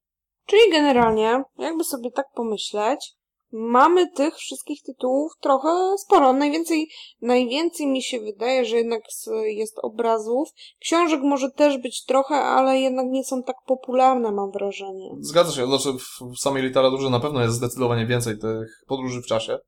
Czyli 0.46 0.70
generalnie, 0.72 1.42
jakby 1.58 1.84
sobie 1.84 2.10
tak 2.10 2.26
pomyśleć, 2.34 3.17
mamy 3.52 4.10
tych 4.10 4.36
wszystkich 4.36 4.82
tytułów 4.82 5.32
trochę 5.40 5.98
sporo. 5.98 6.32
Najwięcej, 6.32 6.88
najwięcej 7.20 7.86
mi 7.86 8.02
się 8.02 8.20
wydaje, 8.20 8.64
że 8.64 8.76
jednak 8.76 9.02
jest 9.44 9.78
obrazów. 9.82 10.48
Książek 10.80 11.20
może 11.22 11.50
też 11.50 11.78
być 11.78 12.04
trochę, 12.04 12.34
ale 12.34 12.80
jednak 12.80 13.06
nie 13.08 13.24
są 13.24 13.42
tak 13.42 13.56
popularne, 13.66 14.32
mam 14.32 14.50
wrażenie. 14.50 15.10
Zgadza 15.20 15.52
się, 15.52 15.66
znaczy 15.66 15.88
w 16.34 16.38
samej 16.38 16.62
literaturze 16.62 17.10
na 17.10 17.20
pewno 17.20 17.42
jest 17.42 17.54
zdecydowanie 17.54 18.06
więcej 18.06 18.38
tych 18.38 18.84
podróży 18.86 19.22
w 19.22 19.26
czasie 19.26 19.58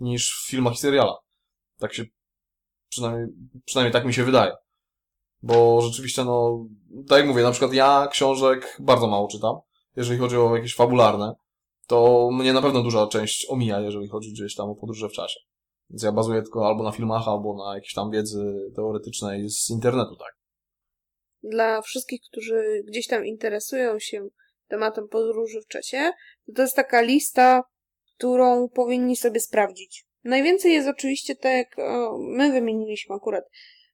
niż 0.00 0.42
w 0.44 0.50
filmach 0.50 0.74
i 0.74 0.78
serialach. 0.78 1.18
Tak 1.78 1.94
się, 1.94 2.04
przynajmniej, 2.88 3.26
przynajmniej 3.64 3.92
tak 3.92 4.04
mi 4.04 4.14
się 4.14 4.24
wydaje. 4.24 4.52
Bo 5.42 5.80
rzeczywiście, 5.80 6.24
no, 6.24 6.66
tak 7.08 7.18
jak 7.18 7.28
mówię, 7.28 7.42
na 7.42 7.50
przykład 7.50 7.72
ja 7.72 8.08
książek 8.10 8.76
bardzo 8.80 9.06
mało 9.06 9.28
czytam, 9.28 9.56
jeżeli 9.96 10.18
chodzi 10.18 10.36
o 10.36 10.56
jakieś 10.56 10.74
fabularne, 10.74 11.34
to 11.88 12.30
mnie 12.32 12.52
na 12.52 12.62
pewno 12.62 12.82
duża 12.82 13.06
część 13.06 13.46
omija, 13.50 13.80
jeżeli 13.80 14.08
chodzi 14.08 14.32
gdzieś 14.32 14.54
tam 14.54 14.70
o 14.70 14.74
podróże 14.74 15.08
w 15.08 15.12
czasie. 15.12 15.40
Więc 15.90 16.02
ja 16.02 16.12
bazuję 16.12 16.42
tylko 16.42 16.66
albo 16.66 16.84
na 16.84 16.92
filmach, 16.92 17.28
albo 17.28 17.56
na 17.56 17.74
jakiejś 17.74 17.94
tam 17.94 18.10
wiedzy 18.10 18.70
teoretycznej 18.76 19.50
z 19.50 19.70
internetu, 19.70 20.16
tak. 20.16 20.36
Dla 21.42 21.82
wszystkich, 21.82 22.20
którzy 22.30 22.82
gdzieś 22.86 23.06
tam 23.06 23.26
interesują 23.26 23.98
się 23.98 24.28
tematem 24.68 25.08
podróży 25.08 25.60
w 25.62 25.66
czasie, 25.66 26.10
to, 26.46 26.52
to 26.52 26.62
jest 26.62 26.76
taka 26.76 27.00
lista, 27.00 27.62
którą 28.16 28.68
powinni 28.68 29.16
sobie 29.16 29.40
sprawdzić. 29.40 30.04
Najwięcej 30.24 30.72
jest 30.72 30.88
oczywiście, 30.88 31.36
tak 31.36 31.56
jak 31.56 31.76
my 32.18 32.52
wymieniliśmy 32.52 33.14
akurat, 33.14 33.44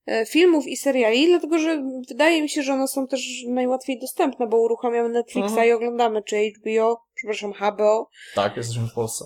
e, 0.07 0.27
filmów 0.27 0.67
i 0.67 0.77
seriali, 0.77 1.27
dlatego 1.27 1.59
że 1.59 1.83
wydaje 2.09 2.43
mi 2.43 2.49
się, 2.49 2.63
że 2.63 2.73
one 2.73 2.89
są 2.89 3.07
też 3.07 3.45
najłatwiej 3.49 4.01
dostępne, 4.01 4.47
bo 4.47 4.61
uruchamiamy 4.61 5.09
Netflixa 5.09 5.49
Mhm. 5.49 5.69
i 5.69 5.73
oglądamy, 5.73 6.23
czy 6.23 6.37
HBO, 6.37 6.97
przepraszam, 7.33 7.53
HBO, 7.75 8.09
Tak, 8.35 8.57
jesteśmy 8.57 8.87
w 8.89 8.95
Polsce. 8.95 9.25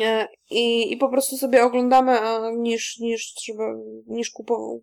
e, 0.00 0.28
i, 0.50 0.92
i 0.92 0.96
po 0.96 1.08
prostu 1.08 1.36
sobie 1.36 1.64
oglądamy, 1.64 2.20
a 2.20 2.50
niż, 2.50 2.98
niż 2.98 3.34
trzeba, 3.34 3.64
niż 4.06 4.30
kupował, 4.30 4.82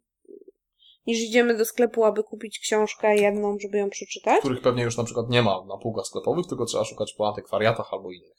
niż 1.08 1.20
idziemy 1.20 1.58
do 1.58 1.66
sklepu, 1.66 2.04
aby 2.04 2.24
kupić 2.24 2.60
książkę 2.60 3.16
jedną, 3.16 3.58
żeby 3.60 3.78
ją 3.78 3.89
przeczytać. 3.89 4.39
Których 4.39 4.62
pewnie 4.62 4.84
już 4.84 4.98
na 4.98 5.04
przykład 5.04 5.30
nie 5.30 5.41
ma 5.41 5.66
na 5.66 5.78
półkach 5.78 6.06
sklepowych, 6.06 6.45
tylko 6.50 6.66
trzeba 6.66 6.84
szukać 6.86 7.14
po 7.18 7.28
antykwariatach 7.28 7.93
albo 7.93 8.12
innych. 8.12 8.38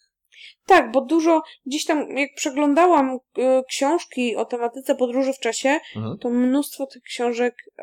Tak, 0.66 0.92
bo 0.92 1.00
dużo, 1.00 1.42
gdzieś 1.66 1.84
tam, 1.84 2.16
jak 2.18 2.30
przeglądałam 2.36 3.10
y, 3.38 3.42
książki 3.68 4.36
o 4.36 4.44
tematyce 4.44 4.94
podróży 4.94 5.32
w 5.32 5.38
czasie, 5.38 5.78
Mhm. 5.96 6.18
to 6.18 6.30
mnóstwo 6.30 6.86
tych 6.86 7.02
książek 7.02 7.54
y, 7.78 7.82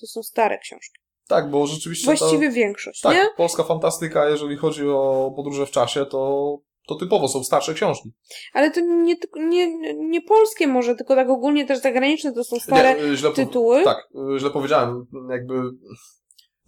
to 0.00 0.06
są 0.06 0.22
stare 0.22 0.58
książki. 0.58 1.00
Tak, 1.28 1.50
bo 1.50 1.66
rzeczywiście. 1.66 2.04
Właściwie 2.06 2.50
większość, 2.50 3.00
Tak, 3.00 3.14
nie? 3.16 3.28
polska 3.36 3.62
fantastyka, 3.64 4.28
jeżeli 4.28 4.56
chodzi 4.56 4.88
o 4.88 5.32
podróże 5.36 5.66
w 5.66 5.70
czasie, 5.70 6.06
to, 6.06 6.56
to 6.88 6.94
typowo 6.94 7.28
są 7.28 7.44
starsze 7.44 7.74
książki. 7.74 8.10
Ale 8.52 8.70
to 8.70 8.80
nie, 8.80 9.16
nie, 9.36 9.94
nie 9.94 10.22
polskie 10.22 10.66
może, 10.66 10.94
tylko 10.94 11.14
tak 11.14 11.28
ogólnie 11.30 11.66
też 11.66 11.78
zagraniczne 11.78 12.32
to 12.32 12.44
są 12.44 12.56
stare 12.60 12.96
Nie, 13.24 13.30
tytuły. 13.32 13.84
Tak, 13.84 14.08
źle 14.38 14.50
powiedziałem, 14.50 15.06
jakby 15.30 15.54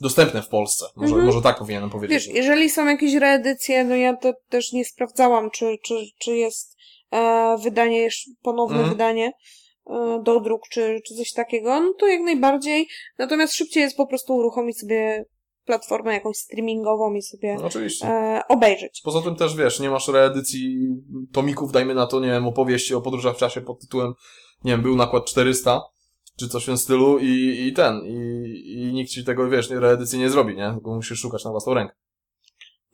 dostępne 0.01 0.43
w 0.43 0.49
Polsce. 0.49 0.87
Może, 0.97 1.09
Mhm. 1.09 1.27
może 1.27 1.43
tak 1.43 1.59
powinienem 1.59 1.91
powiedzieć. 1.91 2.27
Wiesz, 2.27 2.35
jeżeli 2.37 2.71
są 2.71 2.87
jakieś 2.87 3.15
reedycje, 3.15 3.85
no 3.85 3.97
ja 3.97 4.17
to 4.17 4.33
też 4.49 4.73
nie 4.73 4.85
sprawdzałam, 4.85 5.51
czy, 5.51 5.77
czy, 5.83 5.95
czy 6.19 6.37
jest 6.37 6.77
e, 7.13 7.57
wydanie, 7.63 8.09
ponowne 8.43 8.77
Mhm. 8.77 8.91
wydanie 8.95 9.33
e, 9.87 10.23
do 10.25 10.41
druk, 10.41 10.63
czy, 10.71 11.01
czy 11.07 11.15
coś 11.15 11.33
takiego, 11.33 11.81
no 11.81 11.93
to 11.99 12.07
jak 12.07 12.21
najbardziej. 12.21 12.89
Natomiast 13.19 13.55
szybciej 13.55 13.83
jest 13.83 13.97
po 13.97 14.07
prostu 14.07 14.35
uruchomić 14.37 14.79
sobie 14.81 15.25
platformę 15.65 16.15
jakąś 16.15 16.37
streamingową 16.37 17.15
i 17.15 17.23
sobie 17.23 17.55
No, 17.61 17.65
oczywiście. 17.67 18.07
e, 18.09 18.43
obejrzeć. 18.49 19.01
Poza 19.05 19.23
tym 19.23 19.37
też, 19.37 19.57
wiesz, 19.57 19.81
nie 19.81 19.91
masz 19.91 20.09
reedycji 20.09 20.89
tomików, 21.33 21.73
dajmy 21.73 21.95
na 21.95 22.07
to, 22.07 22.21
nie 22.21 22.29
wiem, 22.29 22.47
opowieści 22.47 22.95
o 22.95 23.01
podróżach 23.01 23.37
w 23.37 23.39
czasie 23.39 23.61
pod 23.61 23.81
tytułem, 23.81 24.13
nie 24.65 24.73
wiem, 24.73 24.83
był 24.83 24.97
nakład 24.97 25.25
400, 25.25 25.83
czy 26.39 26.49
coś 26.49 26.63
w 26.63 26.67
tym 26.67 26.77
stylu 26.79 27.19
i, 27.19 27.65
i 27.69 27.73
ten, 27.73 28.01
i, 28.07 28.73
i 28.73 28.93
nikt 28.93 29.11
ci 29.11 29.25
tego, 29.25 29.49
wiesz, 29.51 29.71
reedycji 29.71 30.19
nie 30.19 30.31
zrobi, 30.31 30.57
nie? 30.57 30.71
Tylko 30.75 30.95
musisz 30.95 31.19
szukać 31.21 31.45
na 31.45 31.51
własną 31.51 31.75
rękę. 31.75 31.95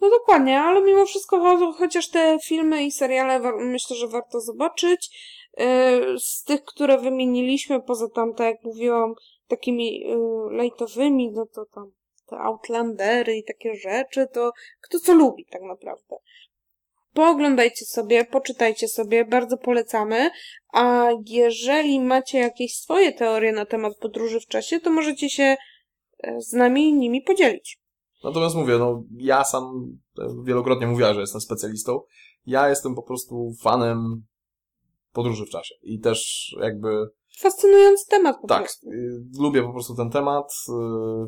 No 0.00 0.10
dokładnie, 0.10 0.60
ale 0.60 0.82
mimo 0.82 1.06
wszystko, 1.06 1.38
cho- 1.38 1.74
chociaż 1.78 2.08
te 2.10 2.38
filmy 2.44 2.84
i 2.84 2.92
seriale 2.92 3.40
myślę, 3.58 3.96
że 3.96 4.08
warto 4.08 4.40
zobaczyć. 4.40 5.10
Z 6.18 6.44
tych, 6.44 6.64
które 6.64 6.98
wymieniliśmy, 6.98 7.82
poza 7.82 8.08
tam, 8.08 8.34
tak 8.34 8.46
jak 8.46 8.64
mówiłam, 8.64 9.14
takimi 9.48 10.04
lejtowymi, 10.50 11.32
no 11.32 11.46
to 11.46 11.64
tam 11.74 11.92
te 12.26 12.38
Outlandery 12.38 13.36
i 13.36 13.44
takie 13.44 13.74
rzeczy, 13.74 14.26
to 14.32 14.52
kto 14.80 14.98
co 14.98 15.14
lubi 15.14 15.44
tak 15.50 15.62
naprawdę. 15.62 16.16
Pooglądajcie 17.12 17.84
sobie, 17.84 18.24
poczytajcie 18.24 18.88
sobie, 18.88 19.24
bardzo 19.24 19.58
polecamy. 19.58 20.30
A 20.72 21.08
jeżeli 21.26 22.00
macie 22.00 22.38
jakieś 22.38 22.74
swoje 22.74 23.12
teorie 23.12 23.52
na 23.52 23.66
temat 23.66 23.96
podróży 24.00 24.40
w 24.40 24.46
czasie, 24.46 24.80
to 24.80 24.90
możecie 24.90 25.30
się 25.30 25.56
e, 26.18 26.40
z 26.40 26.52
nami 26.52 26.92
nimi 26.92 27.22
podzielić. 27.22 27.78
Natomiast 28.24 28.56
mówię, 28.56 28.78
no 28.78 29.04
ja 29.16 29.44
sam 29.44 29.96
wielokrotnie 30.44 30.86
mówiłem, 30.86 31.14
że 31.14 31.20
jestem 31.20 31.40
specjalistą. 31.40 32.00
Ja 32.46 32.68
jestem 32.68 32.94
po 32.94 33.02
prostu 33.02 33.52
fanem 33.62 34.24
podróży 35.16 35.46
w 35.46 35.50
czasie. 35.50 35.74
I 35.82 36.00
też 36.00 36.50
jakby 36.60 37.08
fascynujący 37.38 38.06
temat 38.08 38.36
po 38.42 38.48
tak, 38.48 38.62
prostu. 38.62 38.90
Y, 38.90 39.22
lubię 39.38 39.62
po 39.62 39.72
prostu 39.72 39.94
ten 39.94 40.10
temat. 40.10 40.52
Y, 40.68 40.72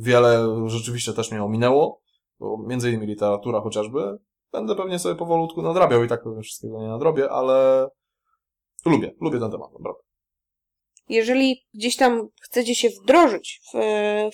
wiele 0.00 0.46
rzeczywiście 0.66 1.12
też 1.12 1.30
mnie 1.30 1.44
ominęło, 1.44 2.02
bo 2.38 2.58
między 2.66 2.90
innymi 2.90 3.06
literatura 3.06 3.60
chociażby. 3.60 4.18
Będę 4.52 4.76
pewnie 4.76 4.98
sobie 4.98 5.14
powolutku 5.14 5.62
nadrabiał 5.62 6.04
i 6.04 6.08
tak 6.08 6.22
pewnie 6.24 6.42
wszystkiego 6.42 6.80
nie 6.80 6.88
nadrobię, 6.88 7.30
ale 7.30 7.88
lubię, 8.86 9.14
lubię 9.20 9.40
ten 9.40 9.50
temat, 9.50 9.72
naprawdę. 9.72 10.02
Jeżeli 11.08 11.66
gdzieś 11.74 11.96
tam 11.96 12.28
chcecie 12.42 12.74
się 12.74 12.88
wdrożyć 12.88 13.60
w, 13.72 13.76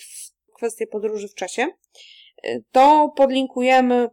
w 0.03 0.53
kwestię 0.57 0.87
podróży 0.87 1.29
w 1.29 1.35
czasie, 1.35 1.69
y, 2.45 2.65
to 2.73 3.13
podlinkujemy 3.17 4.09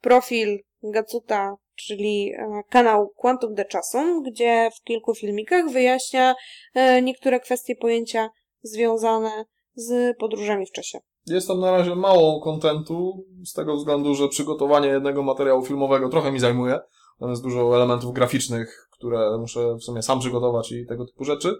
profil 0.00 0.58
Gacuta 0.82 1.56
czyli 1.86 2.32
e, 2.32 2.62
kanał 2.68 3.08
Quantum 3.16 3.54
de 3.54 3.64
Czasu, 3.64 4.22
gdzie 4.22 4.70
w 4.80 4.84
kilku 4.84 5.14
filmikach 5.14 5.70
wyjaśnia 5.70 6.34
e, 6.74 7.02
niektóre 7.02 7.40
kwestie 7.40 7.76
pojęcia 7.76 8.30
związane 8.62 9.44
z 9.74 10.16
podróżami 10.18 10.66
w 10.66 10.72
czasie. 10.72 10.98
Jest 11.26 11.48
tam 11.48 11.60
na 11.60 11.70
razie 11.70 11.94
mało 11.94 12.40
kontentu, 12.40 13.24
z 13.44 13.52
tego 13.52 13.76
względu, 13.76 14.14
że 14.14 14.28
przygotowanie 14.28 14.88
jednego 14.88 15.22
materiału 15.22 15.64
filmowego 15.64 16.08
trochę 16.08 16.32
mi 16.32 16.40
zajmuje. 16.40 16.78
Tam 17.20 17.30
jest 17.30 17.42
dużo 17.42 17.76
elementów 17.76 18.14
graficznych, 18.14 18.88
które 18.92 19.38
muszę 19.38 19.74
w 19.74 19.82
sumie 19.82 20.02
sam 20.02 20.20
przygotować 20.20 20.72
i 20.72 20.86
tego 20.86 21.06
typu 21.06 21.24
rzeczy. 21.24 21.54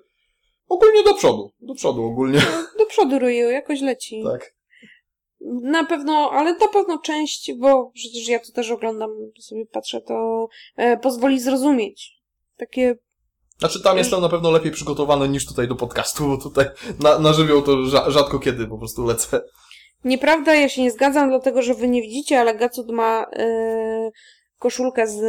Ogólnie 0.69 1.03
do 1.03 1.15
przodu. 1.15 1.51
Do 1.61 1.75
przodu 1.75 2.05
ogólnie. 2.05 2.41
Do 2.79 2.87
przodu, 2.87 3.19
Ruju, 3.19 3.51
jakoś 3.51 3.81
leci. 3.81 4.23
Tak. 4.25 4.55
Na 5.51 5.85
pewno, 5.85 6.31
ale 6.33 6.53
na 6.53 6.69
pewno 6.69 6.99
część, 6.99 7.53
bo 7.59 7.91
przecież 7.95 8.29
ja 8.29 8.39
to 8.39 8.53
też 8.53 8.71
oglądam, 8.71 9.11
sobie 9.41 9.67
patrzę, 9.67 10.01
to 10.01 10.49
e, 10.77 10.97
pozwoli 10.97 11.41
zrozumieć. 11.41 12.21
Takie. 12.57 12.97
Znaczy 13.59 13.83
tam 13.83 13.99
jestem 13.99 14.21
na 14.21 14.29
pewno 14.29 14.51
lepiej 14.51 14.73
przygotowany 14.73 15.29
niż 15.29 15.47
tutaj 15.47 15.69
do 15.69 15.77
podcastu, 15.77 16.27
bo 16.27 16.39
tutaj 16.39 16.67
na, 17.01 17.19
na 17.19 17.33
żywioł 17.33 17.63
to 17.63 17.85
rzadko 18.11 18.39
kiedy 18.39 18.67
po 18.67 18.79
prostu 18.79 19.05
lecę. 19.05 19.41
Nieprawda, 20.05 20.55
ja 20.55 20.69
się 20.69 20.83
nie 20.83 20.91
zgadzam, 20.91 21.29
dlatego 21.29 21.63
że 21.63 21.75
wy 21.75 21.89
nie 21.89 22.03
widzicie, 22.03 22.41
ale 22.41 22.55
Gacut 22.55 22.91
ma 22.91 23.27
e, 23.33 24.11
koszulkę 24.59 25.07
z... 25.07 25.21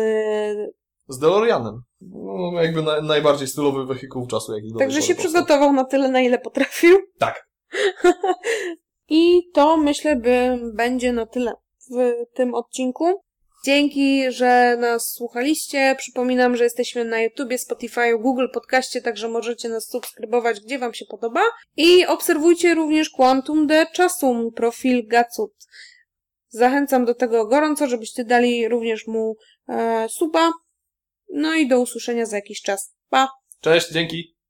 Z 1.07 1.19
DeLoreanem. 1.19 1.81
No, 2.01 2.61
jakby 2.61 2.81
na, 2.81 3.01
najbardziej 3.01 3.47
stylowy 3.47 3.85
wehikuł 3.85 4.27
czasu, 4.27 4.55
jaki 4.55 4.73
Także 4.79 5.01
się 5.01 5.15
przygotował 5.15 5.73
na 5.73 5.85
tyle, 5.85 6.09
na 6.09 6.21
ile 6.21 6.39
potrafił. 6.39 6.97
Tak. 7.17 7.47
I 9.13 9.49
to 9.53 9.77
myślę, 9.77 10.15
by 10.15 10.59
będzie 10.73 11.13
na 11.13 11.25
tyle 11.25 11.53
w 11.91 12.13
tym 12.33 12.53
odcinku. 12.53 13.21
Dzięki, 13.65 14.31
że 14.31 14.77
nas 14.79 15.13
słuchaliście. 15.13 15.95
Przypominam, 15.97 16.57
że 16.57 16.63
jesteśmy 16.63 17.05
na 17.05 17.21
YouTubie, 17.21 17.57
Spotify, 17.57 18.17
Google 18.19 18.47
Podcaście, 18.53 19.01
także 19.01 19.27
możecie 19.27 19.69
nas 19.69 19.87
subskrybować, 19.87 20.59
gdzie 20.59 20.79
Wam 20.79 20.93
się 20.93 21.05
podoba. 21.05 21.41
I 21.77 22.05
obserwujcie 22.05 22.73
również 22.73 23.09
Quantum 23.09 23.67
de 23.67 23.85
Czasum, 23.93 24.51
profil 24.55 25.07
Gacut. 25.07 25.53
Zachęcam 26.47 27.05
do 27.05 27.15
tego 27.15 27.45
gorąco, 27.45 27.87
żebyście 27.87 28.23
dali 28.23 28.67
również 28.67 29.07
mu 29.07 29.35
e, 29.69 30.09
suba. 30.09 30.51
No 31.33 31.55
i 31.55 31.67
do 31.67 31.79
usłyszenia 31.79 32.25
za 32.25 32.35
jakiś 32.35 32.61
czas. 32.61 32.95
Pa! 33.09 33.29
Cześć, 33.61 33.91
dzięki! 33.91 34.40